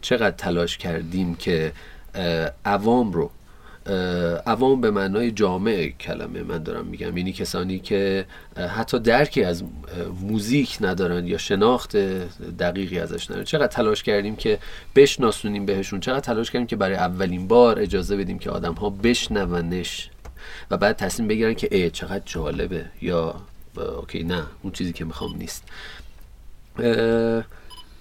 چقدر 0.00 0.36
تلاش 0.36 0.78
کردیم 0.78 1.34
که 1.34 1.72
عوام 2.64 3.12
رو 3.12 3.30
عوام 4.46 4.80
به 4.80 4.90
معنای 4.90 5.30
جامع 5.30 5.92
کلمه 6.00 6.42
من 6.42 6.62
دارم 6.62 6.86
میگم. 6.86 7.16
یعنی 7.16 7.32
کسانی 7.32 7.78
که 7.78 8.26
حتی 8.56 8.98
درکی 8.98 9.44
از 9.44 9.64
موزیک 10.20 10.78
ندارن 10.80 11.26
یا 11.26 11.38
شناخت 11.38 11.96
دقیقی 12.58 12.98
ازش 12.98 13.30
ندارن. 13.30 13.44
چقدر 13.44 13.66
تلاش 13.66 14.02
کردیم 14.02 14.36
که 14.36 14.58
بشناسونیم 14.96 15.66
بهشون. 15.66 16.00
چقدر 16.00 16.20
تلاش 16.20 16.50
کردیم 16.50 16.66
که 16.66 16.76
برای 16.76 16.96
اولین 16.96 17.48
بار 17.48 17.78
اجازه 17.78 18.16
بدیم 18.16 18.38
که 18.38 18.50
آدم 18.50 18.74
ها 18.74 18.90
بشنونش 18.90 20.10
و 20.70 20.76
بعد 20.76 20.96
تصمیم 20.96 21.28
بگیرن 21.28 21.54
که 21.54 21.68
ای 21.70 21.90
چقدر 21.90 22.22
جالبه. 22.24 22.84
یا 23.02 23.34
اوکی 23.76 24.22
نه 24.22 24.42
اون 24.62 24.72
چیزی 24.72 24.92
که 24.92 25.04
می‌خوام 25.04 25.36
نیست. 25.36 25.64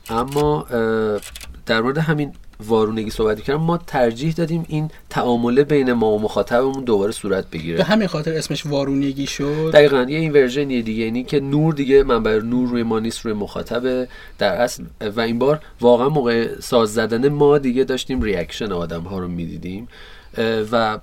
اما 0.09 0.67
در 1.65 1.81
مورد 1.81 1.97
همین 1.97 2.33
وارونگی 2.67 3.09
صحبت 3.09 3.41
کردم 3.41 3.61
ما 3.61 3.77
ترجیح 3.77 4.33
دادیم 4.33 4.65
این 4.67 4.89
تعامله 5.09 5.63
بین 5.63 5.93
ما 5.93 6.11
و 6.11 6.21
مخاطبمون 6.21 6.83
دوباره 6.83 7.11
صورت 7.11 7.49
بگیره. 7.49 7.77
به 7.77 7.83
همین 7.83 8.07
خاطر 8.07 8.33
اسمش 8.33 8.65
وارونگی 8.65 9.27
شد؟ 9.27 9.71
دقیقا 9.73 10.05
یه 10.09 10.19
این 10.19 10.31
version 10.31 10.70
یه 10.70 10.81
دیگه 10.81 11.03
یعنی 11.03 11.23
که 11.23 11.39
نور 11.39 11.73
دیگه 11.73 12.03
منبع 12.03 12.39
نور 12.39 12.69
روی 12.69 12.83
ما 12.83 12.99
نیست 12.99 13.19
روی 13.19 13.33
مخاطبه 13.33 14.07
در 14.37 14.55
اصل. 14.55 14.83
و 15.15 15.21
این 15.21 15.39
بار 15.39 15.59
واقعا 15.81 16.09
موقع 16.09 16.59
ساز 16.59 16.93
زدن 16.93 17.29
ما 17.29 17.57
دیگه 17.57 17.83
داشتیم 17.83 18.21
reaction 18.21 18.71
آدم 18.71 19.01
ها 19.01 19.19
رو 19.19 19.27
می‌دیدیم. 19.27 19.87
و 20.71 20.99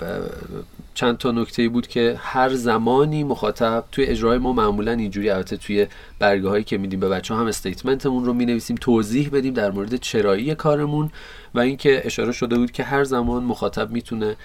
چند 1.00 1.18
تا 1.18 1.30
نکته 1.30 1.68
بود 1.68 1.86
که 1.86 2.16
هر 2.18 2.54
زمانی 2.54 3.24
مخاطب 3.24 3.84
توی 3.92 4.04
اجرای 4.04 4.38
ما 4.38 4.52
معمولا 4.52 4.92
اینجوری 4.92 5.30
البته 5.30 5.56
توی 5.56 5.86
برگه 6.18 6.48
هایی 6.48 6.64
که 6.64 6.78
میدیم 6.78 7.00
به 7.00 7.08
بچه 7.08 7.34
هم 7.34 7.46
statement 7.46 8.05
مون 8.05 8.24
رو 8.24 8.32
می‌نویسیم 8.32 8.76
توضیح 8.80 9.30
بدیم 9.30 9.54
در 9.54 9.70
مورد 9.70 9.96
چرایی 9.96 10.54
کارمون 10.54 11.10
و 11.54 11.60
اینکه 11.60 12.02
اشاره 12.04 12.32
شده 12.32 12.56
بود 12.56 12.72
که 12.72 12.84
هر 12.84 13.04
زمان 13.04 13.42
مخاطب 13.42 13.90
می‌تونه 13.90 14.36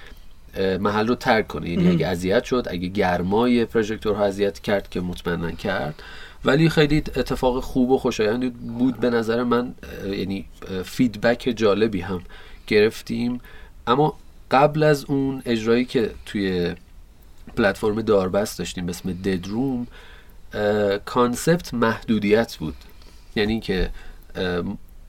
محل 0.80 1.08
رو 1.08 1.16
ترک 1.16 1.48
کنه. 1.48 1.70
یعنی 1.70 1.90
اگه 1.90 2.08
اذیت 2.08 2.44
شد 2.44 2.68
اگه 2.70 2.88
گرمای 2.88 3.66
پروژکتورها 3.66 4.26
اذیت 4.26 4.60
کرد 4.60 4.90
که 4.90 5.02
مطمئنا 5.02 5.52
کرد. 5.52 6.04
ولی 6.46 6.70
خیلی 6.70 6.98
اتفاق 6.98 7.64
خوب 7.64 7.92
و 7.92 7.98
خوشایندی 7.98 8.50
بود 8.50 9.00
به 9.00 9.10
نظر 9.10 9.44
من 9.44 9.74
یعنی 10.12 10.46
feedback 10.84 11.54
جالبی 11.56 12.02
هم 12.02 12.22
گرفتیم. 12.68 13.42
اما 13.88 14.14
قبل 14.56 14.84
از 14.84 15.06
اون 15.06 15.42
اجرایی 15.46 15.86
که 15.86 16.12
توی 16.26 16.76
پلتفرم 17.58 18.02
داربست 18.02 18.60
داشتیم 18.60 18.86
به 18.86 18.90
اسم 18.90 19.14
Dead 19.14 19.51
Room 19.51 19.88
concept 21.06 21.74
محدودیت 21.74 22.56
بود. 22.56 22.76
یعنی 23.36 23.60
که 23.60 23.90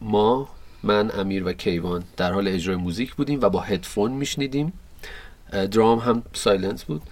ما 0.00 0.48
من 0.82 1.10
امیر 1.10 1.46
و 1.46 1.52
کیوان 1.52 2.04
در 2.16 2.32
حال 2.32 2.48
اجرای 2.48 2.76
موزیک 2.76 3.14
بودیم 3.14 3.40
و 3.42 3.48
با 3.48 3.60
هدفون 3.60 4.12
میشنیدیم. 4.12 4.72
درام 5.70 5.98
هم 5.98 6.22
silence 6.32 6.84
بود. 6.84 7.02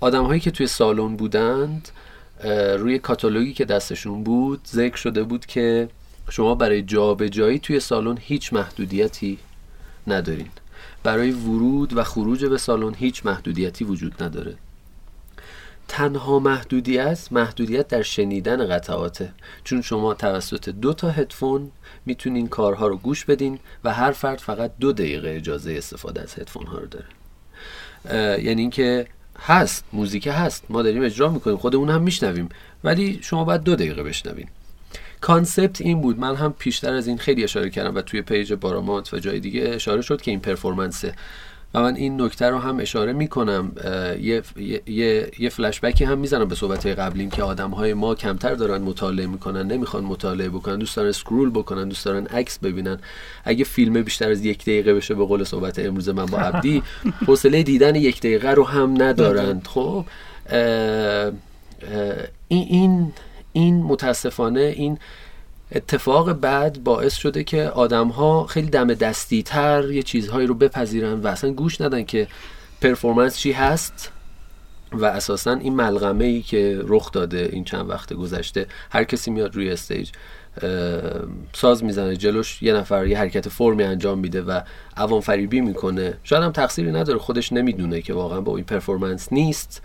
آدم 0.00 0.24
هایی 0.24 0.40
که 0.40 0.50
توی 0.50 0.66
سالن 0.66 1.16
بودند 1.16 1.88
روی 2.78 2.98
کاتالوگی 2.98 3.52
که 3.52 3.64
دستشون 3.64 4.24
بود 4.24 4.60
ذکر 4.66 4.96
شده 4.96 5.22
بود 5.22 5.46
که 5.46 5.88
شما 6.30 6.54
برای 6.54 6.82
جابجایی 6.82 7.58
توی 7.58 7.80
سالن 7.80 8.18
هیچ 8.20 8.52
محدودیتی 8.52 9.38
ندارین. 10.06 10.48
برای 11.02 11.30
ورود 11.30 11.96
و 11.96 12.04
خروج 12.04 12.44
به 12.44 12.58
سالن 12.58 12.94
هیچ 12.94 13.26
محدودیتی 13.26 13.84
وجود 13.84 14.22
نداره. 14.22 14.54
تنها 15.88 16.38
محدودیت 16.38 17.28
محدودیت 17.30 17.88
در 17.88 18.02
شنیدن 18.02 18.68
قطعاته. 18.68 19.32
چون 19.64 19.82
شما 19.82 20.14
توسط 20.14 20.68
دو 20.68 20.92
تا 20.92 21.10
هدفون 21.10 21.70
می‌تونین 22.06 22.48
کارها 22.48 22.86
رو 22.86 22.96
گوش 22.96 23.24
بدین 23.24 23.58
و 23.84 23.92
هر 23.92 24.12
فرد 24.12 24.38
فقط 24.38 24.72
دو 24.80 24.92
دقیقه 24.92 25.30
اجازه 25.30 25.72
استفاده 25.72 26.20
از 26.22 26.34
هدفون 26.34 26.66
ها 26.66 26.78
رو 26.78 26.86
داره. 26.86 27.06
یعنی 28.44 28.60
اینکه 28.60 29.06
هست 29.38 29.84
موزیک 29.92 30.28
هست. 30.32 30.64
ما 30.68 30.82
داریم 30.82 31.02
اجرا 31.02 31.28
می‌کنیم. 31.28 31.56
خودمون 31.56 31.90
هم 31.90 32.02
میشنویم. 32.02 32.48
ولی 32.84 33.18
شما 33.22 33.44
باید 33.44 33.62
دو 33.62 33.74
دقیقه 33.74 34.02
بشنوین. 34.02 34.48
concept 35.22 35.80
این 35.80 36.00
بود. 36.00 36.18
من 36.18 36.34
هم 36.34 36.54
پیشتر 36.58 36.94
از 36.94 37.06
این 37.06 37.18
خیلی 37.18 37.44
اشاره 37.44 37.70
کردم 37.70 37.94
و 37.94 38.00
توی 38.00 38.22
page 38.22 38.52
بارامات 38.52 39.14
و 39.14 39.18
جای 39.18 39.40
دیگه 39.40 39.62
اشاره 39.74 40.02
شد 40.02 40.20
که 40.20 40.30
این 40.30 40.40
performance 40.40 41.03
ه. 41.03 41.14
و 41.74 41.82
من 41.82 41.96
این 41.96 42.22
نکته 42.22 42.46
رو 42.50 42.58
هم 42.58 42.78
اشاره 42.80 43.12
می‌کنم. 43.12 43.72
یه, 44.20 44.42
یه،, 44.86 45.30
یه 45.38 45.48
فلشبکی 45.48 46.04
هم 46.04 46.18
می‌زنم 46.18 46.48
به 46.48 46.54
صحبت 46.54 46.86
قبلیم 46.86 47.30
که 47.30 47.42
آدم 47.42 47.70
های 47.70 47.94
ما 47.94 48.14
کمتر 48.14 48.54
دارن 48.54 48.82
مطالعه 48.82 49.26
می‌کنن 49.26 49.66
نمی‌خوان 49.66 50.04
مطالعه 50.04 50.48
بکنن 50.48 50.78
دوست 50.78 50.96
دارن 50.96 51.12
سکرول 51.12 51.50
بکنن 51.50 51.88
دوست 51.88 52.04
دارن 52.04 52.26
عکس 52.26 52.58
ببینن. 52.58 52.98
اگه 53.44 53.64
فیلم 53.64 54.02
بیشتر 54.02 54.30
از 54.30 54.44
یک 54.44 54.62
دقیقه 54.62 54.94
بشه 54.94 55.14
به 55.14 55.24
قول 55.24 55.44
صحبت 55.44 55.78
امروز 55.78 56.08
من 56.08 56.26
با 56.26 56.38
عبدی 56.38 56.82
حوصله 57.26 57.62
دیدن 57.62 57.94
یک 57.94 58.18
دقیقه 58.18 58.50
رو 58.50 58.64
هم 58.64 59.02
ندارند 59.02 59.66
خب 59.66 60.04
این 62.48 62.66
این 62.68 63.12
این 63.52 63.82
متاسفانه 63.82 64.60
این 64.60 64.98
اتفاق 65.74 66.32
بعد 66.32 66.84
باعث 66.84 67.14
شده 67.14 67.44
که 67.44 67.62
آدم 67.62 68.08
ها 68.08 68.46
خیلی 68.46 68.70
دم 68.70 68.94
دستی 68.94 69.42
تر 69.42 69.90
یه 69.90 70.02
چیزهایی 70.02 70.46
رو 70.46 70.54
بپذیرن 70.54 71.20
و 71.20 71.26
اصلا 71.26 71.52
گوش 71.52 71.80
ندن 71.80 72.04
که 72.04 72.28
performance 72.80 73.38
چی 73.38 73.52
هست 73.52 74.12
و 74.92 75.04
اساسا 75.04 75.52
این 75.52 75.74
ملغمه 75.74 76.24
ای 76.24 76.42
که 76.42 76.80
رخ 76.86 77.12
داده 77.12 77.48
این 77.52 77.64
چند 77.64 77.90
وقت 77.90 78.12
گذشته 78.12 78.66
هر 78.90 79.04
کسی 79.04 79.30
میاد 79.30 79.56
روی 79.56 79.70
استیج 79.70 80.10
ساز 81.52 81.84
می‌زنه 81.84 82.16
جلوش 82.16 82.62
یه 82.62 82.72
نفر 82.72 83.06
یه 83.06 83.18
حرکت 83.18 83.48
فرمی 83.48 83.82
انجام 83.82 84.18
میده 84.18 84.42
و 84.42 84.60
عوام 84.96 85.20
فریبی 85.20 85.60
می‌کنه. 85.60 86.18
شاید 86.24 86.42
هم 86.42 86.52
تقصیری 86.52 86.92
نداره 86.92 87.18
خودش 87.18 87.52
نمی‌دونه 87.52 88.02
که 88.02 88.14
واقعا 88.14 88.40
با 88.40 88.56
این 88.56 88.64
performance 88.64 89.32
نیست. 89.32 89.82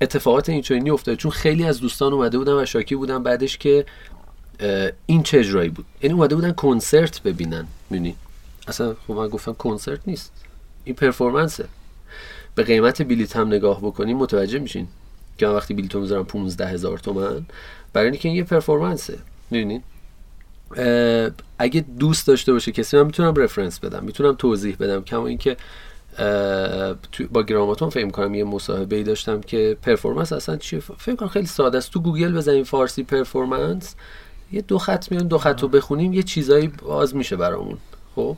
اتفاقات 0.00 0.48
این 0.48 0.62
چنینی 0.62 0.90
افتاده 0.90 1.16
چون 1.16 1.30
خیلی 1.30 1.64
از 1.64 1.80
دوستان 1.80 2.12
اومده 2.12 2.38
بودن 2.38 2.52
و 2.52 2.66
شاکی 2.66 2.96
بودن 2.96 3.22
بعدش 3.22 3.58
که 3.58 3.86
این 5.06 5.22
چه 5.22 5.38
اجرایی 5.38 5.68
بود؟ 5.68 5.84
یعنی 6.02 6.14
اومده 6.14 6.34
بودن 6.34 6.52
کنسرت 6.52 7.22
ببینن 7.22 7.66
می‌بینی 7.90 8.16
اصلا 8.68 8.96
خب 9.06 9.14
من 9.14 9.28
گفتم 9.28 9.52
کنسرت 9.52 10.00
نیست. 10.06 10.32
این 10.84 10.94
performance 10.94 11.53
ه. 11.53 11.64
به 12.54 12.62
قیمت 12.62 13.02
بلیت 13.02 13.36
هم 13.36 13.48
نگاه 13.48 13.80
بکنیم 13.80 14.16
متوجه 14.16 14.58
میشین 14.58 14.88
که 15.38 15.46
من 15.46 15.54
وقتی 15.54 15.74
بلیتو 15.74 16.00
می‌ذارم 16.00 16.24
15 16.24 16.66
هزار 16.66 16.98
تومن 16.98 17.46
برای 17.92 18.10
اینکه 18.10 18.28
این 18.28 18.36
یه 18.36 18.44
performance 18.44 19.07
ه. 19.07 19.18
می‌بینین 19.50 19.82
اگه 21.58 21.80
دوست 21.98 22.26
داشته 22.26 22.52
باشه 22.52 22.72
کسی 22.72 22.96
من 22.96 23.06
می‌تونم 23.06 23.34
reference 23.34 23.78
بدم 23.78 24.04
می‌تونم 24.04 24.34
توضیح 24.34 24.76
بدم. 24.80 25.02
کما 25.04 25.26
اینکه 25.26 25.56
با 27.32 27.42
گراماتون 27.42 27.90
فکر 27.90 28.10
کنم 28.10 28.34
یه 28.34 28.44
مصاحبه 28.44 28.96
ای 28.96 29.02
داشتم 29.02 29.40
که 29.40 29.76
performance 29.82 30.32
اصلا 30.32 30.56
چیه؟ 30.56 30.80
فکر 30.80 31.14
کنم 31.14 31.28
خیلی 31.28 31.46
ساده 31.46 31.78
است. 31.78 31.90
تو 31.92 32.00
گوگل 32.00 32.32
بزنیم 32.32 32.64
فارسی 32.64 33.02
performance 33.02 33.94
یه 34.52 34.60
دو 34.60 34.78
خط 34.78 35.12
میان 35.12 35.26
دو 35.26 35.38
خط 35.38 35.62
رو 35.62 35.68
بخونیم 35.68 36.12
یه 36.12 36.22
چیزایی 36.22 36.68
باز 36.68 37.16
میشه 37.16 37.36
برامون. 37.36 37.78
خب؟ 38.16 38.36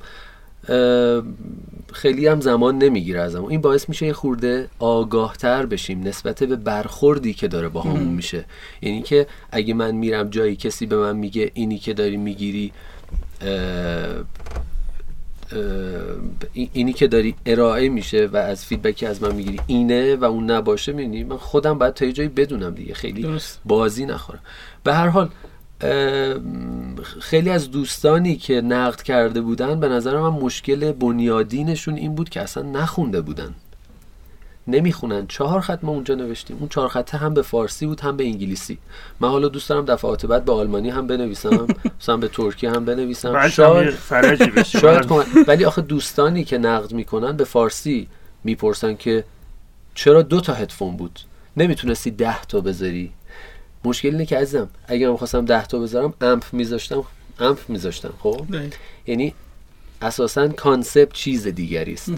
خیلی 1.93 2.27
هم 2.27 2.41
زمان 2.41 2.79
نمی‌گیره 2.79 3.21
ازمون. 3.21 3.51
این 3.51 3.61
باعث 3.61 3.89
میشه 3.89 4.07
یه 4.07 4.13
خورده 4.13 4.69
آگاهتر 4.79 5.67
بشیم 5.67 6.03
نسبت 6.03 6.43
به 6.43 6.57
برخوردی 6.57 7.35
که 7.35 7.49
داره 7.49 7.69
با 7.69 7.83
همون 7.83 8.05
میشه. 8.05 8.45
یعنی 8.83 9.03
که 9.03 9.27
اگه 9.51 9.75
من 9.75 9.91
میرم 9.91 10.31
جایی 10.31 10.57
کسی 10.57 10.87
به 10.87 10.97
من 10.97 11.17
میگه 11.17 11.51
اینی 11.55 11.79
که 11.79 11.95
داری 11.95 12.17
می‌گیری 12.17 12.73
اینی 16.53 16.93
که 16.93 17.07
داری 17.07 17.35
ارائه 17.47 17.89
میشه 17.89 18.27
و 18.33 18.37
از 18.37 18.65
فیدبکی 18.65 19.07
از 19.07 19.23
من 19.23 19.35
می‌گیری 19.35 19.61
اینه 19.67 20.17
و 20.17 20.25
اون 20.25 20.51
نباشه 20.51 20.93
می‌بینی؟ 20.93 21.25
من 21.25 21.37
خودم 21.37 21.79
باید 21.79 21.95
تا 21.95 22.05
یه 22.05 22.13
جایی 22.13 22.29
بدونم 22.29 22.75
دیگه. 22.75 22.95
خیلی 22.95 23.39
بازی 23.65 24.07
نخورم. 24.07 24.41
به 24.85 24.95
هر 24.95 25.09
حال 25.09 25.29
خیلی 27.21 27.51
از 27.51 27.71
دوستانی 27.71 28.37
که 28.37 28.61
نقد 28.61 29.03
کرده 29.03 29.41
بودن 29.41 29.81
به 29.81 29.89
نظر 29.89 30.21
من 30.21 30.29
مشکل 30.29 30.93
بنیادینشون 30.93 31.95
این 31.95 32.15
بود 32.15 32.29
که 32.29 32.41
اصلا 32.41 32.63
نخونده 32.63 33.21
بودن. 33.21 33.55
نمی‌خونن. 34.67 35.27
چهار 35.27 35.61
خط 35.61 35.79
ما 35.83 35.93
اونجا 35.93 36.15
نوشتیم. 36.15 36.57
اون 36.61 36.69
چهار 36.69 36.89
خطه 36.89 37.19
هم 37.19 37.35
به 37.35 37.43
فارسی 37.43 37.87
بود 37.87 38.01
هم 38.01 38.17
به 38.17 38.25
انگلیسی. 38.25 38.79
من 39.21 39.29
حالا 39.29 39.49
دوست 39.49 39.69
دارم 39.69 39.85
دفعات 39.85 40.27
بعد 40.27 40.45
به 40.45 40.53
آلمانی 40.53 40.91
هم 40.91 41.07
بنویسم 41.07 41.67
مثلا 42.01 42.17
به 42.17 42.29
ترکی 42.29 42.67
هم 42.67 42.85
بنویسم. 42.85 43.49
شاید 43.49 43.95
شاید 44.81 45.07
ولی 45.49 45.65
آخه 45.65 45.83
دوستانی 45.83 46.45
که 46.45 46.59
نقد 46.59 46.93
می‌کنن 46.93 47.37
به 47.37 47.45
فارسی 47.45 48.09
می‌پرسن 48.45 48.95
که 48.95 49.25
چرا 49.95 50.23
دو 50.23 50.41
تا 50.41 50.53
هدفون 50.53 50.97
بود؟ 50.97 51.21
نمی‌تونستی 51.57 52.11
ده 52.11 52.43
تا 52.43 52.61
بذاری. 52.61 53.13
مشکل 53.85 54.09
اینه 54.09 54.27
که 54.27 54.39
عزیزم 54.39 54.69
اگه 54.87 55.09
من 55.09 55.17
خواستم 55.17 55.45
ده 55.45 55.67
تا 55.67 55.79
بذارم 55.79 56.15
amp 56.21 56.45
میذاشتم 56.53 57.05
amp 57.41 57.59
میذاشتم 57.69 58.15
خب؟ 58.19 58.47
یعنی 59.07 59.35
اساسا 60.03 60.49
concept 60.49 61.13
چیز 61.13 61.47
دیگری 61.47 61.93
است 61.93 62.13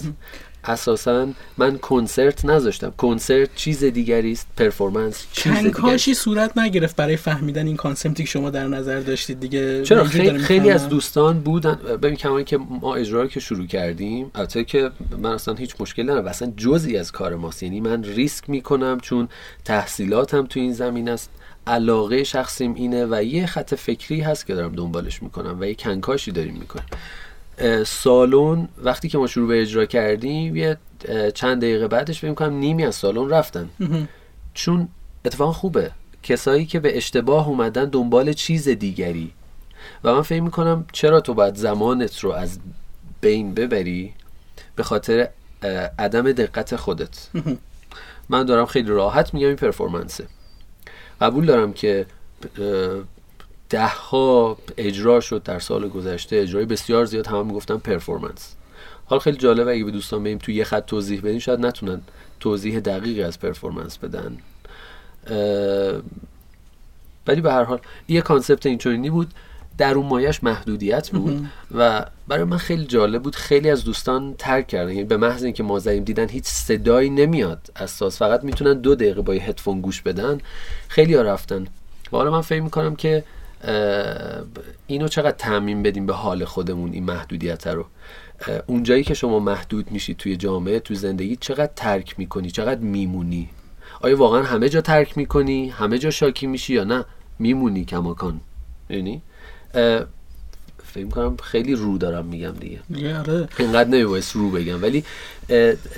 اساسا 0.65 1.29
من 1.59 1.79
کنسرت 1.79 2.45
نذاشتم. 2.45 2.93
کنسرت 2.99 3.55
چیز 3.55 3.85
دیگری 3.85 4.33
است. 4.33 4.47
performance 4.57 5.27
چیز 5.33 5.53
کنکاشی 5.53 6.15
صورت 6.15 6.59
نگرفت 6.59 6.97
برای 6.97 7.17
فهمیدن 7.17 7.67
این 7.67 7.77
concept 7.77 8.19
ی 8.19 8.25
که 8.25 8.31
شما 8.31 8.51
در 8.51 8.69
نظر 8.69 9.01
داشتید 9.01 9.41
دیگه. 9.41 9.83
چرا؟ 9.83 10.05
خیلی, 10.05 10.39
خیلی 10.39 10.71
از 10.71 10.89
دوستان 10.89 11.41
بودن. 11.41 11.75
ببین 11.75 12.17
کما 12.17 12.45
اینکه 12.45 12.59
ما 12.59 12.95
اجرا 12.95 13.27
که 13.27 13.41
شروع 13.41 13.67
کردیم 13.67 14.31
البته 14.35 14.65
که 14.65 14.91
من 15.19 15.33
اصلا 15.33 15.55
هیچ 15.55 15.75
مشکلی 15.81 16.05
ندارم. 16.05 16.27
اصلا 16.27 16.53
جزئی 16.57 16.97
از 16.97 17.13
کار 17.13 17.37
ماست. 17.37 17.63
یعنی 17.63 17.81
من 17.81 18.05
ریسک 18.05 18.51
می‌کنم 18.51 18.99
چون 19.03 19.29
تحصیلاتم 19.65 20.47
تو 20.47 20.61
این 20.61 20.73
زمین 20.73 21.09
است. 21.09 21.31
علاقه 21.67 22.25
شخصیم 22.25 22.75
اینه 22.75 23.07
و 23.11 23.23
یه 23.23 23.47
خط 23.47 23.75
فکری 23.75 24.21
هست 24.21 24.47
که 24.47 24.55
دارم 24.55 24.73
دنبالش 24.73 25.23
می‌کنم 25.23 25.57
و 25.61 25.65
یه 25.65 25.75
کنکاشی 25.75 26.33
داریم 26.33 26.55
می‌کنیم. 26.55 26.87
سالن 27.87 28.69
وقتی 28.83 29.09
که 29.09 29.19
ما 29.19 29.27
شروع 29.27 29.49
به 29.49 29.63
اجرا 29.63 29.87
کردیم 29.87 30.57
یه 30.57 30.77
چند 31.35 31.63
دقیقه 31.63 31.89
بعدش 31.89 32.21
فکر 32.21 32.35
کنم 32.35 32.55
نیمی 32.55 32.85
از 32.85 32.95
سالن 32.95 33.31
رفتن. 33.31 33.71
چون 34.55 34.89
اتفاق 35.25 35.55
خوبه. 35.55 35.91
کسایی 36.23 36.67
که 36.67 36.81
به 36.81 36.97
اشتباه 36.97 37.49
اومدن 37.49 37.85
دنبال 37.85 38.33
چیز 38.33 38.69
دیگری. 38.69 39.33
و 40.05 40.15
من 40.15 40.23
فکر 40.23 40.41
می‌کنم 40.41 40.87
چرا 40.93 41.21
تو 41.21 41.35
باید 41.35 41.55
زمانت 41.55 42.21
رو 42.21 42.33
از 42.33 42.59
بین 43.21 43.55
ببری؟ 43.55 44.15
به 44.77 44.83
خاطر 44.83 45.29
عدم 45.99 46.33
دقت 46.33 46.77
خودت. 46.77 47.29
من 48.29 48.45
دارم 48.45 48.67
خیلی 48.67 48.89
راحت 48.89 49.35
میگم 49.35 49.47
این 49.47 49.57
performance 49.57 50.16
ه. 50.16 50.27
قبول 51.21 51.47
دارم 51.47 51.73
که 51.73 52.07
ده 53.75 53.87
ها 53.87 54.59
اجرا 54.77 55.21
شد 55.21 55.43
در 55.43 55.59
سال 55.59 55.89
گذشته. 55.89 56.37
اجرای 56.37 56.65
بسیار 56.65 57.05
زیاد. 57.05 57.27
همه 57.27 57.43
می‌گفتن 57.43 57.77
performance 57.77 58.55
حال 59.07 59.19
خیلی 59.19 59.37
جالبه. 59.37 59.73
اگه 59.73 59.85
به 59.85 59.91
دوستان 59.91 60.25
بریم 60.25 60.39
تو 60.39 60.53
یه 60.53 60.65
خط 60.65 60.87
توضیح 60.87 61.21
بدیم 61.21 61.39
شاید 61.39 61.61
نتونن 61.61 62.01
توضیح 62.41 62.81
دقیقی 62.81 63.23
از 63.23 63.41
performance 63.41 63.99
بدن. 63.99 64.37
ولی 67.27 67.41
به 67.41 67.53
هر 67.53 67.63
حال 67.65 67.81
یه 68.09 68.21
concept 68.21 68.67
اینچنینی 68.67 69.11
بود. 69.11 69.29
در 69.79 69.95
اون 69.95 70.07
مایش 70.07 70.45
محدودیت 70.45 71.11
بود 71.11 71.47
و 71.75 72.07
برای 72.29 72.45
من 72.45 72.57
خیلی 72.57 72.87
جالب 72.87 73.23
بود. 73.23 73.37
خیلی 73.37 73.71
از 73.71 73.85
دوستان 73.85 74.35
ترک 74.39 74.69
کردن. 74.69 74.91
یعنی 74.91 75.05
به 75.05 75.17
محض 75.17 75.45
اینکه 75.45 75.63
ما 75.63 75.79
زدیم 75.79 76.05
دیدن 76.05 76.29
هیچ 76.29 76.45
صدایی 76.45 77.11
نمیاد 77.11 77.71
اساس 77.77 78.19
فقط 78.19 78.45
می‌تونن 78.45 78.81
دو 78.81 78.95
دقیقه 78.95 79.23
با 79.23 79.35
یه 79.35 79.43
هدفون 79.43 79.81
گوش 79.81 80.03
بدن. 80.03 80.41
خیلی 80.89 81.15
ها 81.15 81.23
رفتن. 81.23 81.67
و 82.13 82.17
حالا 82.17 82.31
من 82.31 82.41
فکر 82.41 82.63
می‌کنم 82.63 82.97
که 82.97 83.25
اینو 84.87 85.09
چقدر 85.09 85.37
تعمین 85.37 85.83
بدیم 85.83 86.07
به 86.07 86.15
حال 86.15 86.45
خودمون 86.45 86.93
این 86.93 87.05
محدودیت 87.05 87.67
رو؟ 87.67 87.87
اونجایی 88.67 89.05
که 89.05 89.15
شما 89.15 89.39
محدود 89.39 89.91
میشی 89.91 90.15
توی 90.15 90.37
جامعه 90.37 90.81
تو 90.81 90.95
زندگی 90.95 91.37
چقدر 91.37 91.73
ترک 91.77 92.19
می‌کنی؟ 92.19 92.51
چقدر 92.51 92.81
میمونی؟ 92.81 93.49
آیا 94.01 94.17
واقعا 94.17 94.43
همه 94.43 94.69
جا 94.69 94.81
ترک 94.81 95.19
می‌کنی؟ 95.19 95.69
همه 95.69 95.99
جا 95.99 96.11
شاکی 96.11 96.47
میشی 96.47 96.75
یا 96.75 96.85
نه؟ 96.85 97.05
میمونی 97.39 97.85
کماکان. 97.85 98.41
یعنی 98.91 99.23
فکر 100.95 101.07
کنم 101.07 101.37
خیلی 101.43 101.75
رو 101.75 101.99
دارم 101.99 102.27
میگم 102.27 102.55
دیگه. 102.61 103.19
آره. 103.19 103.49
اینقدر 103.59 103.89
نمیبایست 103.89 104.33
رو 104.33 104.51
بگم 104.51 104.83
ولی 104.83 105.05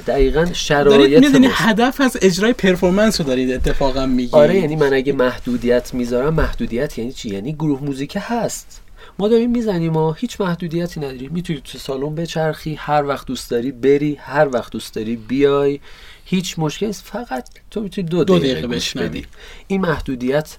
دقیقا 0.07 0.47
شرایط 0.53 1.25
می‌دونی 1.25 1.49
هدف 1.51 2.01
از 2.01 2.17
اجرای 2.23 2.53
پرفورمنس 2.53 3.21
رو 3.21 3.27
دارید 3.27 3.51
اتفاقا 3.51 4.07
میگی؟ 4.07 4.33
آره 4.33 4.57
یعنی 4.57 4.77
من 4.77 4.95
اگه 4.95 5.13
محدودیت 5.13 5.95
می‌ذارم 5.95 6.35
محدودیت 6.35 6.99
یعنی 6.99 7.13
چی؟ 7.13 7.29
یعنی 7.29 7.53
گروه 7.53 7.83
موزیک 7.83 8.19
هست. 8.21 8.83
ما 9.19 9.29
داریم 9.29 9.51
می‌زنیم 9.51 9.93
ما 9.93 10.13
هیچ 10.13 10.41
محدودیتی 10.41 11.01
نداریم. 11.01 11.33
می‌تونی 11.33 11.61
تو 11.65 11.79
سالن 11.79 12.15
بچرخی 12.15 12.75
هر 12.75 13.05
وقت 13.05 13.27
دوست 13.27 13.51
داری 13.51 13.73
بری 13.73 14.15
هر 14.21 14.49
وقت 14.49 14.73
دوست 14.73 14.95
داری 14.95 15.17
بیای. 15.17 15.81
هیچ 16.25 16.59
مشکلی 16.59 16.93
فقط 16.93 17.49
تو 17.71 17.81
می‌تونی 17.81 18.09
دو, 18.09 18.25
دو 18.25 18.39
دقیقه, 18.39 18.79
دقیقه 18.79 19.23
این 19.67 19.81
محدودیت 19.81 20.57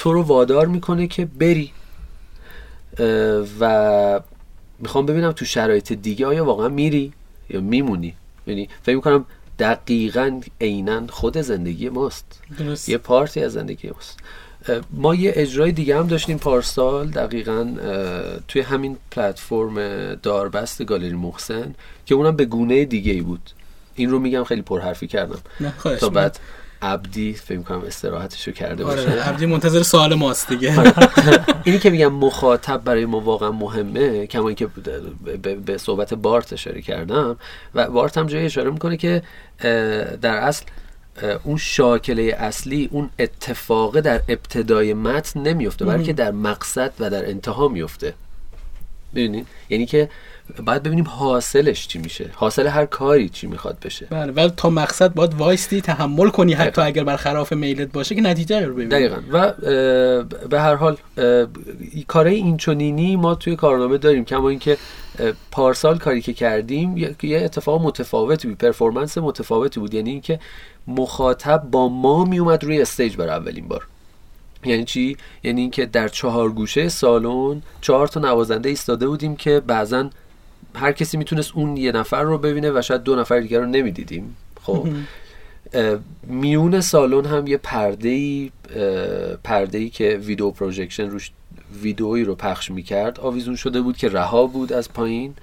تو 0.00 0.12
رو 0.12 0.22
وادار 0.22 0.66
می‌کنه 0.66 1.06
که 1.06 1.24
بری. 1.24 1.72
و 3.60 4.20
می‌خوام 4.78 5.06
ببینم 5.06 5.32
تو 5.32 5.44
شرایط 5.44 5.92
دیگه 5.92 6.26
آیا 6.26 6.44
واقعا 6.44 6.68
میری 6.68 7.12
یا 7.50 7.60
میمونی؟ 7.60 8.14
یعنی 8.46 8.68
فکر 8.82 8.96
می‌کنم 8.96 9.24
دقیقا 9.58 10.40
عینا 10.60 11.06
خود 11.06 11.38
زندگی 11.38 11.88
ماست. 11.88 12.40
درست. 12.58 12.88
یه 12.88 12.98
پارتی 12.98 13.42
از 13.44 13.52
زندگی 13.52 13.90
ماست. 13.90 14.18
ما 14.90 15.14
یه 15.14 15.32
اجرای 15.34 15.72
دیگه 15.72 15.98
هم 15.98 16.06
داشتیم 16.06 16.38
پارسال 16.38 17.08
دقیقا 17.08 17.74
توی 18.48 18.62
همین 18.62 18.96
پلتفرم 19.10 20.14
داربست 20.14 20.84
گالری 20.84 21.14
محسن 21.14 21.74
که 22.06 22.14
اونم 22.14 22.36
به 22.36 22.44
گونه 22.44 22.84
دیگه 22.84 23.12
ای 23.12 23.20
بود. 23.20 23.50
این 23.94 24.10
رو 24.10 24.18
میگم 24.18 24.44
خیلی 24.44 24.62
پرحرفی 24.62 25.06
کردم. 25.06 25.38
تا 26.00 26.08
بعد 26.08 26.38
عبدی 26.82 27.32
فکر 27.32 27.62
کنم 27.62 27.82
استراحتشو 27.86 28.52
کرده 28.52 28.84
آره، 28.84 29.04
باشه. 29.04 29.22
عبدی 29.22 29.46
منتظر 29.46 29.82
سوال 29.82 30.14
ماست 30.14 30.48
دیگه. 30.48 30.78
آره. 30.78 30.92
اینی 31.64 31.78
که 31.78 31.90
میگم 31.90 32.12
مخاطب 32.12 32.84
برای 32.84 33.06
ما 33.06 33.20
واقعا 33.20 33.52
مهمه 33.52 34.26
کما 34.26 34.48
اینکه 34.48 34.66
به 35.66 35.78
صحبت 35.78 36.14
بارت 36.14 36.52
اشاره 36.52 36.82
کردم 36.82 37.36
و 37.74 37.90
بارت 37.90 38.18
هم 38.18 38.26
جای 38.26 38.44
اشاره 38.44 38.70
می‌کنه 38.70 38.96
که 38.96 39.22
در 40.22 40.34
اصل 40.34 40.64
اون 41.44 41.56
شاکله 41.56 42.22
اصلی 42.38 42.88
اون 42.92 43.10
اتفاق 43.18 44.00
در 44.00 44.20
ابتدای 44.28 44.94
متن 44.94 45.40
نمیفته 45.40 45.84
بلکه 45.84 46.12
در 46.12 46.30
مقصد 46.30 46.92
و 47.00 47.10
در 47.10 47.28
انتها 47.28 47.68
میفته 47.68 48.14
ببینید 49.14 49.46
یعنی 49.68 49.86
که 49.86 50.08
باید 50.66 50.82
ببینیم 50.82 51.04
حاصلش 51.04 51.88
چی 51.88 51.98
میشه. 51.98 52.30
حاصل 52.34 52.66
هر 52.66 52.86
کاری 52.86 53.28
چی 53.28 53.46
می‌خواد 53.46 53.78
بشه. 53.84 54.06
بله 54.10 54.32
ولی 54.32 54.52
تا 54.56 54.70
مقصد 54.70 55.14
باید 55.14 55.34
وایستی 55.34 55.80
تحمل 55.80 56.28
کنی 56.28 56.52
حتی 56.52 56.80
اگر 56.80 57.04
برخلاف 57.04 57.52
میلت 57.52 57.92
باشه 57.92 58.14
که 58.14 58.20
نتیجه 58.20 58.60
رو 58.60 58.74
ببینی. 58.74 58.88
دقیقا. 58.90 59.16
و 59.32 59.52
به 60.48 60.60
هر 60.60 60.74
حال 60.74 60.96
کاره 62.08 62.30
اینچنینی 62.30 63.16
ما 63.16 63.34
توی 63.34 63.56
کارنامه 63.56 63.98
داریم. 63.98 64.24
کما 64.24 64.48
اینکه 64.48 64.76
پارسال 65.50 65.98
کاری 65.98 66.22
که 66.22 66.32
کردیم 66.32 66.96
یه 67.22 67.40
اتفاق 67.44 67.82
متفاوتی 67.82 68.48
بود. 68.48 68.58
performance 68.58 69.18
متفاوتی 69.18 69.80
بود. 69.80 69.94
یعنی 69.94 70.10
اینکه 70.10 70.40
مخاطب 70.86 71.62
با 71.70 71.88
ما 71.88 72.24
میومد 72.24 72.64
روی 72.64 72.82
استیج 72.82 73.16
برای 73.16 73.30
اولین 73.30 73.68
بار. 73.68 73.86
یعنی 74.64 74.84
چی؟ 74.84 75.16
یعنی 75.42 75.60
اینکه 75.60 75.86
در 75.86 76.08
چهار 76.08 76.50
گوشه 76.52 76.88
سالن 76.88 77.62
چهار 77.80 78.08
تا 78.08 78.20
نوازنده 78.20 78.68
ایستاده 78.68 79.08
بودیم 79.08 79.36
که 79.36 79.60
بعضا 79.60 80.10
هر 80.76 80.92
کسی 80.92 81.16
می‌تونست 81.16 81.52
اون 81.54 81.76
یه 81.76 81.92
نفر 81.92 82.22
رو 82.22 82.38
ببینه 82.38 82.70
و 82.70 82.82
شاید 82.82 83.02
دو 83.02 83.16
نفر 83.16 83.40
دیگر 83.40 83.60
رو 83.60 83.66
نمی‌دیدیم. 83.66 84.36
خب. 84.62 84.88
میون 86.22 86.80
سالن 86.80 87.24
هم 87.24 87.46
یه 87.46 87.56
پرده 87.56 88.08
ای 88.08 88.50
پرده 89.44 89.78
ای 89.78 89.88
که 89.88 90.16
ویدیو 90.16 90.50
پروژکشن 90.50 91.10
روش 91.10 91.30
ویدئویی 91.82 92.24
رو 92.24 92.34
پخش 92.34 92.70
می‌کرد 92.70 93.20
آویزون 93.20 93.56
شده 93.56 93.80
بود 93.80 93.96
که 93.96 94.08
رها 94.08 94.46
بود 94.46 94.72
از 94.72 94.92
پایین 94.92 95.34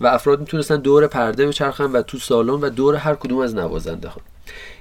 و 0.00 0.06
افراد 0.06 0.40
می‌تونستن 0.40 0.76
دور 0.76 1.06
پرده 1.06 1.46
بچرخن 1.46 1.84
و 1.84 2.02
تو 2.02 2.18
سالن 2.18 2.50
و 2.50 2.70
دور 2.70 2.94
هر 2.96 3.14
کدوم 3.14 3.38
از 3.38 3.54
نوازنده 3.54 4.08
ها. 4.08 4.20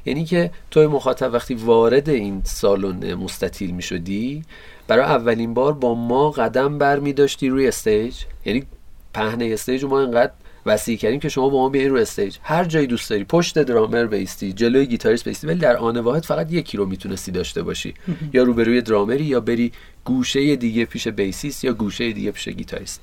یعنی 0.05 0.26
که 0.26 0.51
توی 0.72 0.88
مخاطب 0.88 1.34
وقتی 1.34 1.53
وارد 1.53 2.09
این 2.09 2.41
سالن 2.45 3.14
مستطیل 3.14 3.72
می‌شدی 3.72 4.43
برای 4.88 5.05
اولین 5.05 5.53
بار 5.53 5.74
با 5.74 5.95
ما 5.95 6.32
قدم 6.32 6.78
بر 6.78 6.99
می 6.99 7.14
داشتی 7.14 7.49
روی 7.49 7.68
استیج. 7.68 8.16
یعنی 8.45 8.64
پهنه 9.14 9.45
استیج 9.45 9.86
ما 9.86 9.99
اینقدر 9.99 10.32
وسیع 10.66 10.97
کردیم 10.97 11.20
که 11.20 11.30
شما 11.30 11.49
با 11.49 11.57
ما 11.57 11.70
بیاین 11.70 11.89
رو 11.89 11.97
استیج. 11.97 12.38
هر 12.43 12.64
جایی 12.64 12.88
دوست 12.88 13.09
داری. 13.09 13.24
پشت 13.24 13.59
درامر 13.59 14.05
بیستی 14.05 14.53
جلوی 14.53 14.86
گیتاریست 14.86 15.28
بیستی 15.28 15.47
ولی 15.47 15.59
در 15.59 15.78
آن 15.78 15.97
واحد 15.97 16.24
فقط 16.24 16.51
یکی 16.51 16.78
رو 16.78 16.86
می‌تونستی 16.86 17.32
داشته 17.32 17.64
باشی. 17.64 17.93
یا 18.34 18.43
روبروی 18.43 18.82
درامری 18.82 19.24
یا 19.24 19.39
بری 19.39 19.72
گوشه 20.05 20.55
دیگه 20.55 20.86
پیش 20.86 21.07
بیسیست 21.07 21.64
یا 21.64 21.74
گوشه 21.74 22.12
دیگه 22.12 22.32
پیش 22.32 22.49
گیتاریست. 22.49 23.01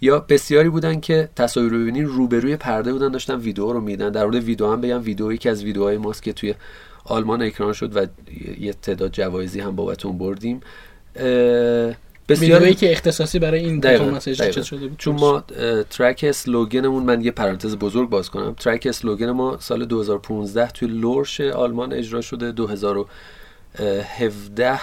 یا 0.00 0.18
بسیاری 0.18 0.68
بودن 0.68 1.00
که 1.00 1.28
تصاویر 1.36 1.72
رو 1.72 1.78
ببینین 1.78 2.06
روبروی 2.06 2.56
پرده 2.56 2.92
بودن 2.92 3.08
داشتن 3.08 3.34
ویدیو 3.34 3.72
رو 3.72 3.80
می‌دیدن 3.80 4.10
در 4.10 4.24
مورد 4.24 4.34
ویدیو 4.34 4.72
هم 4.72 4.80
بگم 4.80 5.02
ویدیویی 5.02 5.38
که 5.38 5.50
از 5.50 5.64
ویدیوهای 5.64 5.98
ماست 5.98 6.22
که 6.22 6.32
توی 6.32 6.54
آلمان 7.04 7.42
اکران 7.42 7.72
شد 7.72 7.96
و 7.96 8.06
یه 8.58 8.72
تعداد 8.72 9.12
جوایزی 9.12 9.60
هم 9.60 9.76
بابت 9.76 10.06
اون 10.06 10.18
بردیم 10.18 10.60
بسیاری 12.28 12.74
که 12.74 12.92
اختصاصی 12.92 13.38
برای 13.38 13.64
این 13.64 13.80
performance 13.80 14.28
شده 14.28 14.86
بود. 14.86 14.98
چون 14.98 15.14
ما 15.14 15.44
track 15.90 16.24
اسلوگنمون 16.28 17.02
من 17.02 17.20
یه 17.20 17.30
پرانتز 17.30 17.76
بزرگ 17.76 18.10
باز 18.10 18.30
کنم. 18.30 18.54
track 18.54 18.86
اسلوگن 18.90 19.30
ما 19.30 19.56
سال 19.60 19.84
2015 19.84 20.70
توی 20.70 20.88
لورش 20.88 21.40
آلمان 21.40 21.92
اجرا 21.92 22.20
شده. 22.20 22.52
2017 22.52 24.80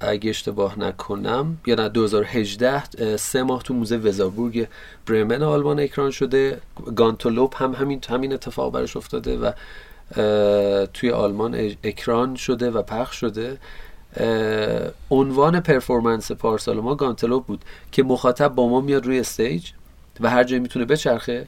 اگه 0.00 0.30
اشتباه 0.30 0.78
نکنم 0.78 1.58
یا 1.66 1.74
نه 1.74 1.88
2018 1.88 3.16
سه 3.16 3.42
ماه 3.42 3.62
تو 3.62 3.74
موزه 3.74 3.96
وزاربورگ 3.96 4.66
برمن 5.06 5.42
آلمان 5.42 5.80
اکران 5.80 6.10
شده. 6.10 6.60
گانتولوپ 6.96 7.62
هم 7.62 7.72
همین 7.72 8.00
همین 8.08 8.32
اتفاق 8.32 8.72
برش 8.72 8.96
افتاده 8.96 9.38
و 9.38 9.52
توی 10.94 11.10
آلمان 11.10 11.54
اکران 11.84 12.34
شده 12.34 12.70
و 12.70 12.82
پخش 12.82 13.16
شده. 13.16 13.58
عنوان 15.10 15.60
performance 15.60 16.32
پارسال 16.32 16.80
ما 16.80 16.94
گانتلوپ 16.94 17.46
بود 17.46 17.64
که 17.92 18.02
مخاطب 18.02 18.48
با 18.48 18.68
ما 18.68 18.80
میاد 18.80 19.06
روی 19.06 19.20
استیج 19.20 19.70
و 20.20 20.30
هر 20.30 20.44
جایی 20.44 20.62
می‌تونه 20.62 20.84
بچرخه. 20.84 21.46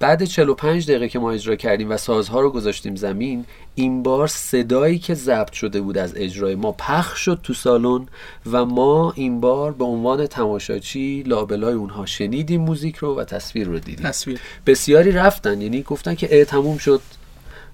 بعد 0.00 0.24
45 0.24 0.90
دقیقه 0.90 1.08
که 1.08 1.18
ما 1.18 1.30
اجرا 1.30 1.56
کردیم 1.56 1.90
و 1.90 1.96
سازها 1.96 2.40
رو 2.40 2.50
گذاشتیم 2.50 2.96
زمین 2.96 3.44
این 3.74 4.02
بار 4.02 4.26
صدایی 4.26 4.98
که 4.98 5.14
ضبط 5.14 5.52
شده 5.52 5.80
بود 5.80 5.98
از 5.98 6.12
اجرای 6.16 6.54
ما 6.54 6.72
پخش 6.72 7.20
شد 7.20 7.40
تو 7.42 7.54
سالن 7.54 8.06
و 8.52 8.64
ما 8.64 9.12
این 9.16 9.40
بار 9.40 9.72
به 9.72 9.84
عنوان 9.84 10.26
تماشاچی 10.26 11.22
لابلای 11.26 11.74
اونها 11.74 12.06
شنیدیم 12.06 12.60
موزیک 12.60 12.96
رو 12.96 13.14
و 13.14 13.24
تصویر 13.24 13.66
رو 13.66 13.78
دیدیم. 13.78 14.08
تصویر. 14.08 14.40
بسیاری 14.66 15.12
رفتن 15.12 15.60
یعنی 15.60 15.82
گفتن 15.82 16.14
که 16.14 16.38
اه 16.38 16.44
تموم 16.44 16.78
شد. 16.78 17.00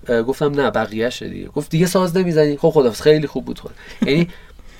گفتم 0.08 0.60
نه 0.60 0.70
بقیه 0.70 1.08
دیگه. 1.08 1.46
گفت 1.46 1.70
دیگه 1.70 1.86
ساز 1.86 2.16
نمی‌زنی. 2.16 2.56
خب 2.56 2.70
خدا 2.70 2.90
خیلی 2.90 3.26
خوب 3.26 3.44
بود 3.44 3.58
خود. 3.58 3.72
یعنی 4.02 4.28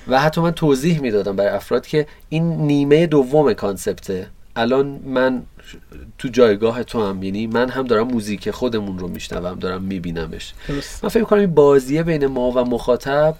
و 0.07 0.21
حتی 0.21 0.41
من 0.41 0.51
توضیح 0.51 0.99
می‌دادم 0.99 1.35
برای 1.35 1.49
افراد 1.49 1.87
که 1.87 2.07
این 2.29 2.57
نیمه 2.57 3.07
دوم 3.07 3.53
کانسپته 3.53 4.27
الان 4.55 4.99
من 5.05 5.43
تو 6.17 6.27
جایگاه 6.27 6.83
تو 6.83 7.03
هم 7.03 7.23
یعنی 7.23 7.47
من 7.47 7.69
هم 7.69 7.87
دارم 7.87 8.07
موزیک 8.07 8.51
خودمون 8.51 8.99
رو 8.99 9.07
میشنوم 9.07 9.59
دارم 9.59 9.81
میبینمش. 9.81 10.53
من 11.03 11.09
فکر 11.09 11.23
کنم 11.23 11.39
این 11.39 11.53
بازیه 11.53 12.03
بین 12.03 12.25
ما 12.25 12.51
و 12.51 12.59
مخاطب 12.59 13.35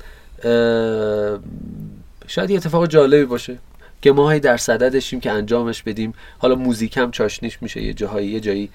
شاید 2.28 2.50
یه 2.50 2.58
اتفاق 2.58 2.88
جالبی 2.88 3.26
باشه 3.26 3.58
که 4.02 4.12
ما 4.12 4.38
در 4.38 4.58
صددشیم 4.58 5.20
که 5.20 5.32
انجامش 5.32 5.84
بدیم. 5.84 6.14
حالا 6.38 6.56
موزیک 6.56 6.98
هم 6.98 7.12
چاشنیش 7.12 7.62
میشه 7.62 7.82
یه 7.82 7.94
جاهایی 7.94 8.30
یه 8.30 8.40
جایی 8.40 8.70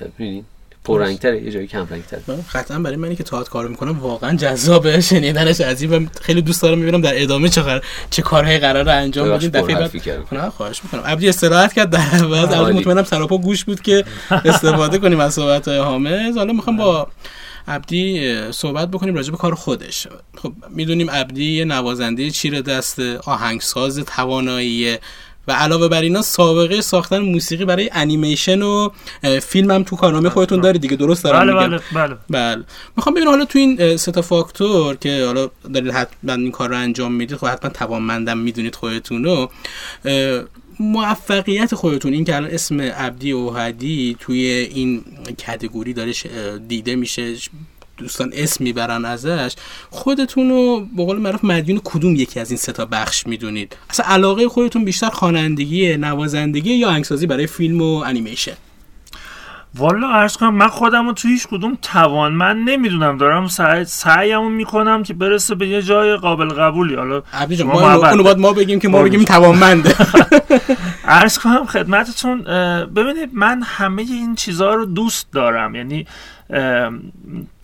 ببینین 0.00 0.44
پررنگتره 0.84 1.42
یه 1.42 1.50
جایی 1.50 1.66
کم 1.66 1.86
رنگتره. 1.90 2.20
قطعا 2.54 2.78
برای 2.78 2.96
منی 2.96 3.16
که 3.16 3.22
تئاتر 3.22 3.50
کار 3.50 3.68
می‌کنم 3.68 4.00
واقعا 4.00 4.36
جذابه 4.36 5.00
شنیدنش 5.00 5.60
عجیبه 5.60 6.06
خیلی 6.20 6.42
دوست 6.42 6.62
دارم 6.62 6.78
می‌بینم 6.78 7.00
در 7.00 7.22
ادامه 7.22 7.48
چه 7.48 7.80
چه 8.10 8.22
کارهایی 8.22 8.58
قرار 8.58 8.88
انجام 8.88 9.30
بدین 9.30 9.50
دفعه 9.50 9.74
بعد 9.74 9.90
نه 10.32 10.50
خواهش 10.50 10.80
می‌کنم. 10.84 11.00
عبدی 11.00 11.28
استراحت 11.28 11.72
کرد 11.72 11.90
در 11.90 11.98
عوض 11.98 12.52
عبدی 12.52 12.78
مطمئنم 12.78 13.04
سراپا 13.04 13.38
گوش 13.38 13.64
بود 13.64 13.80
که 13.80 14.04
استفاده 14.30 14.98
کنیم 14.98 15.20
از 15.20 15.34
صحبت 15.34 15.68
های 15.68 15.78
حامد. 15.78 16.36
حالا 16.36 16.52
می‌خوام 16.52 16.76
با 16.76 17.08
عبدی 17.68 18.32
صحبت 18.52 18.90
بکنیم 18.90 19.14
راجع 19.14 19.30
به 19.30 19.36
کار 19.36 19.54
خودش. 19.54 20.06
خب 20.36 20.52
می‌دونیم 20.70 21.10
عبدی 21.10 21.52
یه 21.52 21.64
نوازنده 21.64 22.30
چیر 22.30 22.60
دست 22.60 23.00
آهنگساز 23.24 23.98
توانایی 23.98 24.98
و 25.48 25.52
علاوه 25.52 25.88
بر 25.88 26.02
اینا 26.02 26.22
سابقه 26.22 26.80
ساختن 26.80 27.18
موسیقی 27.18 27.64
برای 27.64 27.90
انیمیشن 27.92 28.62
و 28.62 28.88
فیلم 29.42 29.70
هم 29.70 29.82
تو 29.82 29.96
کارنامه 29.96 30.28
خودتون 30.28 30.60
داری 30.60 30.78
دیگه 30.78 30.96
درست 30.96 31.24
دارم 31.24 31.46
بله 31.46 31.68
بله 31.68 31.80
بله. 31.94 32.16
بله. 32.30 32.64
می‌خوام 32.96 33.14
ببینم 33.14 33.30
حالا 33.30 33.44
تو 33.44 33.58
این 33.58 33.96
سه 33.96 34.12
تا 34.12 34.22
فاکتور 34.22 34.96
که 34.96 35.24
حالا 35.26 35.50
دارید 35.74 35.92
حتما 35.92 36.32
این 36.32 36.50
کار 36.50 36.68
رو 36.68 36.76
انجام 36.76 37.12
می‌دید 37.12 37.36
خب 37.36 37.46
حتما 37.46 37.70
توانمندم 37.70 38.38
می‌دونید 38.38 38.74
خودتون 38.74 39.24
رو. 39.24 39.50
موفقیت 40.80 41.74
خودتون 41.74 42.12
این 42.12 42.24
که 42.24 42.36
الان 42.36 42.50
اسم 42.50 42.80
عبدی 42.80 43.30
اوهدی 43.30 44.16
توی 44.20 44.46
این 44.74 45.04
کتگوری 45.38 45.92
داره 45.92 46.12
دیده 46.68 46.96
میشه 46.96 47.34
دوستان 47.96 48.30
اسم 48.34 48.64
می‌برن 48.64 49.04
ازش 49.04 49.54
خودتون 49.90 50.48
رو 50.48 50.86
به 50.96 51.04
قول 51.04 51.18
معروف 51.18 51.44
مدیون 51.44 51.80
کدوم 51.84 52.16
یکی 52.16 52.40
از 52.40 52.50
این 52.50 52.58
سه 52.58 52.72
تا 52.72 52.84
بخش 52.86 53.26
می‌دونید؟ 53.26 53.76
اصلا 53.90 54.06
علاقه 54.06 54.48
خودتون 54.48 54.84
بیشتر 54.84 55.10
خوانندگی 55.10 55.96
نوازندگی 55.96 56.74
یا 56.74 56.90
انگسازی 56.90 57.26
برای 57.26 57.46
فیلم 57.46 57.82
و 57.82 57.96
انیمیشن؟ 57.96 58.56
والا 59.74 60.08
عرض 60.08 60.36
کنم 60.36 60.54
من 60.54 60.68
خودم 60.68 61.06
رو 61.06 61.12
تو 61.12 61.28
هیچ 61.28 61.46
کدوم 61.46 61.78
توان 61.82 62.32
من 62.32 62.58
نمی‌دونم 62.58 63.18
دارم 63.18 63.46
سعی 63.46 63.84
سعیمو 63.84 64.48
می‌کنم 64.48 65.02
که 65.02 65.14
برسه 65.14 65.54
به 65.54 65.68
یه 65.68 65.82
جای 65.82 66.16
قابل 66.16 66.48
قبولی. 66.48 66.94
حالا 66.94 67.22
ما 67.64 68.08
اونو 68.08 68.22
باید 68.22 68.38
ما 68.38 68.52
بگیم 68.52 68.78
که 68.78 68.88
ما 68.88 69.02
بگیم 69.02 69.24
توانمنده. 69.24 69.94
عرض 71.04 71.38
کنم 71.38 71.66
خدمتتون 71.66 72.42
ببینید 72.84 73.30
من 73.32 73.62
همه 73.62 74.02
این 74.02 74.34
چیزها 74.34 74.74
رو 74.74 74.86
دوست 74.86 75.32
دارم. 75.32 75.74
یعنی 75.74 76.06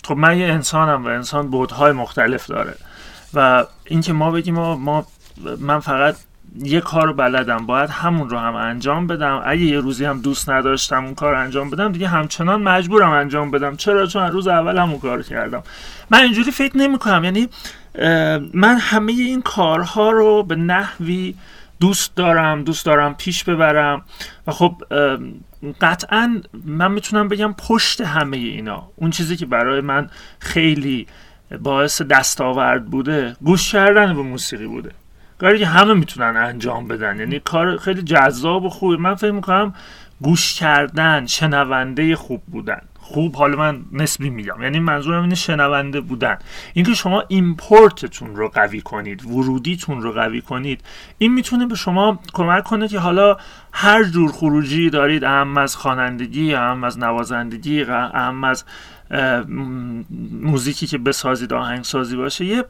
خب 0.08 0.16
من 0.16 0.38
یه 0.38 0.46
انسانم 0.46 1.04
و 1.04 1.08
انسان 1.08 1.50
بودهای 1.50 1.92
مختلف 1.92 2.46
داره. 2.46 2.74
و 3.34 3.64
اینکه 3.84 4.12
ما 4.12 4.30
بگیم 4.30 4.54
ما, 4.54 5.06
من 5.60 5.80
فقط 5.80 6.16
یه 6.58 6.80
کار 6.80 7.12
بلدم 7.12 7.66
باید 7.66 7.90
همون 7.90 8.30
رو 8.30 8.38
هم 8.38 8.54
انجام 8.54 9.06
بدم. 9.06 9.42
اگه 9.46 9.62
یه 9.62 9.80
روزی 9.80 10.04
هم 10.04 10.20
دوست 10.20 10.50
نداشتم 10.50 11.04
اون 11.04 11.14
کار 11.14 11.34
انجام 11.34 11.70
بدم 11.70 11.92
دیگه 11.92 12.08
همچنان 12.08 12.62
مجبورم 12.62 13.10
انجام 13.10 13.50
بدم. 13.50 13.76
چرا؟ 13.76 14.06
چون 14.06 14.22
روز 14.22 14.48
اول 14.48 14.78
همون 14.78 14.98
کار 14.98 15.22
کردم. 15.22 15.62
من 16.10 16.18
اینجوری 16.18 16.50
فکر 16.50 16.76
نمی 16.76 16.98
کنم 16.98 17.24
یعنی 17.24 17.48
من 18.54 18.76
همه 18.80 19.12
این 19.12 19.42
کارها 19.42 20.10
رو 20.10 20.42
به 20.42 20.56
نحوی 20.56 21.34
دوست 21.80 22.14
دارم 22.16 22.64
دوست 22.64 22.86
دارم 22.86 23.14
پیش 23.14 23.44
ببرم. 23.44 24.02
و 24.46 24.52
خب 24.52 24.82
قطعا 25.80 26.42
من 26.64 26.92
می‌تونم 26.92 27.28
بگم 27.28 27.54
پشت 27.68 28.00
همه 28.00 28.36
اینا 28.36 28.88
اون 28.96 29.10
چیزی 29.10 29.36
که 29.36 29.46
برای 29.46 29.80
من 29.80 30.10
خیلی 30.38 31.06
باعث 31.62 32.02
دستاورد 32.02 32.84
بوده 32.84 33.36
گوش 33.42 33.72
کردن 33.72 34.14
به 34.14 34.22
موسیقی 34.22 34.66
بوده. 34.66 34.90
کاری 35.38 35.58
که 35.58 35.66
همه 35.66 35.94
می‌تونن 35.94 36.36
انجام 36.36 36.88
بدن. 36.88 37.20
یعنی 37.20 37.40
کار 37.40 37.76
خیلی 37.76 38.02
جذاب 38.02 38.64
و 38.64 38.68
خوبه 38.68 38.96
من 38.96 39.14
فکر 39.14 39.30
می‌کنم 39.30 39.74
گوش 40.20 40.54
کردن 40.54 41.26
شنونده 41.26 42.16
خوب 42.16 42.42
بودن. 42.46 42.80
خوب 43.10 43.36
حالا 43.36 43.56
من 43.56 43.80
نسبی 43.92 44.30
میگم. 44.30 44.62
یعنی 44.62 44.80
منظورم 44.80 45.22
اینه 45.22 45.34
شنونده 45.34 46.00
بودن. 46.00 46.38
اینکه 46.74 46.94
شما 46.94 47.24
ایمپورتتون 47.28 48.36
رو 48.36 48.48
قوی 48.48 48.80
کنید 48.80 49.24
ورودیتون 49.26 50.02
رو 50.02 50.12
قوی 50.12 50.40
کنید 50.40 50.80
این 51.18 51.34
می‌تونه 51.34 51.66
به 51.66 51.74
شما 51.74 52.18
کمک 52.32 52.64
کنه 52.64 52.88
که 52.88 52.98
حالا 52.98 53.36
هر 53.72 54.04
جور 54.04 54.32
خروجی 54.32 54.90
دارید 54.90 55.24
اهم 55.24 55.56
از 55.56 55.76
خوانندگی 55.76 56.54
اهم 56.54 56.84
از 56.84 56.98
نوازندگی 56.98 57.82
اهم 57.82 58.44
از 58.44 58.64
موزیکی 60.42 60.86
که 60.86 60.98
بسازید 60.98 61.52
آهنگسازی 61.52 62.16
باشه 62.16 62.44
یه 62.44 62.64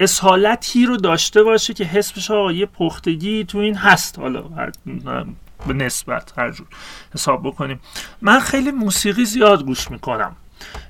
اصالتی 0.00 0.86
رو 0.86 0.96
داشته 0.96 1.42
باشه 1.42 1.74
که 1.74 1.84
حسبش 1.84 2.30
آقا 2.30 2.52
یه 2.52 2.66
پختگی 2.66 3.44
تو 3.44 3.58
این 3.58 3.74
هست. 3.74 4.18
حالا 4.18 4.44
به 5.66 5.74
نسبت 5.74 6.32
هر 6.38 6.50
جور 6.50 6.66
حساب 7.14 7.42
بکنیم. 7.42 7.80
من 8.22 8.40
خیلی 8.40 8.70
موسیقی 8.70 9.24
زیاد 9.24 9.64
گوش 9.64 9.90
می‌کنم. 9.90 10.36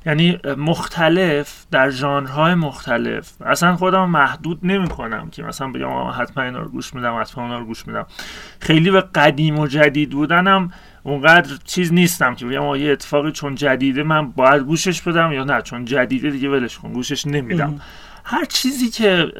یعنی 0.06 0.38
مختلف 0.56 1.66
در 1.70 1.90
ژانرهای 1.90 2.54
مختلف. 2.54 3.32
اصلا 3.42 3.76
خودم 3.76 4.10
محدود 4.10 4.58
نمی 4.62 4.88
کنم 4.88 5.30
که 5.30 5.42
مثلا 5.42 5.68
بگم 5.68 6.10
حتما 6.10 6.44
اینا 6.44 6.58
رو 6.60 6.68
گوش 6.68 6.94
میدم 6.94 7.20
حتما 7.20 7.44
اونا 7.44 7.58
رو 7.58 7.64
گوش 7.64 7.86
میدم. 7.86 8.06
خیلی 8.60 8.90
به 8.90 9.00
قدیم 9.00 9.58
و 9.58 9.66
جدید 9.66 10.10
بودنم 10.10 10.72
اونقدر 11.02 11.56
چیز 11.64 11.92
نیستم 11.92 12.34
که 12.34 12.46
بگم 12.46 12.74
یه 12.74 12.92
اتفاقی 12.92 13.32
چون 13.32 13.54
جدیده 13.54 14.02
من 14.02 14.30
باید 14.30 14.62
گوشش 14.62 15.02
بدم 15.02 15.32
یا 15.32 15.44
نه. 15.44 15.62
چون 15.62 15.84
جدیده 15.84 16.30
دیگه 16.30 16.48
ولش 16.48 16.78
کن 16.78 16.92
گوشش 16.92 17.26
نمیدم. 17.26 17.80
هر 18.26 18.44
چیزی 18.44 18.90
که 18.90 19.32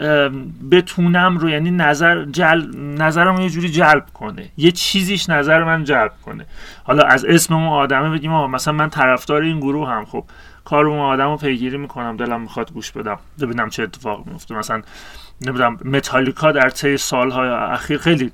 بتونم 0.70 1.38
رو 1.38 1.48
یعنی 1.50 1.70
نظر 1.70 2.24
جل... 2.24 2.76
نظرم 2.76 3.40
یه 3.40 3.50
جوری 3.50 3.68
جلب 3.68 4.06
کنه. 4.14 4.50
یه 4.56 4.72
چیزیش 4.72 5.30
نظر 5.30 5.64
من 5.64 5.84
جلب 5.84 6.12
کنه. 6.24 6.46
حالا 6.84 7.02
از 7.02 7.24
اسم 7.24 7.54
اون 7.54 7.66
آدمه 7.68 8.10
بگیم 8.10 8.32
آه 8.32 8.50
مثلا 8.50 8.74
من 8.74 8.90
طرفدار 8.90 9.42
این 9.42 9.60
گروه 9.60 9.88
هم. 9.88 10.04
خب 10.04 10.24
کار 10.64 10.86
اون 10.86 10.98
آدم 10.98 11.30
رو 11.30 11.36
پیگیری 11.36 11.76
می‌کنم 11.76 12.16
دلم 12.16 12.40
می‌خواد 12.40 12.72
گوش 12.72 12.90
بدم 12.90 13.18
ببینم 13.40 13.70
چه 13.70 13.82
اتفاق 13.82 14.26
میفته 14.26 14.54
مثلا 14.54 14.82
نمی‌دونم 15.40 15.78
متالیکا 15.84 16.52
در 16.52 16.70
طی 16.70 16.96
سالهای 16.96 17.48
اخیر 17.48 17.98
خیلی 17.98 18.30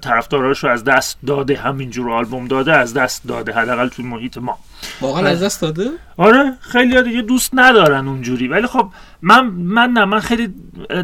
طرفداراش 0.00 0.64
رو 0.64 0.70
از 0.70 0.84
دست 0.84 1.18
داده 1.26 1.56
همینجور 1.56 2.10
آلبوم 2.10 2.48
داده 2.48 2.72
از 2.72 2.94
دست 2.94 3.28
داده 3.28 3.52
حداقل 3.52 3.88
توی 3.88 4.04
محیط 4.04 4.38
ما. 4.38 4.58
واقعا 5.00 5.28
از 5.28 5.42
دست 5.42 5.60
داده؟ 5.62 5.90
آره 6.16 6.52
خیلی 6.60 7.02
دیگه 7.02 7.22
دوست 7.22 7.50
ندارن 7.54 8.08
اونجوری. 8.08 8.48
ولی 8.48 8.66
خب 8.66 8.88
من 9.22 9.46
من 9.46 9.90
نه 9.90 10.04
من 10.04 10.20
خیلی 10.20 10.54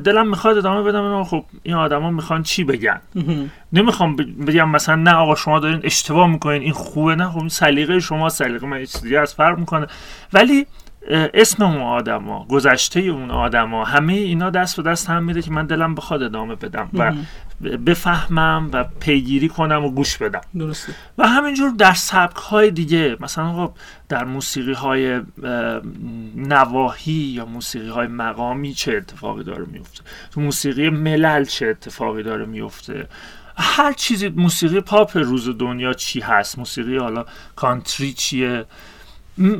دلم 0.04 0.28
می‌خواد 0.28 0.58
ادامه 0.58 0.82
بدم. 0.82 1.24
خب 1.24 1.44
این 1.62 1.74
آدما 1.74 2.10
می‌خوان 2.10 2.42
چی 2.42 2.64
بگن؟ 2.64 3.00
نمی‌خوام 3.72 4.16
بگم 4.16 4.68
مثلا 4.68 4.94
نه 4.94 5.14
آقا 5.14 5.34
شما 5.34 5.60
دارین 5.60 5.80
اشتباه 5.84 6.30
می‌کنین 6.30 6.62
این 6.62 6.72
خوبه 6.72 7.14
نه 7.14 7.30
خب 7.30 7.48
سلیقه 7.48 8.00
شما 8.00 8.28
سلیقه 8.28 8.66
من 8.66 8.84
چیزی 8.84 9.16
از 9.16 9.34
فرق 9.34 9.58
می‌کنه. 9.58 9.86
ولی 10.32 10.66
اسم 11.10 11.62
اون 11.62 11.82
آدما 11.82 12.46
گذشته 12.48 13.00
اون 13.00 13.30
آدما 13.30 13.84
همه 13.84 14.12
اینا 14.12 14.50
دست 14.50 14.76
به 14.76 14.82
دست 14.82 15.10
هم 15.10 15.24
میده 15.24 15.42
که 15.42 15.50
من 15.50 15.66
دلم 15.66 15.94
بخواد 15.94 16.22
ادامه 16.22 16.54
بدم 16.54 16.88
و 16.94 17.12
بفهمم 17.76 18.70
و 18.72 18.84
پیگیری 19.00 19.48
کنم 19.48 19.84
و 19.84 19.90
گوش 19.90 20.16
بدم. 20.16 20.40
درسته. 20.58 20.92
و 21.18 21.28
همینجور 21.28 21.70
در 21.70 21.94
سبک 21.94 22.36
های 22.36 22.70
دیگه 22.70 23.16
مثلا 23.20 23.52
خب 23.52 23.72
در 24.08 24.24
موسیقی 24.24 24.72
های 24.72 25.20
نواهی 26.36 27.12
یا 27.12 27.46
موسیقی 27.46 27.88
های 27.88 28.06
مقامی 28.06 28.74
چه 28.74 28.96
اتفاقی 28.96 29.44
داره 29.44 29.64
میفته 29.64 30.02
تو 30.30 30.40
موسیقی 30.40 30.90
ملل 30.90 31.44
چه 31.44 31.66
اتفاقی 31.66 32.22
داره 32.22 32.44
میفته 32.44 33.08
هر 33.56 33.92
چیزی 33.92 34.28
موسیقی 34.28 34.80
پاپ 34.80 35.16
روز 35.16 35.58
دنیا 35.58 35.92
چی 35.92 36.20
هست؟ 36.20 36.58
موسیقی 36.58 36.96
حالا 36.96 37.24
کانتری 37.56 38.12
چیه؟ 38.12 38.64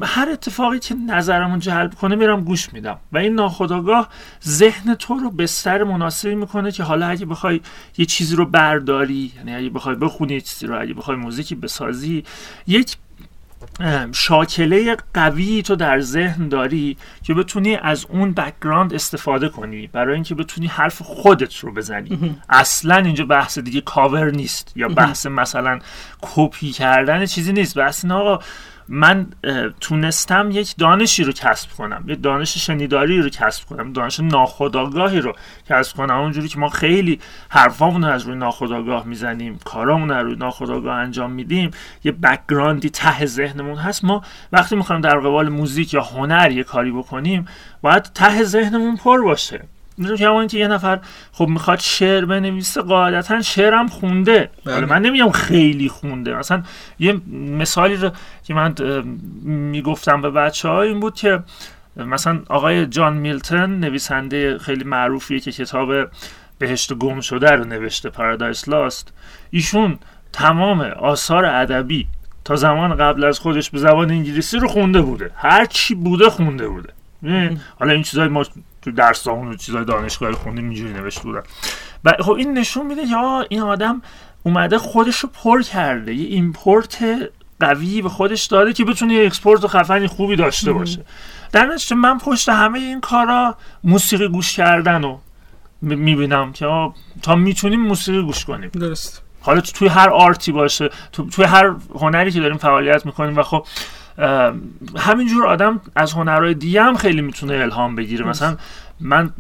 هر 0.03 0.29
اتفاقی 0.33 0.79
که 0.79 0.95
نظرمو 0.95 1.59
جلب 1.59 1.95
کنه 1.95 2.17
میرم 2.17 2.45
گوش 2.45 2.73
میدم. 2.73 2.99
و 3.13 3.19
این 3.19 3.35
ناخداگاه 3.35 4.09
ذهن 4.45 4.95
تو 4.95 5.15
رو 5.15 5.31
بستر 5.31 5.85
مناسبی 5.85 6.35
می‌کنه 6.35 6.73
که 6.73 6.83
حالا 6.83 7.07
اگه 7.07 7.27
بخوای 7.27 7.61
یه 7.99 8.07
چیزی 8.07 8.37
رو 8.37 8.47
برداری 8.47 9.33
یعنی 9.37 9.55
اگه 9.55 9.71
بخوای 9.71 9.95
بخونی 9.95 10.35
یه 10.35 10.41
چیزی 10.41 10.67
رو 10.67 10.81
اگه 10.81 10.95
بخوای 10.95 11.17
موزیکی 11.17 11.55
بسازی 11.55 12.25
یک 12.67 12.97
شاکله 14.13 14.97
قوی 15.15 15.63
تو 15.63 15.77
در 15.77 16.01
ذهن 16.01 16.49
داری 16.49 16.97
که 17.23 17.35
بتونی 17.35 17.77
از 17.77 18.07
اون 18.11 18.33
background 18.33 18.95
استفاده 18.95 19.49
کنی 19.49 19.87
برای 19.87 20.15
اینکه 20.15 20.35
بتونی 20.35 20.67
حرف 20.67 21.03
خودت 21.03 21.59
رو 21.59 21.73
بزنی. 21.73 22.37
اصلا 22.49 22.97
اینجا 22.97 23.25
بحث 23.25 23.59
دیگه 23.59 23.81
کاور 23.81 24.31
نیست 24.31 24.73
یا 24.77 24.89
بحث 24.89 25.27
مثلا 25.27 25.79
کپی 26.21 26.71
کردن 26.71 27.27
چیزی 27.27 27.53
نیست. 27.53 27.79
بحث 27.79 28.05
این 28.05 28.13
آقا 28.13 28.45
من 28.89 29.27
تونستم 29.81 30.51
یک 30.51 30.75
دانشی 30.77 31.25
رو 31.25 31.33
کسب 31.33 31.71
کنم. 31.71 32.05
یک 32.07 32.23
دانش 32.23 32.59
شنیداری 32.59 33.23
رو 33.23 33.29
کسب 33.29 33.65
کنم. 33.65 33.93
دانش 33.93 34.21
ناخودآگاهی 34.21 35.21
رو 35.21 35.33
کسب 35.69 35.97
کنم. 35.97 36.17
اونجوری 36.17 36.49
که 36.49 36.59
ما 36.59 36.69
خیلی 36.69 37.21
حرفامون 37.49 38.05
رو 38.05 38.11
از 38.11 38.23
روی 38.23 38.37
ناخودآگاه 38.37 39.07
می‌زنیم 39.07 39.59
کارامون 39.65 40.11
رو 40.11 40.27
روی 40.27 40.37
ناخودآگاه 40.37 40.97
انجام 40.97 41.31
میدیم 41.31 41.71
یه 42.05 42.13
background 42.13 42.84
ی 42.84 42.91
ته 42.91 43.27
ذهنمون 43.27 43.77
هست. 43.77 44.05
ما 44.05 44.23
وقتی 44.53 44.77
می‌خوایم 44.77 45.03
در 45.03 45.19
قبال 45.19 45.49
موزیک 45.49 45.95
یا 45.95 46.03
هنر 46.03 46.51
یه 46.51 46.65
کاری 46.65 46.93
بکنیم 46.93 47.45
باید 47.83 48.03
ته 48.03 48.43
ذهنمون 48.43 48.97
پر 48.97 49.23
باشه. 49.23 49.65
کما 50.19 50.47
که 50.47 50.59
یه 50.59 50.69
نفر 50.69 51.01
خب 51.33 51.47
می‌خواد 51.47 51.79
شعر 51.79 52.25
بنویسه 52.25 52.83
قاعدتا 52.83 53.43
شعرم 53.43 53.89
خونده. 53.89 54.51
بله. 54.65 54.87
من 54.87 55.03
نمیگم 55.03 55.31
خیلی 55.31 55.89
خونده. 55.89 56.35
مثلا 56.35 56.63
یه 56.99 57.21
مثالی 57.59 57.97
رو 57.97 58.11
که 58.45 58.55
من 58.55 58.75
می‌گفتم 59.45 60.23
به 60.23 60.31
بچه 60.31 60.69
ها 60.69 60.83
این 60.83 61.01
بود 61.01 61.15
که 61.15 61.43
مثلا 61.97 62.41
آقای 62.49 62.87
جان 62.87 63.17
میلتون 63.17 63.81
نویسنده 63.81 64.59
خیلی 64.59 64.85
معروفیه 64.85 65.41
که 65.41 65.53
کتاب 65.53 65.93
بهشت 66.59 66.93
گم 66.93 67.21
شده 67.21 67.51
رو 67.51 67.65
نوشته 67.65 68.11
پارادایس 68.11 68.69
لاست 68.69 69.13
ایشون 69.51 69.99
تمام 70.33 70.81
آثار 70.81 71.45
ادبی 71.45 72.07
تا 72.45 72.57
زمان 72.57 72.95
قبل 72.95 73.25
از 73.25 73.39
خودش 73.39 73.71
به 73.71 73.79
زبان 73.79 74.11
انگلیسی 74.11 74.59
رو 74.59 74.69
خونده 74.69 75.01
بوده. 75.01 75.31
هر 75.37 75.65
چی 75.65 75.95
بوده 75.95 76.31
خونده 76.31 76.69
بوده. 76.69 76.93
حالا 77.79 77.93
این 77.93 78.03
چیزای 78.03 78.29
ما 78.29 78.45
تو 78.91 78.97
درس 78.97 79.27
و 79.27 79.55
چیزای 79.55 79.85
دانشگاهی 79.85 80.35
خوندیم 80.35 80.65
اینجوری 80.65 80.93
نوشته 80.93 81.23
بودن. 81.23 81.43
و 82.05 82.13
خب 82.21 82.33
این 82.33 82.59
نشون 82.59 82.87
میده 82.87 83.07
که 83.07 83.17
این 83.49 83.61
آدم 83.61 84.03
اومده 84.43 84.79
خودش 84.79 85.19
رو 85.19 85.29
پر 85.29 85.63
کرده. 85.63 86.15
یه 86.15 86.27
import 86.29 87.05
قوی 87.61 88.03
به 88.03 88.09
خودش 88.09 88.47
داده 88.47 88.73
که 88.73 88.85
بتونه 88.85 89.15
یه 89.15 89.27
export 89.27 89.67
خفنی 89.67 90.07
خوبی 90.07 90.37
داشته 90.37 90.73
باشه. 90.73 91.05
در 91.53 91.67
نتیجه 91.67 91.97
من 91.97 92.19
پشت 92.19 92.49
همه 92.49 92.79
این 92.79 93.01
کارا 93.01 93.57
موسیقی 93.85 94.29
گوش 94.29 94.57
کردن 94.57 95.03
رو 95.03 95.21
می‌بینم 95.83 96.53
که 96.53 96.67
تا 97.23 97.35
می‌تونیم 97.35 97.81
موسیقی 97.81 98.23
گوش 98.23 98.45
کنیم. 98.45 98.71
درست. 98.71 99.23
حالا 99.41 99.61
توی 99.61 99.89
هر 99.89 100.11
آرتی 100.11 100.53
باشه 100.53 100.91
تو 101.13 101.29
توی 101.31 101.45
هر 101.45 101.75
هنری 101.95 102.31
که 102.31 102.41
داریم 102.41 102.57
فعالیت 102.57 103.07
می‌کنیم 103.07 103.37
و 103.37 103.43
خب 103.43 103.67
همینجور 104.97 105.47
آدم 105.47 105.81
از 105.97 106.13
هنرهای 106.13 106.55
دیگه 106.55 106.83
هم 106.83 106.97
خیلی 106.97 107.23
می‌تونه 107.23 107.55
الهام 107.55 107.97
بگیره. 107.97 108.27
مثلا 108.27 108.57
من 109.01 109.31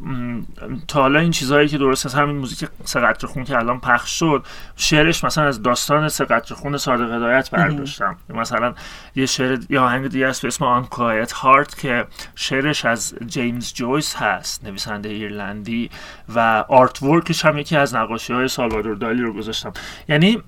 تا 0.88 1.00
حالا 1.00 1.20
این 1.20 1.30
چیزهایی 1.30 1.68
که 1.68 1.78
درست 1.78 2.06
از 2.06 2.14
همین 2.14 2.36
موزیک 2.36 2.68
سقطر 2.84 3.26
خون 3.26 3.44
که 3.44 3.56
الان 3.56 3.80
پخش 3.80 4.18
شد 4.18 4.44
شعرش 4.76 5.24
مثلا 5.24 5.44
از 5.44 5.62
داستان 5.62 6.08
سقطر 6.08 6.54
خون 6.54 6.76
صادق 6.76 7.12
هدایت 7.12 7.50
برداشتم. 7.50 8.16
مثلا 8.28 8.74
یه 9.14 9.26
شعر 9.26 9.58
یا 9.70 9.84
آهنگ 9.84 10.08
دیگه 10.08 10.26
است 10.26 10.42
به 10.42 10.48
اسم 10.48 10.64
آن 10.64 10.84
کایت 10.86 11.32
هارت 11.32 11.78
که 11.78 12.04
شعرش 12.34 12.84
از 12.84 13.14
جیمز 13.26 13.74
جویس 13.74 14.16
هست 14.16 14.64
نویسنده 14.64 15.08
ایرلندی 15.08 15.90
و 16.34 16.64
آرت 16.68 17.02
ورکش 17.02 17.44
هم 17.44 17.58
یکی 17.58 17.76
از 17.76 17.94
نقاشی 17.94 18.32
های 18.32 18.48
سالوادور 18.48 18.94
دالی 18.94 19.22
رو 19.22 19.32
گذاشتم. 19.32 19.72
یعنی 20.08 20.42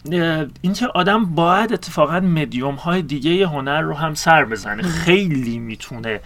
اینکه 0.61 0.87
آدم 0.95 1.25
باید 1.25 1.73
اتفاقا 1.73 2.21
مدیوم 2.21 2.75
های 2.75 3.03
دیگه 3.03 3.47
هنر 3.47 3.81
رو 3.81 3.95
هم 3.95 4.15
سر 4.15 4.45
بزنه. 4.45 4.83
خیلی 4.83 5.59
می‌تونه 5.59 6.21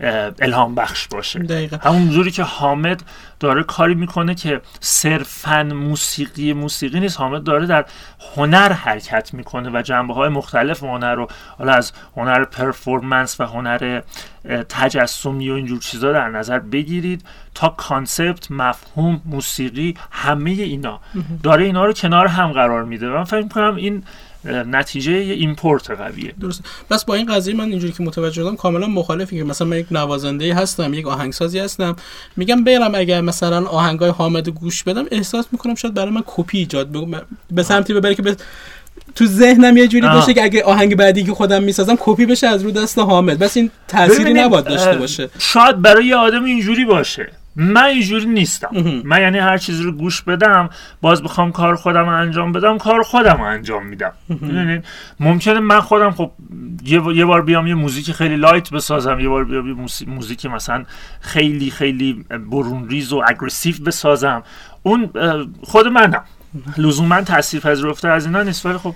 الهام 0.00 0.74
بخش 0.74 1.08
باشه. 1.08 1.38
دقیقا. 1.38 1.76
همون 1.76 2.10
جوری 2.10 2.30
که 2.30 2.42
حامد 2.42 3.02
داره 3.40 3.62
کاری 3.62 3.94
می‌کنه 3.94 4.34
که 4.34 4.60
صرفا 4.80 5.62
موسیقی 5.62 6.52
موسیقی 6.52 7.00
نیست. 7.00 7.18
حامد 7.18 7.44
داره 7.44 7.66
در 7.66 7.84
هنر 8.36 8.72
حرکت 8.72 9.34
می‌کنه 9.34 9.70
و 9.78 9.82
جنبه 9.82 10.14
های 10.14 10.28
مختلف 10.28 10.82
هنر 10.82 11.14
رو 11.14 11.28
حالا 11.58 11.72
از 11.72 11.92
هنر 12.16 12.44
performance 12.44 13.40
و 13.40 13.44
هنر 13.44 14.00
تجسمی 14.68 15.50
و 15.50 15.54
اینجور 15.54 15.78
چیزا 15.78 16.12
در 16.12 16.28
نظر 16.28 16.58
بگیرید 16.58 17.24
تا 17.54 17.68
concept 17.68 18.50
مفهوم 18.50 19.20
موسیقی 19.24 19.94
همه 20.10 20.50
اینا. 20.50 21.00
داره 21.42 21.64
اینا 21.64 21.84
رو 21.84 21.92
کنار 21.92 22.26
هم 22.26 22.52
قرار 22.52 22.84
میده. 22.84 23.08
من 23.08 23.24
فکر 23.24 23.42
می‌کنم 23.42 23.76
این 23.76 24.04
نتیجه 24.44 25.12
یه 25.12 25.34
import 25.34 25.90
قویه. 25.90 26.32
درست 26.40 26.62
پس 26.90 27.04
با 27.04 27.14
این 27.14 27.34
قضیه 27.34 27.54
من 27.54 27.70
اینجوری 27.70 27.92
که 27.92 28.02
متوجه 28.02 28.34
شدم 28.34 28.56
کاملا 28.56 28.86
مخالفی 28.86 29.38
که 29.38 29.44
مثلا 29.44 29.66
من 29.66 29.76
یک 29.76 29.86
نوازنده 29.90 30.54
هستم 30.54 30.94
یک 30.94 31.06
آهنگسازی 31.06 31.58
هستم. 31.58 31.96
میگم 32.36 32.64
برم 32.64 32.94
اگر 32.94 33.20
مثلا 33.20 33.66
آهنگای 33.66 34.10
حامد 34.10 34.48
گوش 34.48 34.82
بدم 34.82 35.04
احساس 35.10 35.46
می‌کنم 35.52 35.74
شاید 35.74 35.94
برای 35.94 36.10
من 36.10 36.22
کپی 36.26 36.58
ایجاد 36.58 36.88
به 37.50 37.62
سمتی 37.62 37.94
ببره 37.94 38.14
که 38.14 38.22
به 38.22 38.36
تو 39.14 39.26
ذهنم 39.26 39.76
یه 39.76 39.88
جوری 39.88 40.08
باشه 40.08 40.34
که 40.34 40.42
اگه 40.42 40.62
آهنگ 40.62 40.96
بعدی 40.96 41.24
که 41.24 41.32
خودم 41.32 41.62
می‌سازم 41.62 41.96
کپی 42.00 42.26
بشه 42.26 42.46
از 42.46 42.62
رو 42.62 42.70
دست 42.70 42.98
حامد. 42.98 43.38
بس 43.38 43.56
این 43.56 43.70
تأثیری 43.88 44.32
نباید 44.32 44.64
داشته 44.64 44.96
باشه. 44.96 45.30
شاید 45.38 45.82
برای 45.82 46.06
یه 46.06 46.16
آدم 46.16 46.44
اینجوری 46.44 46.84
باشه. 46.84 47.32
من 47.56 47.84
اینجوری 47.84 48.26
نیستم. 48.26 48.68
من 49.04 49.20
یعنی 49.20 49.38
هر 49.38 49.58
چیزی 49.58 49.82
رو 49.82 49.92
گوش 49.92 50.22
بدم 50.22 50.70
باز 51.00 51.22
بخوام 51.22 51.52
کار 51.52 51.76
خودم 51.76 52.08
رو 52.08 52.16
انجام 52.16 52.52
بدم 52.52 52.78
کار 52.78 53.02
خودم 53.02 53.36
رو 53.36 53.42
انجام 53.42 53.86
میدم. 53.86 54.12
ممکنه 55.20 55.60
من 55.60 55.80
خودم 55.80 56.10
خب 56.10 56.32
یه 56.84 57.24
بار 57.24 57.42
بیام 57.42 57.66
یه 57.66 57.74
موزیک 57.74 58.12
خیلی 58.12 58.36
light 58.36 58.70
بسازم 58.70 59.20
یه 59.20 59.28
بار 59.28 59.44
بیام 59.44 59.68
یه 59.68 59.76
موزیک 60.06 60.46
مثلا 60.46 60.84
خیلی 61.20 61.70
خیلی 61.70 62.24
برون 62.50 62.88
ریز 62.88 63.12
و 63.12 63.22
aggressive 63.26 63.74
بسازم. 63.86 64.42
اون 64.82 65.10
خود 65.62 65.86
منم. 65.86 66.24
لزوما 66.78 67.22
تاثیر 67.22 67.60
پذیرفته 67.60 68.08
از 68.08 68.26
اینا 68.26 68.42
نیست 68.42 68.66
ولی 68.66 68.78
خب 68.78 68.94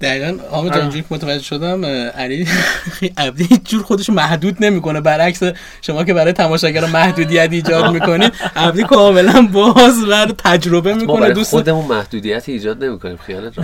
دقیقا 0.00 0.38
آقا 0.50 0.70
اینجوری 0.70 1.04
متوجه 1.10 1.42
شدم 1.42 1.84
علی 1.84 2.48
عبدی 3.18 3.44
هیچ 3.44 3.60
جور 3.64 3.82
خودش 3.82 4.10
محدود 4.10 4.64
نمی‌کنه. 4.64 5.00
برعکس 5.00 5.40
شما 5.82 6.04
که 6.04 6.14
برای 6.14 6.32
تماشاگران 6.32 6.90
محدودیت 6.90 7.48
ایجاد 7.52 7.92
می‌کنید 7.92 8.32
عبدی 8.56 8.84
کاملا 8.84 9.42
باز 9.52 10.04
و 10.08 10.26
تجربه 10.38 10.94
می‌کنه. 10.94 11.30
دوست 11.30 11.50
خودمون 11.50 11.84
محدودیت 11.84 12.48
ایجاد 12.48 12.84
نمی‌کنیم 12.84 13.16
خیالت 13.26 13.52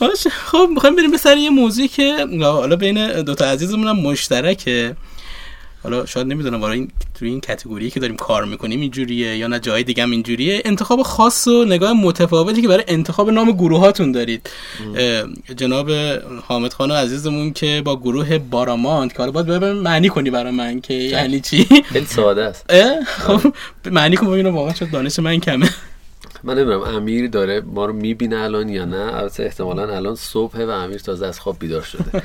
باشه. 0.00 0.30
خب 0.30 0.68
می‌خوایم 0.74 0.96
بریم 0.96 1.10
به 1.10 1.18
سر 1.18 1.36
یه 1.36 1.50
موضوعی 1.50 1.88
که 1.88 2.26
حالا 2.42 2.76
بین 2.76 3.22
دوتا 3.22 3.44
عزیزمون 3.44 3.88
هم 3.88 3.96
مشترکه. 3.96 4.96
حالا 5.84 6.06
شاید 6.06 6.26
نمی‌دونم 6.26 6.60
برای 6.60 6.78
این 6.78 6.90
توی 7.14 7.28
این 7.28 7.40
کتگوری 7.40 7.90
که 7.90 8.00
داریم 8.00 8.16
کار 8.16 8.44
می‌کنیم 8.44 8.80
اینجوریه 8.80 9.36
یا 9.36 9.46
نه 9.46 9.60
جای 9.60 9.82
دیگه 9.82 10.02
هم 10.02 10.10
اینجوریه. 10.10 10.62
انتخاب 10.64 11.02
خاص 11.02 11.48
و 11.48 11.64
نگاه 11.64 11.92
متفاوتی 11.92 12.62
که 12.62 12.68
برای 12.68 12.84
انتخاب 12.88 13.30
نام 13.30 13.52
گروهاتون 13.52 14.12
دارید. 14.12 14.50
جناب 15.56 15.90
حامد 16.42 16.72
خان 16.72 16.90
عزیزمون 16.90 17.52
که 17.52 17.82
با 17.84 17.96
گروه 17.96 18.38
باراماند 18.38 19.12
که 19.12 19.18
حالا 19.18 19.30
باید 19.30 19.46
ببین 19.46 19.72
معنی 19.72 20.08
کنی 20.08 20.30
برای 20.30 20.52
من 20.52 20.80
که 20.80 20.94
یعنی 20.94 21.40
چی؟ 21.40 21.64
خیلی 21.84 22.06
ساده 22.06 22.44
است. 22.44 22.72
خب 23.04 23.40
معنی 23.90 24.16
کن 24.16 24.26
ببینم 24.26 24.54
واقعا 24.54 24.74
شد 24.74 24.90
دانش 24.90 25.18
من 25.18 25.40
کمه. 25.40 25.70
من 26.44 26.54
نمی‌دونم 26.54 26.80
امیر 26.80 27.28
داره 27.28 27.60
ما 27.60 27.86
رو 27.86 27.92
می‌بینه 27.92 28.36
الان 28.36 28.68
یا 28.68 28.84
نه؟ 28.84 29.16
البته 29.16 29.42
احتمالا 29.42 29.96
الان 29.96 30.14
صبحه 30.14 30.66
و 30.66 30.70
امیر 30.70 30.98
تازه 30.98 31.26
از 31.26 31.40
خواب 31.40 31.56
بیدار 31.58 31.82
شده. 31.82 32.22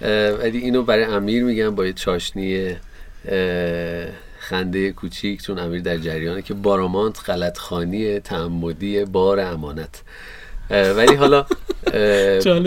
ولی 0.40 0.58
اینو 0.58 0.82
برای 0.82 1.04
امیر 1.04 1.44
میگم 1.44 1.74
با 1.74 1.92
چاشنی 1.92 2.76
خنده 4.38 4.92
کوچیک 4.92 5.42
چون 5.42 5.58
امیر 5.58 5.80
در 5.80 5.96
جریانه 5.96 6.42
که 6.42 6.54
بارامانت 6.54 7.30
غلط 7.30 7.58
خانی 7.58 8.20
تعمدی 8.20 9.04
بار 9.04 9.40
امانت. 9.40 10.02
ولی 10.70 11.14
حالا 11.14 11.46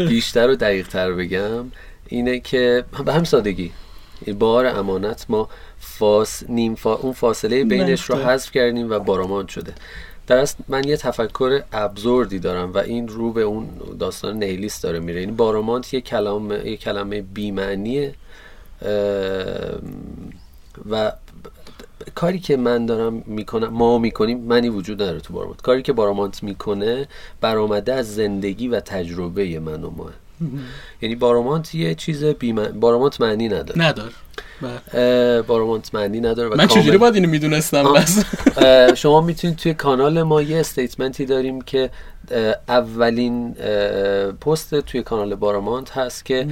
بیشتر 0.07 0.49
و 0.49 0.55
دقیق 0.55 0.87
تر 0.87 1.11
بگم 1.11 1.71
اینه 2.07 2.39
که 2.39 2.83
به 3.05 3.13
هم 3.13 3.23
سادگی 3.23 3.71
بار 4.39 4.65
امانت 4.65 5.25
ما 5.29 5.49
فاس 5.79 6.43
نیم 6.49 6.75
فا... 6.75 6.95
اون 6.95 7.13
فاصله 7.13 7.63
بینش 7.63 8.03
رو 8.03 8.15
حذف 8.15 8.51
کردیم 8.51 8.91
و 8.91 8.99
بارامانت 8.99 9.49
شده. 9.49 9.73
در 10.27 10.47
من 10.67 10.87
یه 10.87 10.97
تفکر 10.97 11.63
ابزوردی 11.73 12.39
دارم 12.39 12.73
و 12.73 12.77
این 12.77 13.07
رو 13.07 13.33
به 13.33 13.41
اون 13.41 13.69
داستان 13.99 14.43
نیلیس 14.43 14.81
داره 14.81 14.99
میره. 14.99 15.19
این 15.19 15.29
یعنی 15.29 15.37
بارامانت 15.37 15.93
یه 15.93 16.01
کلمه 16.01 16.67
یه 16.69 16.77
کلمه 16.77 17.21
بیمعنیه. 17.21 18.13
و 20.89 21.11
کاری 22.15 22.39
که 22.39 22.57
من 22.57 22.85
دارم 22.85 23.23
می‌کنم 23.25 23.67
ما 23.67 23.97
می‌کنیم 23.97 24.39
منی 24.39 24.69
وجود 24.69 25.01
نداره 25.01 25.19
تو 25.19 25.33
بارامانت 25.33 25.61
کاری 25.61 25.81
که 25.81 25.93
بارامانت 25.93 26.43
می‌کنه 26.43 27.07
برآمده 27.41 27.93
از 27.93 28.15
زندگی 28.15 28.67
و 28.67 28.79
تجربه 28.79 29.59
من 29.59 29.83
و 29.83 29.89
ما. 29.89 30.09
یعنی 31.01 31.15
بارامانت 31.15 31.75
یه 31.75 31.95
چیز 31.95 32.23
بیمن... 32.23 32.79
بارامانت 32.79 33.21
معنی 33.21 33.47
نداره. 33.47 33.81
نداره. 33.81 34.11
اه، 34.93 35.41
بارامانت 35.41 35.95
معنی 35.95 36.19
نداره 36.19 36.49
و 36.49 36.55
من 36.55 36.67
کامل- 36.67 36.81
چجوری 36.81 36.97
باید 36.97 37.15
اینو 37.15 37.29
می‌دونستم. 37.29 37.93
بس. 37.93 38.23
شما 38.95 39.21
می‌تونید 39.21 39.57
توی 39.57 39.73
کانال 39.73 40.23
ما 40.23 40.41
یه 40.41 40.59
استیتمنتی 40.59 41.25
داریم 41.25 41.61
که 41.61 41.89
اولین 42.67 43.53
پست 44.41 44.79
توی 44.79 45.03
کانال 45.03 45.35
بارامانت 45.35 45.91
هست 45.91 46.25
که 46.25 46.47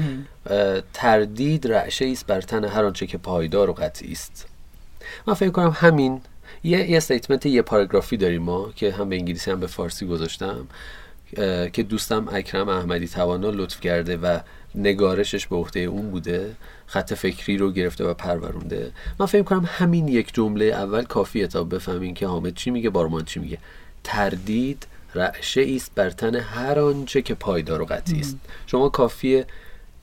تردید 0.94 1.72
رعشه 1.72 2.06
است 2.06 2.26
بر 2.26 2.42
تن 2.42 2.66
هر 2.66 2.86
آنچه 2.86 3.08
که 3.08 3.18
پایدار 3.18 3.70
و 3.70 3.74
قطعی 3.74 4.12
است. 4.12 4.48
من 5.28 5.34
فکر 5.34 5.50
کنم 5.50 5.76
همین. 5.76 6.22
یه 6.64 6.92
یه 6.92 6.98
statement 6.98 7.46
یه 7.46 7.62
پاراگرافی 7.62 8.18
داریم 8.18 8.42
ما 8.42 8.72
که 8.76 8.92
هم 8.92 9.10
به 9.10 9.16
انگلیسی 9.16 9.52
هم 9.52 9.60
به 9.60 9.68
فارسی 9.68 10.06
گذاشتم 10.06 10.68
که 11.74 11.86
دوستم 11.90 12.28
اکرم 12.32 12.70
احمدی 12.70 13.08
توانا 13.08 13.50
لطف 13.50 13.80
کرده 13.80 14.18
و 14.18 14.40
نگارشش 14.76 15.48
به 15.48 15.56
عهده 15.56 15.80
اون 15.80 16.12
بوده 16.12 16.56
خط 16.86 17.14
فکری 17.14 17.58
رو 17.58 17.72
گرفته 17.72 18.04
و 18.06 18.14
پرورونده. 18.14 18.92
من 19.20 19.26
فکر 19.26 19.44
کنم 19.44 19.70
همین 19.72 20.08
یک 20.08 20.34
جمله 20.34 20.66
اول 20.66 21.04
کافیه 21.04 21.48
تا 21.48 21.64
بفهمین 21.64 22.14
که 22.14 22.28
حامد 22.28 22.56
چی 22.56 22.72
میگه 22.72 22.90
بارمان 22.90 23.26
چی 23.26 23.40
میگه. 23.40 23.58
تردید 24.04 24.88
رعشه 25.16 25.66
است 25.76 25.92
بر 25.96 26.10
تن 26.10 26.36
هر 26.36 26.80
آنچه 26.80 27.22
که 27.22 27.34
پایدار 27.34 27.82
و 27.82 27.86
قطعی 27.86 28.20
است. 28.20 28.38
شما 28.68 28.90
کافیه 28.90 29.46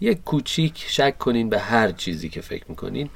یک 0.01 0.25
کوچیک 0.25 0.85
شک 0.89 1.19
کنین 1.19 1.49
به 1.49 1.59
هر 1.59 1.93
چیزی 1.93 2.29
که 2.29 2.41
فکر 2.41 2.65
می‌کنین. 2.69 3.11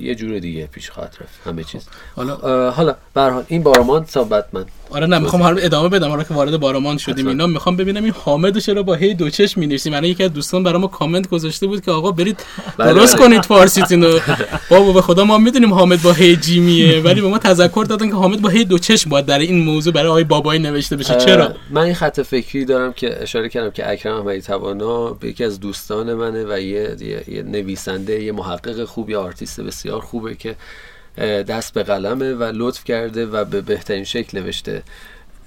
یه 0.00 0.14
جور 0.14 0.38
دیگه 0.38 0.66
پیش 0.66 0.90
خواهد 0.90 1.16
رفت. 1.20 1.46
همه 1.46 1.64
چیز. 1.64 1.88
حالا 2.16 2.36
اه، 2.36 2.74
حالا 2.74 2.96
به 3.14 3.20
هر 3.20 3.30
حال 3.30 3.44
این 3.48 3.62
بارمان 3.62 4.04
ثابت 4.04 4.48
من. 4.52 4.64
آره 4.90 5.06
نه 5.06 5.18
می‌خوام 5.18 5.42
حالا 5.42 5.60
ادامه 5.62 5.88
بدم. 5.88 6.08
حالا 6.08 6.22
که 6.22 6.34
وارد 6.34 6.56
بارامان 6.56 6.98
شدیم. 6.98 7.26
اینا 7.26 7.46
می‌خوام 7.46 7.76
ببینم 7.76 8.04
این 8.04 8.12
حامد 8.24 8.58
چرا 8.58 8.82
با 8.82 8.94
هی 8.94 9.14
دو 9.14 9.30
چشم 9.30 9.60
می‌نویسیم. 9.60 9.92
من 9.92 10.04
یکی 10.04 10.24
از 10.24 10.32
دوستان 10.32 10.62
برام 10.62 10.88
کامنت 10.88 11.28
گذاشته 11.28 11.66
بود 11.66 11.84
که 11.84 11.90
آقا 11.90 12.10
برید 12.10 12.40
بله، 12.78 12.92
درست 12.92 13.16
بله. 13.16 13.26
کنید 13.26 13.44
فارسیتون 13.44 14.02
رو 14.02 14.20
بابا 14.70 14.92
به 14.92 15.02
خدا 15.02 15.24
ما 15.24 15.38
می‌دونیم 15.38 15.74
حامد 15.74 16.02
با 16.02 16.12
هی 16.12 16.36
جیمیه 16.36 17.00
ولی 17.00 17.20
به 17.20 17.28
ما 17.28 17.38
تذکر 17.38 17.84
دادن 17.88 18.08
که 18.08 18.14
حامد 18.14 18.42
با 18.42 18.48
هی 18.48 18.64
دو 18.64 18.78
چشم 18.78 19.10
باید 19.10 19.26
در 19.26 19.38
این 19.38 19.64
موضوع 19.64 19.92
برای 19.92 20.08
آقای 20.08 20.24
بابایی 20.24 20.60
نوشته 20.60 20.96
بشه. 20.96 21.16
چرا؟ 21.16 21.54
من 21.70 21.82
این 21.82 21.94
خط 21.94 22.20
فکری 22.20 22.64
دارم 22.64 22.92
که 22.92 23.22
اشاره 23.22 23.48
کردم 23.48 23.70
که 23.70 23.90
اکرم 23.90 24.16
احمدی 24.16 24.40
توانا 24.40 25.10
به 25.10 25.28
یکی 25.28 25.44
از 25.44 25.60
دوستان 25.60 26.14
منه 26.14 26.44
و 26.44 26.60
یه, 26.60 26.96
یه, 27.00 27.24
یه 27.28 27.42
نویسنده 27.42 28.22
یه 28.22 28.32
محقق 28.32 28.84
خوب 28.84 29.10
یه 29.10 29.18
آرتیست 29.18 29.60
بسیار 29.60 30.00
خوبه 30.00 30.34
که 30.34 30.56
دست 31.24 31.74
به 31.74 31.82
قلمه 31.82 32.34
و 32.34 32.42
لطف 32.54 32.84
کرده 32.84 33.26
و 33.26 33.44
به 33.44 33.60
بهترین 33.60 34.04
شکل 34.04 34.38
نوشته. 34.38 34.82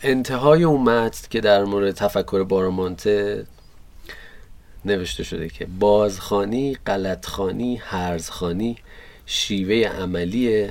انتهای 0.02 0.64
اون 0.64 0.82
متن 0.82 1.28
که 1.30 1.42
در 1.42 1.64
مورد 1.64 1.92
تفکر 1.92 2.44
بارامانته 2.44 3.46
نوشته 4.86 5.24
شده 5.24 5.50
که 5.50 5.66
بازخانی 5.80 6.78
غلطخانی 6.86 7.76
هرزخانی 7.76 8.78
شیوه 9.26 9.88
عملی 9.88 10.70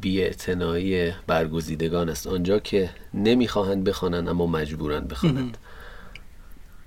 بیاعتنایی 0.00 1.12
برگزیدگان 1.26 2.08
است. 2.08 2.26
آنجا 2.26 2.58
که 2.58 2.90
نمی‌خواهند 3.14 3.84
بخوانند 3.84 4.28
اما 4.28 4.46
مجبورند 4.46 5.08
بخوانند. 5.08 5.58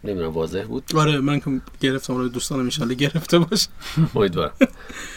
نمی‌دونم 0.03 0.31
واضح 0.31 0.63
بود؟ 0.63 0.83
آره 0.95 1.19
من 1.19 1.39
که 1.39 1.61
گرفتم 1.81 2.17
رو 2.17 2.29
دوستانم 2.29 2.69
ان 2.81 2.87
گرفته 2.87 3.39
باشه. 3.39 3.67
امیدوارم. 4.15 4.53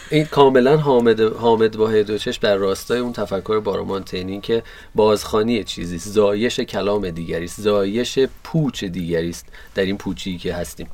این 0.09 0.25
کاملا 0.25 0.77
حامد 0.77 1.21
حامد 1.21 1.77
با 1.77 2.03
چشم 2.03 2.39
در 2.41 2.55
راستای 2.55 2.99
اون 2.99 3.13
تفکر 3.13 3.59
بارامانتینی 3.59 4.41
که 4.41 4.63
بازخانی 4.95 5.63
چیزی 5.63 5.95
است 5.95 6.09
زایش 6.09 6.59
کلام 6.59 7.09
دیگری 7.09 7.45
است 7.45 7.61
زایش 7.61 8.19
پوچ 8.43 8.83
دیگری 8.83 9.29
است 9.29 9.45
در 9.75 9.85
این 9.85 9.97
پوچی 9.97 10.37
که 10.37 10.55
هستیم. 10.55 10.87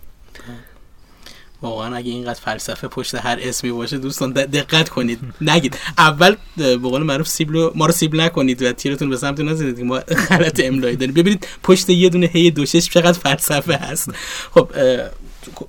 واقعا 1.61 1.95
اگه 1.95 2.11
اینقدر 2.11 2.39
فلسفه 2.39 2.87
پشت 2.87 3.15
هر 3.15 3.39
اسمی 3.41 3.71
باشه 3.71 3.97
دوستان 3.97 4.33
دقت 4.33 4.89
کنید. 4.89 5.19
نگید. 5.41 5.77
اول 5.97 6.35
به 6.57 6.77
قول 6.77 7.03
معروف 7.03 7.27
سیبلو 7.27 7.71
ما 7.75 7.85
رو 7.85 7.91
سیبل 7.91 8.21
نکنید 8.21 8.61
و 8.61 8.71
تیرتون 8.71 9.09
به 9.09 9.17
سمت 9.17 9.39
نزنید 9.39 9.81
ما 9.81 9.99
غلط 10.29 10.61
املایی 10.63 10.95
داریم. 10.95 11.13
ببینید 11.13 11.47
پشت 11.63 11.89
یه 11.89 12.09
دونه 12.09 12.25
هی 12.25 12.51
دو 12.51 12.65
چشم 12.65 12.91
چقدر 12.91 13.19
فلسفه 13.19 13.73
هست. 13.73 14.11
خب 14.51 14.69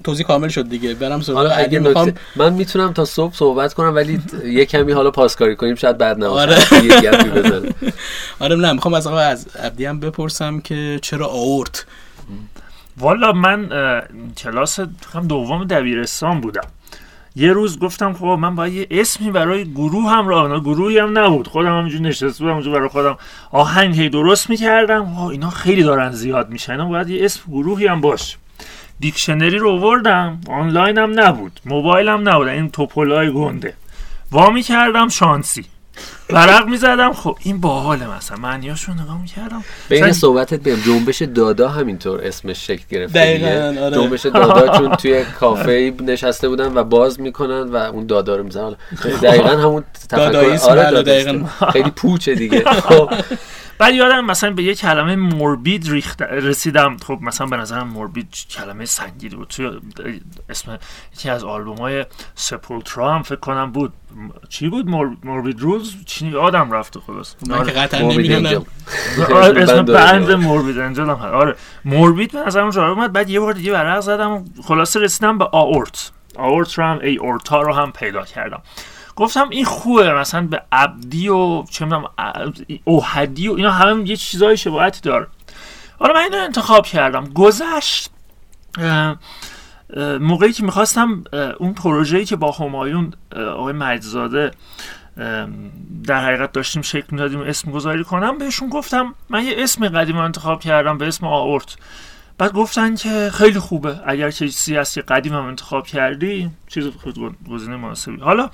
توضیح 0.04 0.26
کامل 0.26 0.48
شد 0.48 0.68
دیگه. 0.68 0.94
برم 0.94 1.20
حالا 1.34 1.50
اگه 1.50 1.64
اگه 1.64 1.78
می‌خوام 1.78 2.12
من 2.36 2.52
می‌تونم 2.52 2.92
تا 2.92 3.04
صبح 3.04 3.34
صحبت 3.34 3.74
کنم 3.74 3.94
ولی 3.94 4.20
یه 4.44 4.64
کمی 4.64 4.92
حالا 4.92 5.10
پاسکاری 5.10 5.56
کنیم 5.56 5.74
شاید 5.74 5.98
بعد 5.98 6.24
نباشه 6.24 6.54
آره. 6.54 6.84
یه 6.84 7.00
گپی. 7.00 7.72
آره 8.40 8.56
نه 8.56 8.72
می‌خوام 8.72 8.94
از 8.94 9.06
آقا 9.06 9.18
از 9.18 9.46
عبدی 9.56 9.84
هم 9.86 10.00
بپرسم 10.00 10.60
که 10.60 10.98
چرا 11.02 11.26
آورت؟ 11.26 11.86
والا 12.98 13.32
من 13.32 13.68
کلاس 14.38 14.80
هم 15.14 15.26
دوم 15.28 15.64
دبیرستان 15.64 16.40
بودم. 16.40 16.66
یه 17.38 17.52
روز 17.52 17.78
گفتم 17.78 18.12
خب 18.12 18.24
من 18.24 18.54
باید 18.54 18.72
یه 18.72 18.86
اسمی 18.90 19.30
برای 19.30 19.72
گروه 19.72 20.10
هم 20.10 20.28
راه 20.28 20.60
گروهی 20.60 20.98
هم 20.98 21.18
نبود. 21.18 21.48
خودم 21.48 21.78
همینجور 21.78 22.00
نشسته 22.00 22.44
بودم 22.44 22.54
اونجا 22.54 22.70
برای 22.70 22.88
خودم 22.88 23.18
آهنگ 23.50 24.00
هی 24.00 24.08
درست 24.08 24.50
می‌کردم. 24.50 25.18
اینا 25.18 25.50
خیلی 25.50 25.82
دارن 25.82 26.12
زیاد 26.12 26.50
میشن. 26.50 26.72
اینا 26.72 26.88
باید 26.88 27.08
یه 27.08 27.24
اسم 27.24 27.40
گروهی 27.48 27.86
هم 27.86 28.00
باش 28.00 28.36
دیکشنری 29.00 29.58
رو 29.58 29.70
آوردم. 29.70 30.40
آنلاین 30.48 30.98
هم 30.98 31.20
نبود. 31.20 31.60
موبایل 31.64 32.08
هم 32.08 32.28
نبود. 32.28 32.48
این 32.48 32.70
توپولای 32.70 33.32
گنده. 33.32 33.74
وا 34.32 34.50
می‌کردم 34.50 35.08
شانسی. 35.08 35.64
ورق 36.30 36.68
می‌زدم. 36.68 37.12
خب 37.12 37.38
این 37.42 37.60
باحاله 37.60 38.16
مثلا. 38.16 38.36
معنیاشو 38.36 38.92
نگاه 38.92 39.20
می‌کردم. 39.20 39.64
بین 39.88 40.00
مثلا- 40.00 40.12
صحبتت 40.12 40.60
بیم 40.60 40.76
جنبش 40.86 41.22
دادا 41.22 41.68
همینطور 41.68 42.20
اسمش 42.24 42.66
شکل 42.66 42.84
گرفته 42.90 43.18
دقیقاً،. 43.20 43.84
آره. 43.84 43.96
جنبش 43.96 44.26
دادا 44.26 44.78
چون 44.78 44.96
توی 44.96 45.24
کافه 45.24 45.92
نشسته 46.00 46.48
بودن 46.48 46.74
و 46.74 46.84
باز 46.84 47.20
می‌کنن 47.20 47.62
و 47.62 47.76
اون 47.76 48.06
دادا 48.06 48.36
رو 48.36 48.42
می‌زنن. 48.44 48.76
حالا 49.02 49.16
دقیقا 49.16 49.48
همون 49.48 49.84
تفکر 50.10 50.70
آره. 50.70 51.02
دقیقاً. 51.02 51.46
خیلی 51.72 51.90
پوچه 51.90 52.34
دیگه. 52.34 52.64
خب. 52.88 53.10
بعد 53.78 53.94
یادم 53.94 54.24
مثلا 54.24 54.50
به 54.50 54.62
یه 54.62 54.74
کلمه 54.74 55.16
موربید 55.16 55.90
ریخت 55.90 56.22
رسیدم. 56.22 56.96
خب 57.06 57.18
مثلا 57.22 57.46
به 57.46 57.56
نظرم 57.56 57.88
موربید 57.88 58.28
کلمه 58.50 58.84
سنگینی 58.84 59.34
بود. 59.34 59.48
توی 59.48 59.70
اسم 60.50 60.78
یکی 61.16 61.30
از 61.30 61.44
آلبوم 61.44 61.76
های 61.76 62.04
سپولترا 62.34 63.14
هم 63.14 63.22
فکر 63.22 63.36
کنم 63.36 63.72
بود. 63.72 63.92
چی 64.48 64.68
بود 64.68 64.88
مور... 64.88 65.16
موربید 65.24 65.60
روز 65.60 65.94
چی 66.18 66.26
یادم 66.26 66.72
رفته 66.72 67.00
خلاص 67.00 67.34
من 67.48 67.64
که 67.64 67.72
قطعا 67.72 68.00
نمی‌دونم. 68.00 68.64
آره، 69.34 69.62
اسم 69.62 69.82
بند 69.82 70.30
موربید 70.32 70.78
انجل 70.78 71.02
هم. 71.02 71.10
آره. 71.10 71.56
موربید 71.84 72.32
به 72.32 72.38
نظرم 72.38 72.70
جالب 72.70 72.98
اومد 72.98 73.12
بعد 73.12 73.30
یه 73.30 73.40
بار 73.40 73.52
دیگه 73.52 73.72
ورق 73.72 74.00
زدم 74.00 74.44
خلاصه 74.64 75.00
رسیدم 75.00 75.38
به 75.38 75.48
آورت 75.52 76.10
آورت 76.36 76.74
رو 76.74 76.84
هم 76.84 76.98
ای 77.02 77.16
اورتا 77.16 77.60
رو 77.60 77.74
هم 77.74 77.92
پیدا 77.92 78.22
کردم. 78.22 78.62
گفتم 79.16 79.48
این 79.50 79.64
خوبه 79.64 80.14
مثلا 80.14 80.46
به 80.46 80.62
عبدی 80.72 81.28
و 81.28 81.62
چه 81.62 81.84
می‌دونم 81.84 82.04
اوهدی 82.84 83.48
و 83.48 83.52
اینا 83.52 83.70
همه 83.70 84.08
یه 84.08 84.16
چیزای 84.16 84.56
شباهتی 84.56 85.00
داره. 85.00 85.26
حالا 85.98 86.14
من 86.14 86.20
اینو 86.20 86.36
انتخاب 86.36 86.86
کردم. 86.86 87.24
گذشت 87.34 88.10
موقعی 90.20 90.52
که 90.52 90.62
می‌خواستم 90.62 91.24
اون 91.58 91.74
پروژه‌ای 91.74 92.24
که 92.24 92.36
با 92.36 92.50
همایون 92.50 93.12
آقای 93.36 93.72
مجزاده 93.72 94.50
در 96.04 96.24
حقیقت 96.24 96.52
داشتیم 96.52 96.82
شکل 96.82 97.06
می‌دادیم 97.10 97.40
اسم 97.40 97.70
گذاری 97.70 98.04
کنم. 98.04 98.38
بهشون 98.38 98.68
گفتم 98.68 99.14
من 99.30 99.44
یه 99.44 99.54
اسم 99.58 99.88
قدیم 99.88 100.16
انتخاب 100.16 100.60
کردم 100.60 100.98
به 100.98 101.06
اسم 101.06 101.26
آورت. 101.26 101.76
بعد 102.38 102.52
گفتن 102.52 102.94
که 102.94 103.30
خیلی 103.34 103.58
خوبه 103.58 104.00
اگر 104.06 104.30
چیزی 104.30 104.76
هست 104.76 104.94
که 104.94 105.02
قدیم 105.02 105.32
هم 105.32 105.46
انتخاب 105.46 105.86
کردی 105.86 106.50
چیز 106.68 106.86
خود 106.86 107.36
گزینه 107.50 107.76
مناسبی. 107.76 108.16
حالا 108.16 108.50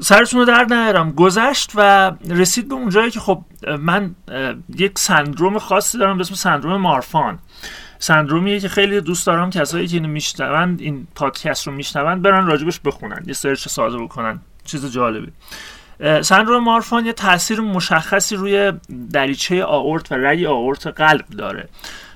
سرتون 0.00 0.40
رو 0.40 0.46
در 0.46 0.64
نیارم. 0.64 1.12
گذشت 1.12 1.72
و 1.74 2.12
رسید 2.28 2.68
به 2.68 2.74
اونجایی 2.74 3.10
که 3.10 3.20
خب 3.20 3.44
من 3.78 4.14
یک 4.76 4.98
سندروم 4.98 5.58
خاصی 5.58 5.98
دارم 5.98 6.16
به 6.16 6.20
اسم 6.20 6.34
سندروم 6.34 6.80
مارفان. 6.80 7.38
سندرومیه 7.98 8.60
که 8.60 8.68
خیلی 8.68 9.00
دوست 9.00 9.26
دارم. 9.26 9.50
کسایی 9.50 9.86
که 9.86 9.96
اینو 9.96 10.08
میشنوند 10.08 10.80
این 10.80 11.06
پادکست 11.14 11.66
رو 11.66 11.72
میشنوند 11.72 12.22
برن 12.22 12.46
راجبش 12.46 12.80
بخونن. 12.84 13.22
یه 13.26 13.32
سرچ 13.32 13.68
ساده 13.68 13.98
بکنن. 13.98 14.40
چیز 14.64 14.92
جالبی. 14.92 15.32
سندروم 16.22 16.64
مارفان 16.64 17.06
یه 17.06 17.12
تاثیر 17.12 17.60
مشخصی 17.60 18.36
روی 18.36 18.72
دریچه 19.12 19.64
آورت 19.64 20.12
و 20.12 20.14
رگ 20.14 20.44
آورت 20.44 20.86
قلب 20.86 21.26
داره. 21.26 21.68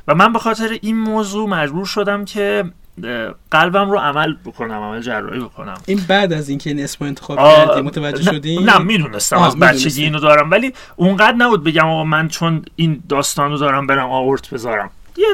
و 0.09 0.15
من 0.15 0.33
به 0.33 0.39
خاطر 0.39 0.79
این 0.83 0.99
موضوع 0.99 1.49
مجبور 1.49 1.87
شدم 1.87 2.25
که 2.25 2.65
قلبم 3.51 3.91
رو 3.91 3.99
عمل 3.99 4.35
بکنم 4.45 4.75
عمل 4.75 5.01
جراحی 5.01 5.41
بکنم. 5.41 5.75
این 5.87 6.01
بعد 6.09 6.33
از 6.33 6.49
اینکه 6.49 6.71
این 6.71 6.85
اسم 6.85 7.05
انتخاب 7.05 7.39
کردی 7.39 7.81
متوجه 7.81 8.25
نه- 8.25 8.39
شدی؟ 8.39 8.59
نه 8.59 8.79
می‌دونستم 8.79 9.37
آه، 9.37 9.47
از 9.47 9.57
بچگی. 9.59 10.03
اینو 10.05 10.19
دارم. 10.19 10.51
ولی 10.51 10.73
اونقدر 10.97 11.37
نبود 11.37 11.65
بگم 11.65 11.87
آقا 11.87 12.05
من 12.05 12.29
چون 12.29 12.65
این 12.77 13.03
داستان 13.09 13.51
رو 13.51 13.59
دارم 13.59 13.87
برم 13.87 14.11
آورت 14.11 14.51
بذارم. 14.51 14.91
یه 15.17 15.27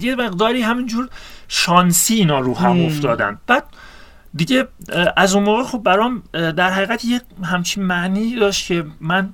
یه 0.00 0.14
مقداری 0.14 0.62
همینجور 0.62 1.08
شانسی 1.48 2.14
اینا 2.14 2.40
رو 2.40 2.56
هم. 2.58 2.84
افتادن. 2.84 3.38
بعد 3.46 3.64
دیگه 4.34 4.68
از 5.16 5.34
اون 5.34 5.44
موقع 5.44 5.62
خب 5.62 5.78
برام 5.78 6.22
در 6.32 6.70
حقیقت 6.70 7.04
یک 7.04 7.22
همچین 7.42 7.84
معنی 7.84 8.36
داشت 8.36 8.66
که 8.66 8.84
من 9.00 9.32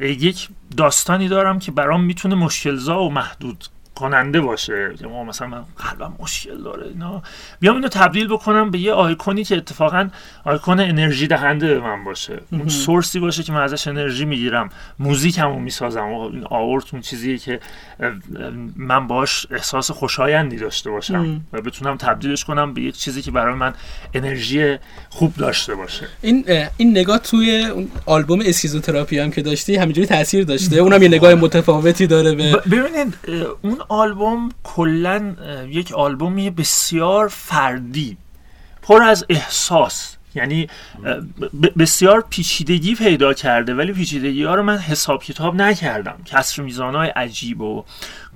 یک 0.00 0.48
داستانی 0.76 1.28
دارم 1.28 1.58
که 1.58 1.72
برام 1.72 2.04
می‌تونه 2.04 2.34
مشکلزا 2.34 3.02
و 3.02 3.10
محدود 3.10 3.64
کننده 3.98 4.40
باشه. 4.40 4.90
که 4.98 5.06
ما 5.06 5.24
مثلا 5.24 5.46
من 5.48 5.62
قلبم 5.76 6.12
مشکل 6.18 6.62
داره 6.62 6.86
اینا. 6.86 7.22
بیام 7.60 7.74
اینو 7.74 7.88
تبدیل 7.88 8.28
بکنم 8.28 8.70
به 8.70 8.78
یه 8.78 8.92
آیکونی 8.92 9.44
که 9.44 9.56
اتفاقا 9.56 10.08
آیکون 10.44 10.80
انرژی 10.80 11.26
دهنده 11.26 11.74
به 11.74 11.80
من 11.80 12.04
باشه. 12.04 12.40
اون 12.52 12.68
source 12.68 13.13
ی 13.13 13.20
باشه 13.20 13.42
که 13.42 13.52
من 13.52 13.62
ازش 13.62 13.88
انرژی 13.88 14.24
می‌گیرم. 14.24 14.68
موزیکمو 14.98 15.58
می‌سازم. 15.58 16.04
این 16.04 16.44
آئورت 16.50 16.84
اون 16.92 17.02
چیزیه 17.02 17.38
که 17.38 17.60
من 18.76 19.06
باش 19.06 19.46
احساس 19.50 19.90
خوشایندی 19.90 20.56
داشته 20.56 20.90
باشم 20.90 21.40
و 21.52 21.60
بتونم 21.60 21.96
تبدیلش 21.96 22.44
کنم 22.44 22.74
به 22.74 22.80
یک 22.80 22.96
چیزی 22.96 23.22
که 23.22 23.30
برای 23.30 23.54
من 23.54 23.74
انرژی 24.14 24.76
خوب 25.10 25.34
داشته 25.36 25.74
باشه. 25.74 26.06
این 26.22 26.44
این 26.76 26.90
نگاه 26.90 27.18
توی 27.18 27.64
اون 27.64 27.88
آلبوم 28.06 28.40
اسکیزوتراپی 28.44 29.18
هم 29.18 29.30
که 29.30 29.42
داشتی 29.42 29.76
همینجوری 29.76 30.06
تاثیر 30.06 30.44
داشته. 30.44 30.76
اونم 30.76 31.02
یه 31.02 31.08
نگاه 31.08 31.34
متفاوتی 31.34 32.06
داره 32.06 32.34
به 32.34 32.52
ببینید 32.56 33.14
اون 33.62 33.78
آلبوم 33.88 34.48
کلا 34.64 35.36
یک 35.68 35.92
آلبومی 35.92 36.50
بسیار 36.50 37.28
فردی 37.28 38.16
پر 38.82 39.02
از 39.02 39.26
احساس 39.28 40.16
یعنی 40.34 40.68
بسیار 41.78 42.24
پیچیدگی 42.30 42.94
پیدا 42.94 43.34
کرده 43.34 43.74
ولی 43.74 43.92
پیچیدگی 43.92 44.44
ها 44.44 44.54
رو 44.54 44.62
من 44.62 44.78
حساب 44.78 45.22
کتاب 45.22 45.54
نکردم. 45.54 46.16
کسر 46.24 46.62
میزان 46.62 46.94
های 46.94 47.08
عجیب 47.08 47.60
و 47.60 47.84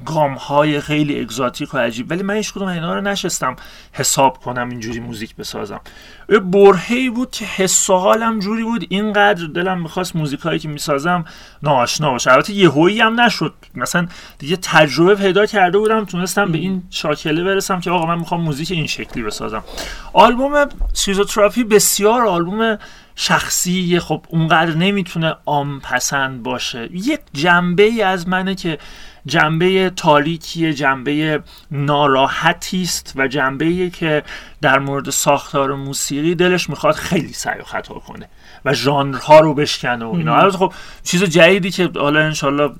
گام 0.07 0.35
های 0.35 0.81
خیلی 0.81 1.21
اگزاتیک 1.21 1.75
و 1.75 1.79
عجیب. 1.79 2.11
ولی 2.11 2.23
من 2.23 2.35
هیچ 2.35 2.53
کدوم 2.53 2.69
اینا 2.69 2.95
رو 2.95 3.01
نشستم 3.01 3.57
حساب 3.93 4.39
کنم 4.39 4.69
اینجوری 4.69 5.01
موزیک 5.01 5.37
بسازم. 5.37 5.81
یه 6.29 6.39
برهی 6.39 7.11
بود 7.11 7.31
که 7.31 7.45
حس 7.45 7.91
حالم 7.91 8.39
جوری 8.39 8.63
بود. 8.63 8.87
اینقدر 8.89 9.47
دلم 9.47 9.83
می‌خواست 9.83 10.17
موزیکایی 10.17 10.59
که 10.59 10.69
می‌سازم 10.69 11.25
ناآشنا 11.63 12.11
باشه. 12.11 12.33
البته 12.33 12.53
یهویی 12.53 13.01
هم 13.01 13.21
نشد. 13.21 13.55
مثلا 13.75 14.07
دیگه 14.39 14.57
تجربه 14.57 15.15
پیدا 15.15 15.47
کرده 15.47 15.79
بودم 15.79 16.05
تونستم 16.05 16.53
به 16.53 16.59
این 16.59 16.83
شاکله 16.91 17.45
برسم 17.45 17.81
که 17.81 17.91
آقا 17.91 18.07
من 18.07 18.19
می‌خوام 18.19 18.41
موزیک 18.41 18.71
این 18.71 18.87
شکلی 18.87 19.23
بسازم. 19.23 19.65
آلبوم 20.13 20.69
سیزوتراپی 20.95 21.65
بسیار 21.65 22.27
آلبوم 22.27 22.79
شخصی. 23.15 23.99
خب 23.99 24.27
اونقدر 24.29 24.75
نمی‌تونه 24.75 25.35
عام 25.47 25.81
پسند 25.81 26.43
باشه. 26.43 26.89
یک 26.93 27.21
جنبه 27.33 27.83
ای 27.83 28.03
از 28.03 28.29
منه 28.29 28.55
که 28.55 28.79
جنبه 29.27 29.91
تاریکی 29.91 30.75
جنبه 30.75 31.43
ناراحتی 31.71 32.83
است 32.83 33.13
و 33.17 33.29
جنبه 33.29 33.91
که 33.91 34.23
در 34.63 34.79
مورد 34.79 35.11
ساختار 35.11 35.75
موسیقی 35.75 36.35
دلش 36.35 36.71
می‌خواد 36.71 36.95
خیلی 36.95 37.33
سعی 37.33 37.61
و 37.61 37.65
خطا 37.65 37.95
کنه 37.95 38.29
و 38.65 38.75
ژانرها 38.75 39.41
رو 39.41 39.55
بشکنه 39.55 40.05
و 40.05 40.15
اینا. 40.15 40.51
خب 40.51 40.73
چیز 41.03 41.25
جدیدی 41.25 41.71
که 41.71 41.91
حالا 41.97 42.21
انشالله 42.21 42.71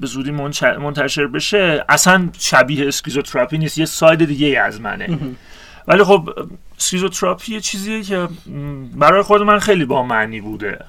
به 0.00 0.06
زودی 0.06 0.30
منتشر 0.80 1.26
بشه 1.26 1.84
اصلا 1.88 2.28
شبیه 2.38 2.88
اسکیزوتراپی 2.88 3.58
نیست 3.58 3.78
یه 3.78 3.84
side 3.84 4.24
دیگه 4.24 4.60
از 4.60 4.80
منه. 4.80 5.18
ولی 5.88 6.04
خب 6.04 6.30
سکیزوتراپی 6.76 7.52
یه 7.52 7.60
چیزیه 7.60 8.02
که 8.02 8.28
برای 8.96 9.22
خود 9.22 9.42
من 9.42 9.58
خیلی 9.58 9.84
با 9.84 10.02
معنی 10.02 10.40
بوده. 10.40 10.84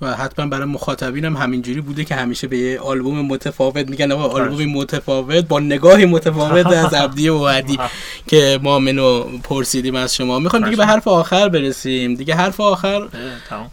و 0.00 0.14
حتما 0.14 0.46
برای 0.46 0.64
مخاطبینم 0.64 1.36
همینجوری 1.36 1.80
بوده 1.80 2.04
که 2.04 2.14
همیشه 2.14 2.46
به 2.46 2.58
یه 2.58 2.80
آلبوم 2.80 3.20
متفاوت 3.20 3.90
میگن. 3.90 4.12
آقا 4.12 4.24
آلبوم 4.24 4.64
متفاوت 4.64 5.48
با 5.48 5.60
نگاهی 5.60 6.04
متفاوت 6.04 6.66
از 6.84 6.94
عبدی 6.94 7.28
و 7.28 7.46
عدی 7.46 7.78
که 8.26 8.60
ما 8.62 8.78
منو 8.78 9.22
پرسیدیم 9.22 9.94
از 9.94 10.14
شما. 10.16 10.38
می‌خوایم 10.38 10.64
دیگه 10.64 10.76
به 10.76 10.86
حرف 10.86 11.08
آخر 11.08 11.48
برسیم. 11.48 12.14
دیگه 12.14 12.34
حرف 12.34 12.60
آخر 12.60 13.08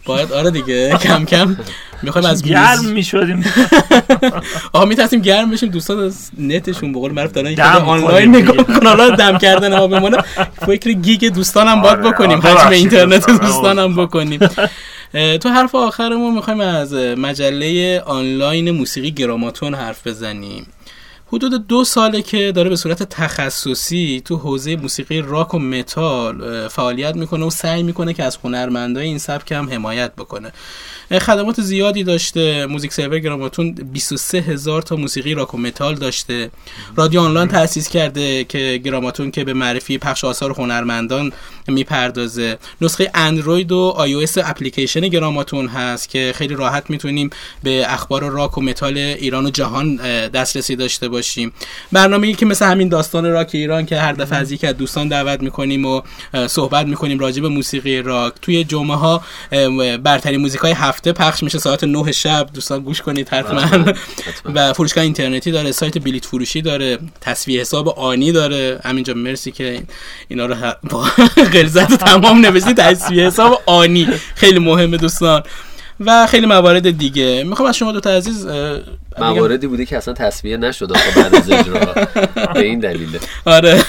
باید 0.04 0.32
آره 0.32 0.50
دیگه 0.50 0.96
کم 1.02 1.24
کم. 1.24 1.56
می‌خوایم 2.02 2.26
از 2.28 2.42
گرم 2.42 2.84
می‌شدیم. 2.84 3.44
آها 4.72 4.84
می‌تونیم 4.84 5.22
گرم 5.22 5.50
بشیم. 5.50 5.68
دوستان 5.68 5.98
از 5.98 6.30
نتشون 6.38 6.92
به 6.92 6.98
قول 6.98 7.12
معروف 7.12 7.32
دارن 7.32 7.60
آنلاین 7.60 8.36
نگاه 8.36 8.56
می‌کنن 8.56 8.86
حالا 8.86 9.10
دم 9.10 9.38
کردن 9.38 9.78
ما 9.78 9.86
بمونه. 9.86 10.16
فکر 10.66 10.92
گیگ 10.92 11.28
دوستانم 11.28 11.82
باید 11.82 11.98
آره، 11.98 12.10
بکنیم. 12.10 12.38
حجم 12.38 12.68
اینترنت 12.68 13.30
دوستانم 13.30 13.96
بکنیم. 13.96 14.40
تو 15.12 15.48
حرف 15.48 15.74
آخرمون 15.74 16.34
می‌خوایم 16.34 16.60
از 16.60 16.94
مجله 16.94 18.00
آنلاین 18.00 18.70
موسیقی 18.70 19.10
گراماتون 19.10 19.74
حرف 19.74 20.06
بزنیم. 20.06 20.66
حدود 21.32 21.66
دو 21.66 21.84
ساله 21.84 22.22
که 22.22 22.52
داره 22.52 22.70
به 22.70 22.76
صورت 22.76 23.02
تخصصی 23.02 24.22
تو 24.24 24.36
حوزه 24.36 24.76
موسیقی 24.76 25.20
راک 25.20 25.54
و 25.54 25.58
متال 25.58 26.68
فعالیت 26.68 27.16
می‌کنه 27.16 27.44
و 27.44 27.50
سعی 27.50 27.82
می‌کنه 27.82 28.14
که 28.14 28.24
از 28.24 28.38
هنرمندای 28.44 29.06
این 29.06 29.18
سبک 29.18 29.52
هم 29.52 29.70
حمایت 29.70 30.14
بکنه. 30.14 30.52
خدمات 31.20 31.60
زیادی 31.60 32.04
داشته. 32.04 32.66
موزیک 32.66 32.92
سرور 32.92 33.18
گراماتون 33.18 33.72
23 33.72 34.38
هزار 34.38 34.82
تا 34.82 34.96
موسیقی 34.96 35.34
راک 35.34 35.54
و 35.54 35.58
متال 35.58 35.94
داشته. 35.94 36.50
رادیو 36.96 37.20
آنلاین 37.20 37.48
تأسیس 37.48 37.88
کرده 37.88 38.44
که 38.44 38.80
گراماتون 38.84 39.30
که 39.30 39.44
به 39.44 39.52
معرفی 39.52 39.98
پخش 39.98 40.24
آثار 40.24 40.50
هنرمندان 40.50 41.32
می‌پردازه. 41.68 42.58
نسخه 42.80 43.10
اندروید 43.14 43.72
و 43.72 43.94
آی 43.96 44.26
اپلیکیشن 44.36 45.00
گراماتون 45.00 45.66
هست 45.66 46.08
که 46.08 46.32
خیلی 46.36 46.54
راحت 46.54 46.90
می‌تونیم 46.90 47.30
به 47.62 47.92
اخبار 47.92 48.28
راک 48.28 48.58
و 48.58 48.60
متال 48.60 48.96
ایران 48.98 49.46
و 49.46 49.50
جهان 49.50 49.96
دسترسی 50.28 50.76
داشته 50.76 51.08
باشیم. 51.08 51.21
برنامه‌ای 51.92 52.34
که 52.34 52.46
مثل 52.46 52.66
همین 52.66 52.88
داستان 52.88 53.24
راک 53.24 53.50
ایران 53.52 53.86
که 53.86 54.00
هر 54.00 54.12
دفعه 54.12 54.38
از 54.38 54.52
یک 54.52 54.64
از 54.64 54.76
دوستان 54.76 55.08
دعوت 55.08 55.42
می‌کنیم 55.42 55.84
و 55.84 56.02
صحبت 56.46 56.86
می‌کنیم 56.86 57.18
راجع 57.18 57.42
به 57.42 57.48
موسیقی 57.48 58.02
راک 58.02 58.32
توی 58.42 58.64
جمعه 58.64 58.96
ها 58.96 59.22
برترین 60.02 60.40
موزیک 60.40 60.60
های 60.60 60.72
هفته 60.72 61.12
پخش 61.12 61.42
میشه 61.42 61.58
ساعت 61.58 61.84
9 61.84 62.12
شب. 62.12 62.48
دوستان 62.54 62.80
گوش 62.80 63.02
کنید 63.02 63.28
حتما. 63.28 63.92
و 64.54 64.72
فروشگاه 64.72 65.04
اینترنتی 65.04 65.50
داره 65.50 65.72
سایت 65.72 65.98
بلیت 65.98 66.24
فروشی 66.24 66.62
داره 66.62 66.98
تصویه 67.20 67.60
حساب 67.60 67.88
آنی 67.88 68.32
داره. 68.32 68.80
همینجا 68.84 69.14
مرسی 69.14 69.50
که 69.52 69.82
اینا 70.28 70.46
رو 70.46 70.54
با 70.90 71.06
غلظت 71.52 72.04
تمام 72.04 72.46
نوشتی 72.46 72.74
تصویه 72.74 73.26
حساب 73.26 73.62
آنی. 73.66 74.08
خیلی 74.34 74.58
مهمه 74.58 74.96
دوستان. 74.96 75.42
و 76.00 76.26
خیلی 76.26 76.46
موارد 76.46 76.98
دیگه. 76.98 77.44
می‌خوام 77.44 77.68
از 77.68 77.76
شما 77.76 77.92
دو 77.92 78.00
تا 78.00 78.10
عزیز 78.10 78.46
مواردی 79.18 79.66
بوده 79.66 79.86
که 79.86 79.96
اصلا 79.96 80.14
تصویه 80.14 80.56
نشد 80.56 80.92
بعد 81.16 81.34
از 81.34 81.50
اجرا. 81.50 81.94
به 82.54 82.60
این 82.64 82.78
دلیله. 82.78 83.20
آره. 83.44 83.84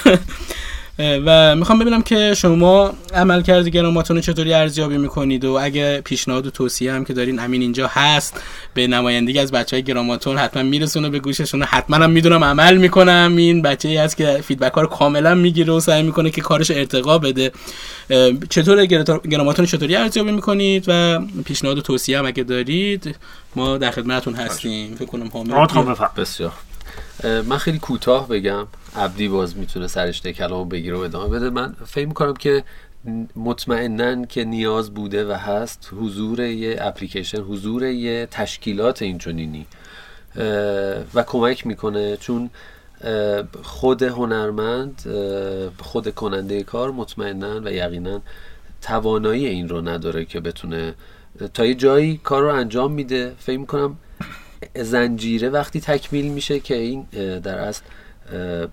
و 1.00 1.56
می‌خوام 1.56 1.80
ببینم 1.80 2.02
که 2.02 2.34
شما 2.34 2.94
عمل 3.14 3.42
کرده 3.42 3.70
گراماتون 3.70 4.22
چطوری 4.22 4.54
ارزیابی 4.54 4.98
می‌کنید 4.98 5.46
و 5.46 5.60
اگه 5.62 6.02
پیشنهاد 6.02 6.48
و 6.48 6.50
توصیه 6.50 6.94
هم 6.94 7.06
که 7.06 7.14
دارین 7.14 7.40
امین 7.40 7.62
اینجا 7.62 7.88
هست 7.88 8.42
به 8.74 8.88
نمایندگی 8.88 9.40
از 9.40 9.52
بچه 9.52 9.76
های 9.76 9.84
گراماتون 9.84 10.38
حتما 10.38 10.64
میرسونه 10.64 11.10
به 11.10 11.20
گوششون. 11.20 11.64
حتما 11.64 11.96
هم 11.96 12.12
می‌دونم 12.12 12.44
عمل 12.44 12.78
می‌کنم 12.78 13.34
این 13.38 13.62
بچه 13.62 13.90
ای 13.90 13.98
هست 13.98 14.18
که 14.18 14.40
فیدبک 14.44 14.74
ها 14.74 14.82
رو 14.82 14.88
کاملا 14.88 15.36
می‌گیره 15.36 15.74
و 15.74 15.80
سعی 15.80 16.04
می‌کنه 16.04 16.30
که 16.30 16.42
کارش 16.42 16.72
ارتقا 16.72 17.18
بده. 17.18 17.52
چطور 18.50 18.86
گراماتون 19.30 19.66
چطوری 19.66 19.96
ارزیابی 19.96 20.32
می‌کنید؟ 20.32 20.86
و 20.88 21.20
پیشنهاد 21.46 21.78
و 21.78 21.82
توصیه 21.82 22.20
هم 22.20 22.26
اگه 22.26 22.44
دارید 22.44 23.16
ما 23.56 23.78
در 23.78 23.92
خدمتتون 23.92 24.34
هستیم. 24.34 24.96
فکر 24.96 25.06
کنم 25.06 25.30
بسیار. 26.18 26.52
من 27.24 27.58
خیلی 27.58 27.80
کوتاه 27.80 28.28
بگم. 28.28 28.68
عبدی 28.96 29.28
باز 29.28 29.58
می‌تونه 29.58 29.88
سرشته 29.88 30.34
کلامو 30.34 30.66
بگیره 30.66 30.98
و 30.98 31.00
ادامه 31.00 31.30
بده. 31.30 31.50
من 31.50 31.76
فکر 31.86 32.08
می‌کنم 32.08 32.34
که 32.34 32.64
مطمئنا 33.36 34.26
که 34.26 34.44
نیاز 34.44 34.94
بوده 34.94 35.26
و 35.26 35.32
هست 35.32 35.90
حضور 36.02 36.42
یه 36.42 36.78
اپلیکیشن 36.80 37.42
حضور 37.42 37.84
یه 37.84 38.28
تشکیلات 38.32 39.02
اینچنینی. 39.02 39.66
و 41.14 41.24
کمک 41.28 41.68
می‌کنه. 41.68 42.18
چون 42.18 42.50
خود 43.64 44.04
هنرمند 44.04 45.02
خود 45.80 46.16
کننده 46.16 46.64
کار 46.64 46.92
مطمئنا 46.92 47.62
و 47.64 47.72
یقینا 47.72 48.22
توانایی 48.82 49.48
این 49.48 49.70
رو 49.70 49.82
نداره 49.82 50.26
که 50.26 50.40
بتونه 50.40 50.94
تا 51.54 51.66
یه 51.66 51.74
جایی 51.74 52.20
کار 52.24 52.42
رو 52.42 52.54
انجام 52.54 52.92
میده. 52.92 53.32
فکر 53.40 53.58
می‌کنم 53.58 53.98
زنجیره 54.76 55.50
وقتی 55.50 55.82
تکمیل 55.82 56.32
میشه 56.32 56.60
که 56.60 56.76
این 56.76 57.02
در 57.40 57.60
اصل 57.60 57.84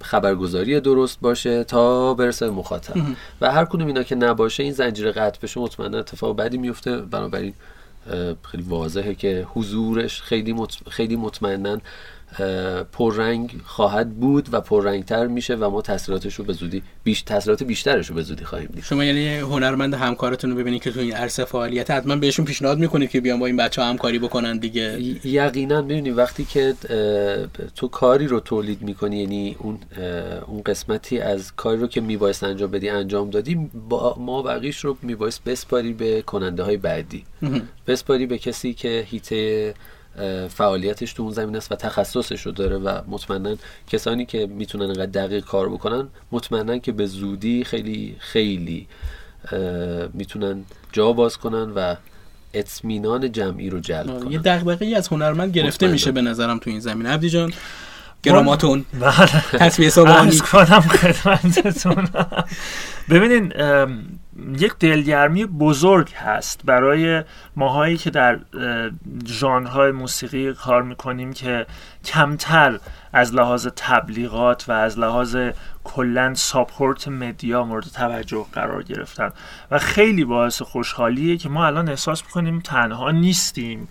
خبرگزاری 0.00 0.80
درست 0.80 1.20
باشه 1.20 1.64
تا 1.64 2.14
برسه 2.14 2.46
به 2.46 2.52
مخاطب. 2.52 2.94
و 3.40 3.52
هر 3.52 3.64
کدوم 3.64 3.86
اینا 3.86 4.02
که 4.02 4.14
نباشه 4.14 4.62
این 4.62 4.72
زنجیره 4.72 5.12
قطع 5.12 5.40
بشه 5.42 5.60
مطمئنا 5.60 5.98
اتفاق 5.98 6.36
بدی 6.36 6.58
میفته. 6.58 6.96
بنابراین 6.96 7.54
خیلی 8.42 8.62
واضحه 8.68 9.14
که 9.14 9.46
حضورش 9.54 10.22
خیلی 10.22 10.56
خیلی 10.90 11.16
مطمئنا 11.16 11.78
پررنگ 12.92 13.60
خواهد 13.64 14.10
بود 14.10 14.48
و 14.52 14.60
پررنگتر 14.60 15.26
میشه 15.26 15.54
و 15.54 15.70
ما 15.70 15.82
تاثیراتش 15.82 16.34
رو 16.34 16.44
به 16.44 16.52
زودی 16.52 16.82
بیش 17.04 17.22
تاثیرات 17.22 17.62
بیشترش 17.62 18.06
رو 18.06 18.14
به 18.14 18.22
زودی 18.22 18.44
خواهیم 18.44 18.68
دید. 18.74 18.84
شما 18.84 19.04
یعنی 19.04 19.36
هنرمند 19.36 19.94
همکارتون 19.94 20.50
رو 20.50 20.56
ببینید 20.56 20.82
که 20.82 20.90
تو 20.90 21.00
این 21.00 21.12
عرصه 21.12 21.44
فعالیت 21.44 21.90
حتما 21.90 22.16
بهشون 22.16 22.44
پیشنهاد 22.44 22.78
می‌کنید 22.78 23.10
که 23.10 23.20
بیان 23.20 23.38
با 23.38 23.46
این 23.46 23.56
بچه 23.56 23.82
ها 23.82 23.88
همکاری 23.88 24.18
بکنن 24.18 24.58
دیگه. 24.58 24.98
یقینا 25.24 25.82
ببینید 25.82 26.18
وقتی 26.18 26.44
که 26.44 26.74
تو 27.76 27.88
کاری 27.88 28.26
رو 28.26 28.40
تولید 28.40 28.82
می‌کنی 28.82 29.18
یعنی 29.18 29.56
اون 29.58 29.78
اون 30.46 30.62
قسمتی 30.66 31.18
از 31.18 31.52
کاری 31.56 31.80
رو 31.80 31.86
که 31.86 32.00
میبایست 32.00 32.44
انجام 32.44 32.70
بدی 32.70 32.88
انجام 32.88 33.30
دادی 33.30 33.70
با 33.88 34.16
ما 34.18 34.42
بقیش 34.42 34.76
رو 34.84 34.96
میبایست 35.02 35.44
بسپاری 35.44 35.92
به 35.92 36.22
کننده 36.22 36.62
های 36.62 36.76
بعدی 36.76 37.24
بسپاری 37.86 38.26
به 38.26 38.38
کسی 38.38 38.74
که 38.74 39.06
هیته 39.08 39.74
فعالیتش 40.48 41.12
تو 41.12 41.22
اون 41.22 41.32
زمین 41.32 41.56
است 41.56 41.72
و 41.72 41.74
تخصصش 41.74 42.46
رو 42.46 42.52
داره 42.52 42.76
و 42.76 43.00
مطمئنا 43.08 43.56
کسانی 43.86 44.26
که 44.26 44.46
می‌تونن 44.46 44.84
انقدر 44.84 45.06
دقیق 45.06 45.44
کار 45.44 45.68
بکنن 45.68 46.08
مطمئنا 46.32 46.78
که 46.78 46.92
به 46.92 47.06
زودی 47.06 47.64
خیلی 47.64 48.16
خیلی 48.18 48.88
می‌تونن 50.14 50.64
جا 50.92 51.12
باز 51.12 51.36
کنن 51.36 51.70
و 51.70 51.94
اطمینان 52.54 53.32
جمعی 53.32 53.70
رو 53.70 53.80
جلب 53.80 54.20
کنن. 54.20 54.32
یه 54.32 54.38
دغدغه‌ای 54.38 54.94
از 54.94 55.08
هنرمند 55.08 55.52
گرفته 55.52 55.88
میشه 55.88 56.12
به 56.12 56.22
نظرم 56.22 56.58
تو 56.58 56.70
این 56.70 56.80
زمین. 56.80 57.06
عبدی 57.06 57.30
جان 57.30 57.52
گراماتون. 58.22 58.84
بله. 59.00 59.42
تصویه 59.52 59.90
سابانی 59.90 60.38
کنم 60.38 60.80
خدمتتون. 60.80 62.08
ببینین 63.10 63.52
یک 64.58 64.72
دلگرمی 64.80 65.46
بزرگ 65.46 66.14
هست 66.14 66.60
برای 66.64 67.22
ماهایی 67.56 67.96
که 67.96 68.10
در 68.10 68.38
ژانرهای 69.26 69.90
موسیقی 69.90 70.52
کار 70.52 70.82
می‌کنیم 70.82 71.32
که 71.32 71.66
کمتر 72.04 72.78
از 73.12 73.34
لحاظ 73.34 73.66
تبلیغات 73.76 74.64
و 74.68 74.72
از 74.72 74.98
لحاظ 74.98 75.36
کلا 75.84 76.34
ساپورت 76.34 77.08
مدیا 77.08 77.64
مورد 77.64 77.84
توجه 77.84 78.46
قرار 78.52 78.82
گرفتن 78.82 79.30
و 79.70 79.78
خیلی 79.78 80.24
باعث 80.24 80.62
خوشحالیه 80.62 81.36
که 81.36 81.48
ما 81.48 81.66
الان 81.66 81.88
احساس 81.88 82.24
می‌کنیم 82.24 82.60
تنها 82.60 83.10
نیستیم 83.10 83.88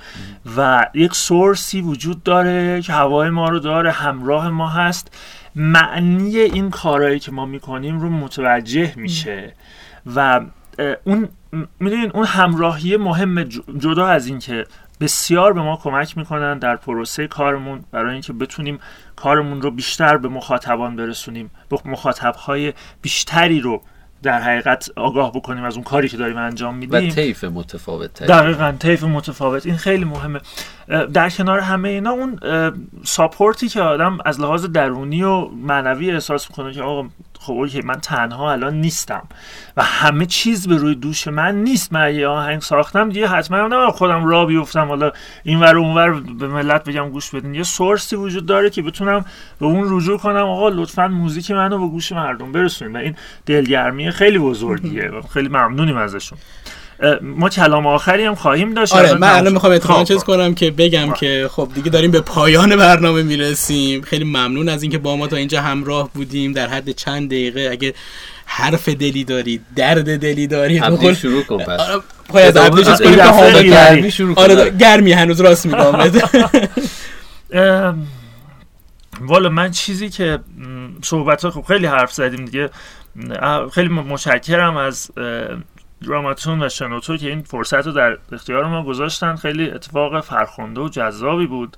و 0.58 0.86
یک 0.94 1.16
سورسی 1.16 1.82
وجود 1.82 2.24
داره 2.24 2.82
که 2.82 2.94
هوای 2.94 3.30
ما 3.30 3.50
رو 3.50 3.60
داره 3.60 3.92
همراه 3.92 4.50
ما 4.50 4.70
هست. 4.70 5.16
معنی 5.56 6.38
این 6.38 6.70
کارهایی 6.70 7.20
که 7.20 7.32
ما 7.32 7.46
می‌کنیم 7.46 8.00
رو 8.00 8.10
متوجه 8.10 8.94
میشه. 8.96 9.54
و 10.16 10.42
اون 11.04 11.30
می‌دونین 11.80 12.12
اون 12.14 12.26
همراهی 12.26 12.98
مهم 12.98 13.44
جدا 13.78 14.08
از 14.08 14.28
اینکه 14.28 14.66
بسیار 15.02 15.54
به 15.54 15.62
ما 15.62 15.78
کمک 15.84 16.18
می‌کنن 16.18 16.60
در 16.60 16.76
پروسه 16.76 17.28
کارمون 17.28 17.84
برای 17.92 18.14
اینکه 18.14 18.34
بتونیم 18.34 18.80
کارمون 19.16 19.62
رو 19.62 19.72
بیشتر 19.72 20.18
به 20.18 20.28
مخاطبان 20.28 20.96
برسونیم 20.96 21.52
به 21.70 21.78
مخاطبهای 21.86 22.74
بیشتری 23.02 23.60
رو 23.60 23.82
در 24.24 24.42
حقیقت 24.42 24.90
آگاه 24.96 25.32
بکنیم 25.32 25.64
از 25.64 25.76
اون 25.76 25.84
کاری 25.84 26.10
که 26.10 26.18
داریم 26.18 26.38
انجام 26.38 26.76
میدیم. 26.76 27.10
و 27.10 27.12
طیف 27.12 27.44
متفاوت 27.44 28.24
دقیقا 28.24 28.74
طیف 28.80 29.04
متفاوت. 29.04 29.66
این 29.66 29.78
خیلی 29.78 30.06
مهمه. 30.06 30.40
در 31.14 31.30
کنار 31.30 31.60
همه 31.60 31.90
اینا 31.90 32.12
اون 32.12 32.40
ساپورتی 33.04 33.70
که 33.70 33.82
آدم 33.82 34.18
از 34.26 34.40
لحاظ 34.40 34.66
درونی 34.66 35.24
و 35.24 35.48
معنوی 35.48 36.12
احساس 36.12 36.50
می‌کنه 36.50 36.74
که 36.74 36.82
آقا 36.82 37.10
خب 37.42 37.54
اوکی 37.54 37.82
من 37.82 37.96
تنها 37.96 38.52
الان 38.52 38.82
نیستم. 38.82 39.24
و 39.78 39.84
همه 39.84 40.26
چیز 40.26 40.68
به 40.68 40.78
روی 40.78 40.96
دوش 40.96 41.28
من 41.28 41.56
نیست. 41.56 41.94
من 41.94 42.16
یه 42.16 42.28
آهنگ 42.28 42.62
ساختم 42.62 43.10
دیگه 43.10 43.28
حتما 43.28 43.68
نه 43.68 43.92
خودم 43.92 44.26
را 44.26 44.46
بیفتم. 44.46 44.88
حالا 44.88 45.12
این 45.44 45.60
ور 45.60 45.78
اون 45.78 45.96
ور 45.96 46.10
به 46.20 46.48
ملت 46.48 46.84
بگم 46.84 47.10
گوش 47.10 47.36
بدین. 47.36 47.56
یه 47.56 47.64
سورسی 47.64 48.16
وجود 48.16 48.46
داره 48.46 48.70
که 48.70 48.82
بتونم 48.82 49.26
به 49.60 49.66
اون 49.66 49.98
رجوع 49.98 50.18
کنم. 50.18 50.46
آقا 50.46 50.70
لطفا 50.70 51.08
موزیک 51.08 51.52
منو 51.52 51.78
به 51.78 51.88
گوش 51.88 52.12
مردم 52.12 52.52
برسونید 52.52 52.96
و 52.96 52.98
این 52.98 53.16
دلگرمی 53.46 54.12
خیلی 54.12 54.40
بزرگیه. 54.40 55.12
خیلی 55.34 55.50
ممنونیم 55.50 55.98
ازشون. 55.98 56.38
ما 57.22 57.50
کلام 57.50 57.88
آخری 57.88 58.26
هم 58.26 58.36
خواهیم 58.36 58.74
داشت. 58.74 58.94
آره 58.94 59.14
من 59.14 59.30
الان 59.30 59.54
می‌خوام 59.54 59.74
اتفاقا 59.74 60.04
چیز 60.04 60.24
کنم 60.24 60.56
که 60.56 60.72
بگم 60.72 61.12
که 61.14 61.50
خب 61.52 61.70
دیگه 61.76 61.90
داریم 61.90 62.12
به 62.12 62.22
پایان 62.22 62.76
برنامه 62.76 63.24
می‌رسیم. 63.24 64.02
خیلی 64.02 64.24
ممنون 64.24 64.70
از 64.70 64.84
اینکه 64.84 64.98
با 64.98 65.16
ما 65.16 65.28
تا 65.28 65.36
اینجا 65.36 65.62
همراه 65.62 66.10
بودیم. 66.14 66.54
در 66.54 66.68
حد 66.68 66.92
چند 66.92 67.30
دقیقه 67.30 67.70
اگه 67.72 67.94
حرف 68.46 68.90
دلی 68.90 69.24
دارید 69.24 69.62
درد 69.76 70.20
دلی 70.20 70.48
دارید 70.48 70.84
عبدی 70.84 71.16
شروع 71.16 71.44
کن 71.44 71.58
پس. 71.58 71.80
آره 71.80 72.44
از 72.44 72.58
عبدی 72.58 72.84
چیز 72.84 73.02
کنیم. 73.02 73.54
که 73.54 73.64
گرمی 73.64 74.12
شروع 74.12 74.40
آره 74.40 74.70
گرمی 74.70 75.12
هنوز 75.12 75.42
راست 75.42 75.66
میگم 75.66 76.12
والا 79.22 79.50
من 79.50 79.72
چیزی 79.72 80.10
که 80.10 80.40
صحبت 81.04 81.46
ها 81.46 81.52
خب 81.52 81.62
خیلی 81.62 81.86
حرف 81.86 82.14
زدیم 82.14 82.46
دیگه. 82.46 82.70
خیلی 83.74 83.90
متشکرم 83.90 84.78
از 84.78 85.12
دراماتون 86.08 86.64
و 86.64 86.70
شنوتو 86.70 87.18
که 87.18 87.30
این 87.30 87.42
فرصت 87.42 87.86
رو 87.86 87.92
در 87.92 88.18
اختیار 88.32 88.66
ما 88.66 88.84
گذاشتن 88.84 89.36
خیلی 89.36 89.72
اتفاق 89.72 90.22
فرخنده 90.22 90.82
و 90.82 90.90
جذابی 90.90 91.48
بود. 91.48 91.78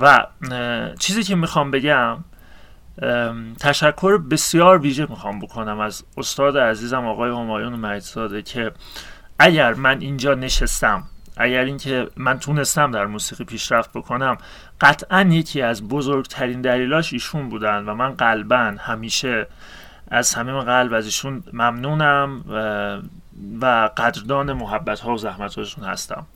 و 0.00 0.26
چیزی 0.98 1.22
که 1.22 1.34
می‌خوام 1.34 1.70
بگم 1.70 2.18
تشکر 3.60 4.18
بسیار 4.18 4.78
ویژه 4.78 5.06
می‌خوام 5.10 5.38
بکنم 5.40 5.80
از 5.80 6.04
استاد 6.16 6.58
عزیزم 6.58 7.06
آقای 7.06 7.30
همایون 7.30 7.72
مجزاده 7.72 8.42
که 8.42 8.72
اگر 9.38 9.74
من 9.74 10.00
اینجا 10.00 10.34
نشستم 10.34 11.02
اگر 11.36 11.64
اینکه 11.64 12.08
من 12.16 12.38
تونستم 12.38 12.90
در 12.90 13.06
موسیقی 13.06 13.44
پیشرفت 13.44 13.90
بکنم 13.92 14.36
قطعا 14.80 15.20
یکی 15.20 15.62
از 15.62 15.88
بزرگترین 15.88 16.60
دلیلاش 16.60 17.12
ایشون 17.12 17.48
بودن 17.48 17.84
و 17.84 17.94
من 17.94 18.10
قلبا 18.14 18.74
همیشه 18.78 19.46
از 20.10 20.26
صمیم 20.26 20.60
قلب 20.60 20.92
از 20.92 21.04
ایشون 21.04 21.42
ممنونم. 21.52 22.44
و 23.60 23.90
قدردان 23.96 24.52
محبت 24.52 25.00
ها 25.00 25.14
و 25.14 25.18
زحمت 25.18 25.54
هاشون 25.54 25.84
هستم. 25.84 26.26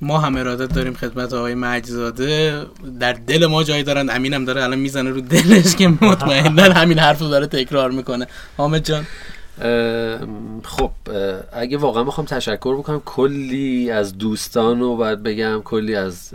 ما 0.00 0.18
هم 0.18 0.36
ارادت 0.36 0.74
داریم 0.74 0.94
خدمت 0.94 1.32
آقای 1.32 1.54
مجزاده. 1.54 2.62
در 3.00 3.12
دل 3.12 3.46
ما 3.46 3.62
جایی 3.62 3.82
دارن. 3.82 4.10
امینم 4.10 4.44
داره 4.44 4.62
الان 4.62 4.78
می‌زنه 4.78 5.10
رو 5.10 5.20
دلش 5.20 5.76
که 5.76 5.88
مطمئنا 5.88 6.62
همین 6.62 6.98
حرف 6.98 7.18
رو 7.18 7.28
داره 7.28 7.46
تکرار 7.46 7.90
می‌کنه. 7.90 8.26
حامد 8.56 8.84
جان. 8.84 9.06
خب 10.64 10.90
اگه 11.52 11.76
واقعا 11.76 12.04
بخوام 12.04 12.26
تشکر 12.26 12.76
بکنم 12.76 13.02
کلی 13.04 13.90
از 13.90 14.18
دوستان 14.18 14.80
رو 14.80 14.96
باید 14.96 15.22
بگم 15.22 15.60
کلی 15.64 15.94
از 15.94 16.34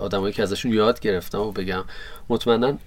آدمایی 0.00 0.32
که 0.32 0.42
ازشون 0.42 0.72
یاد 0.72 1.00
گرفتم 1.00 1.40
و 1.40 1.52
بگم. 1.52 1.84
مطمئنا 2.28 2.78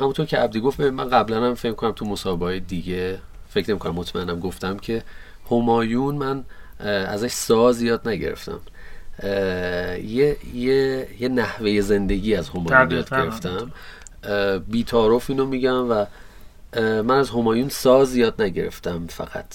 همونطور 0.00 0.26
که 0.26 0.36
عبدی 0.36 0.60
گفت 0.60 0.80
من 0.80 1.08
قبلا 1.08 1.46
هم 1.46 1.54
فکر 1.54 1.72
کنم 1.72 1.92
تو 1.92 2.04
مسابقه 2.04 2.60
دیگه 2.60 3.18
فکر 3.48 3.70
نمی 3.70 3.78
کنم 3.78 3.94
مطمئنم 3.94 4.40
گفتم 4.40 4.76
که 4.76 5.02
همایون 5.50 6.14
من 6.14 6.44
ازش 6.80 7.32
ساز 7.32 7.82
یاد 7.82 8.08
نگرفتم. 8.08 8.60
یه, 9.22 10.36
یه, 10.54 11.08
یه 11.20 11.28
نحوه 11.28 11.80
زندگی 11.80 12.34
از 12.34 12.48
همایون 12.48 12.90
یاد 12.90 13.10
گرفتم. 13.10 13.72
بیتاروف 14.68 15.30
اینو 15.30 15.46
میگم 15.46 15.90
و 15.90 16.04
من 16.76 17.10
از 17.18 17.30
همایون 17.30 17.68
ساز 17.68 18.16
یاد 18.16 18.42
نگرفتم 18.42 19.06
فقط. 19.06 19.46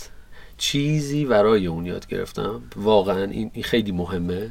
چیزی 0.58 1.26
برای 1.26 1.68
اون 1.68 1.86
یاد 1.86 2.08
گرفتم. 2.08 2.62
واقعا 2.76 3.24
این 3.24 3.64
خیلی 3.64 3.92
مهمه. 3.92 4.50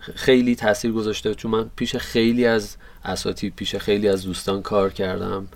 خیلی 0.00 0.56
تاثیر 0.56 0.92
گذاشته. 0.92 1.34
چون 1.34 1.50
من 1.50 1.70
پیش 1.76 1.96
خیلی 1.96 2.46
از 2.46 2.76
اساتید 3.04 3.54
پیش 3.56 3.76
خیلی 3.76 4.08
از 4.08 4.22
دوستان 4.24 4.62
کار 4.62 4.90
کردم. 4.90 5.48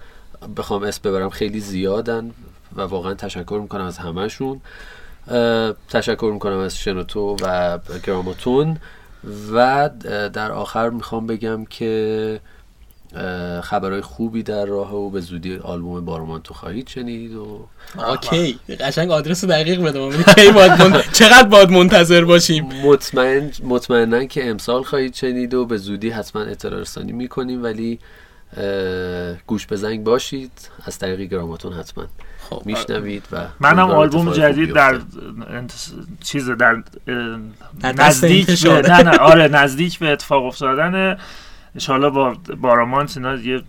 بخوام 0.56 0.82
اسم 0.82 1.01
ببرم 1.05 1.31
خیلی 1.31 1.60
زیادن 1.60 2.31
و 2.77 2.82
واقعا 2.82 3.14
تشکر 3.14 3.59
می‌کنم 3.62 3.85
از 3.85 3.98
همهشون. 3.98 4.60
تشکر 5.89 6.31
می‌کنم 6.32 6.59
از 6.59 6.78
شنوتو 6.78 7.36
و 7.43 7.78
گراماتون. 8.06 8.78
و 9.52 9.90
در 10.32 10.52
آخر 10.52 10.90
می‌خوام 10.90 11.27
بگم 11.27 11.64
که 11.64 12.40
خبرهای 13.62 14.01
خوبی 14.01 14.43
در 14.43 14.66
راه 14.66 14.94
و 14.94 15.10
به 15.10 15.20
زودی 15.20 15.56
آلبوم 15.56 16.05
بارومان 16.05 16.43
تو 16.43 16.55
خواهید 16.55 16.89
شنید 16.89 17.35
و 17.35 17.69
اوکی 18.09 18.59
قشنگ 18.81 19.10
آدرس 19.10 19.44
دقیق 19.44 19.82
بده 19.82 20.24
کی 20.35 20.52
باید 20.52 21.02
چقدر 21.12 21.48
باید 21.48 21.70
منتظر 21.70 22.24
باشیم؟ 22.24 22.64
مطمئن 22.64 23.51
مطمئنا 23.64 24.24
که 24.24 24.51
امسال 24.51 24.82
خواهید 24.82 25.14
شنید 25.14 25.55
و 25.55 25.66
به 25.66 25.77
زودی 25.77 26.10
حتما 26.10 26.43
اطلاع 26.43 26.81
رسانی 26.81 27.12
می‌کنیم 27.12 27.62
ولی 27.62 27.98
گوش 29.47 29.66
به 29.66 29.77
زنگ 29.77 30.05
باشید. 30.05 30.53
از 30.85 30.99
طریق 30.99 31.20
گراماتون 31.20 31.73
حتما 31.73 32.07
خب 32.51 32.62
میشنوید 32.66 33.24
و 33.33 33.47
منم 33.61 33.91
آلبوم 33.91 34.33
جدید 34.33 34.73
در 34.73 35.01
چیز 36.20 36.51
در 36.51 36.83
نزدیک 37.83 38.62
به 38.65 38.83
نه 38.83 39.03
نه 39.03 39.19
آره 39.19 39.49
نزدیک 39.49 39.99
به 39.99 40.09
اتفاق 40.09 40.45
افتادن 40.45 41.16
ان 41.89 42.11
با 42.11 42.37
بارامانت 42.61 43.16
اینا 43.16 43.35
یه 43.35 43.62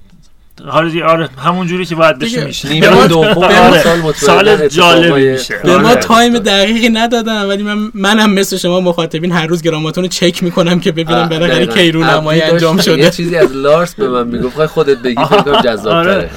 حالا 0.68 1.06
آره 1.08 1.30
همون 1.38 1.68
جوری 1.68 1.86
که 1.86 1.96
باید 1.96 2.20
بشه 2.20 2.46
میشه. 2.46 2.70
نیمه 2.70 3.08
دوم. 3.08 3.26
آره. 3.44 4.14
سال 4.14 4.68
جالب 4.68 5.14
میشه. 5.16 5.60
به 5.64 5.78
ما 5.78 5.90
آره. 5.90 6.00
تایم 6.00 6.40
دقیقی 6.40 6.90
ندادم 6.90 7.50
ولی 7.50 7.64
من 7.64 7.92
منم 7.94 8.34
مثل 8.34 8.58
شما 8.58 8.80
مخاطبین 8.80 9.32
هر 9.32 9.48
روز 9.48 9.62
گراماتون 9.62 10.04
رو 10.04 10.08
چک 10.08 10.44
می‌کنم 10.44 10.80
که 10.80 10.92
ببینم 10.92 11.30
بالاخره 11.30 11.66
کی 11.66 11.92
رونمایی 11.92 12.42
انجام 12.42 12.78
شده. 12.78 12.98
یه 12.98 13.10
چیزی 13.10 13.36
از 13.36 13.52
لارس 13.56 13.96
به 13.96 14.10
من 14.10 14.28
می‌گفت 14.28 14.66
خودت 14.66 14.98
بگی 14.98 15.26
فکر 15.26 15.62
جذاب 15.62 15.94
آره. 16.08 16.30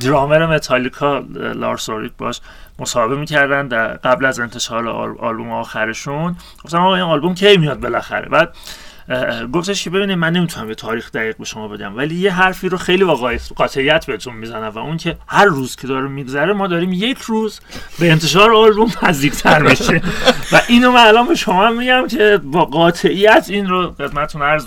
درامر 0.00 0.46
متالیکا 0.46 1.22
لارس 1.54 1.88
اوریک 1.88 2.12
باش 2.18 2.40
مصاحبه 2.78 3.16
می‌کردن 3.16 3.68
در 3.68 3.86
قبل 3.88 4.24
از 4.24 4.40
انتشار 4.40 4.88
آلبوم 5.20 5.52
آخرشون. 5.52 6.36
گفتم 6.64 6.80
آقا 6.80 6.94
این 6.94 7.04
آلبوم 7.04 7.34
کی 7.34 7.56
میاد 7.56 7.80
بالاخره؟ 7.80 8.28
بعد 8.28 8.54
گفتش 9.52 9.84
که 9.84 9.90
ببینید 9.90 10.18
من 10.18 10.32
نمی‌تونم 10.32 10.68
یه 10.68 10.74
تاریخ 10.74 11.10
دقیق 11.12 11.36
به 11.36 11.44
شما 11.44 11.68
بدم 11.68 11.96
ولی 11.96 12.14
یه 12.14 12.32
حرفی 12.32 12.68
رو 12.68 12.76
خیلی 12.76 13.04
واقعی 13.04 13.38
قاطعیت 13.56 14.06
بهتون 14.06 14.34
می‌زنم 14.34 14.68
و 14.68 14.78
اون 14.78 14.96
که 14.96 15.16
هر 15.26 15.44
روز 15.44 15.76
که 15.76 15.86
داره 15.86 16.08
میگذره 16.08 16.52
ما 16.52 16.66
داریم 16.66 16.92
یک 16.92 17.18
روز 17.18 17.60
به 17.98 18.12
انتشار 18.12 18.54
آلبوم 18.54 18.92
نزدیکتر 19.02 19.62
میشه. 19.62 20.02
و 20.52 20.60
اینو 20.68 20.92
من 20.92 21.06
الان 21.06 21.28
به 21.28 21.34
شما 21.34 21.70
میگم 21.70 22.06
که 22.08 22.40
با 22.44 22.64
قاطعیت 22.64 23.46
این 23.48 23.68
رو 23.68 23.94
خدمتتون 23.98 24.42
عرض 24.42 24.66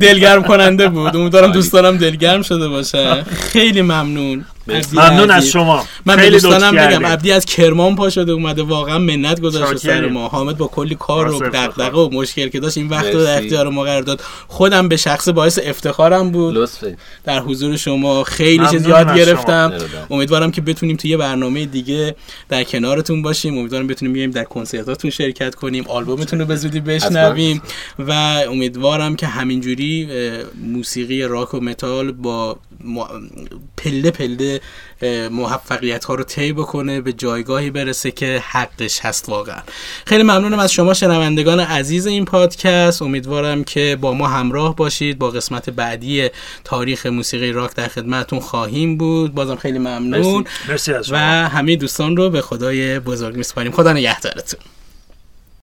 دلگرم 0.00 0.42
کننده 0.42 0.88
بود. 0.88 1.16
امیدوارم 1.16 1.52
دوستانم 1.58 1.96
دلگرم 1.98 2.42
شده 2.42 2.68
باشه. 2.68 3.24
خیلی 3.52 3.82
ممنون. 3.82 4.44
ممنون 4.92 5.30
از 5.30 5.48
شما. 5.48 5.84
من 6.06 6.16
به 6.16 6.30
دوستانم 6.30 6.76
بگم 6.76 7.06
عبدی 7.06 7.32
از 7.32 7.44
کرمان 7.44 7.96
پا 7.96 8.10
شده 8.10 8.32
اومده 8.32 8.62
واقعا 8.62 8.98
منت 8.98 9.40
گذاشته 9.40 9.76
سر 9.76 10.06
ما. 10.06 10.28
حامد 10.28 10.56
با 10.56 10.66
کلی 10.66 10.94
کار 10.94 11.28
و 11.28 11.38
دغدغه 11.38 11.98
و 11.98 12.08
مشکل 12.12 12.48
که 12.48 12.60
داشت 12.60 12.78
این 12.78 12.88
وقت 12.88 13.14
رو 13.14 13.24
در 13.24 13.38
اختیار 13.38 13.68
ما 13.68 13.82
قرار 13.82 14.02
داد. 14.02 14.20
خودم 14.48 14.88
به 14.88 14.96
شخص 14.96 15.28
باعث 15.28 15.58
افتخارم 15.62 16.30
بود. 16.30 16.68
در 17.24 17.40
حضور 17.40 17.76
شما 17.76 18.24
خیلی 18.24 18.66
چیز 18.66 18.86
یاد 18.86 19.16
گرفتم. 19.16 19.72
امیدوارم 20.10 20.50
که 20.50 20.60
بتونیم 20.60 20.96
توی 20.96 21.10
یه 21.10 21.16
برنامه 21.16 21.66
دیگه 21.66 22.16
در 22.48 22.64
کنارتون 22.64 23.22
باشیم. 23.22 23.58
امیدوارم 23.58 23.86
بتونیم 23.86 24.12
بیایم 24.12 24.30
در 24.30 24.44
کنسرتاتون 24.44 25.10
شرکت 25.10 25.54
کنیم 25.54 25.84
آلبومتون 25.88 26.38
رو 26.38 26.44
به 26.44 26.56
زودی 26.56 26.80
بشنویم. 26.80 27.62
و 27.98 28.12
امیدوارم 28.48 29.16
که 29.16 29.26
همینجوری 29.26 30.08
موسیقی 30.72 31.22
راک 31.22 31.54
و 31.54 31.60
متال 31.60 32.12
با 32.12 32.58
پله 33.76 34.10
پله 34.10 34.60
موفقیت 35.30 36.04
ها 36.04 36.14
رو 36.14 36.24
طی 36.24 36.52
بکنه 36.52 37.00
به 37.00 37.12
جایگاهی 37.12 37.70
برسه 37.70 38.10
که 38.10 38.42
حقش 38.46 39.00
هست 39.00 39.28
واقعا. 39.28 39.60
خیلی 40.06 40.22
ممنونم 40.22 40.58
از 40.58 40.72
شما 40.72 40.94
شنوندگان 40.94 41.60
عزیز 41.60 42.06
این 42.06 42.24
پادکست. 42.24 43.02
امیدوارم 43.02 43.64
که 43.64 43.98
با 44.00 44.14
ما 44.14 44.28
همراه 44.28 44.76
باشید. 44.76 45.18
با 45.18 45.30
قسمت 45.30 45.70
بعدی 45.70 46.28
تاریخ 46.64 47.06
موسیقی 47.06 47.52
راک 47.52 47.74
در 47.74 47.88
خدمتون 47.88 48.40
خواهیم 48.40 48.96
بود. 48.96 49.34
بازم 49.34 49.56
خیلی 49.56 49.78
ممنون. 49.78 50.44
مرسی. 50.68 50.92
مرسی 50.92 51.12
و 51.12 51.18
همه 51.48 51.76
دوستان 51.76 52.16
رو 52.16 52.30
به 52.30 52.40
خدای 52.40 52.98
بزرگ 52.98 53.36
میسپاریم. 53.36 53.72
خدا 53.72 53.92
نگهدارتون. 53.92 54.60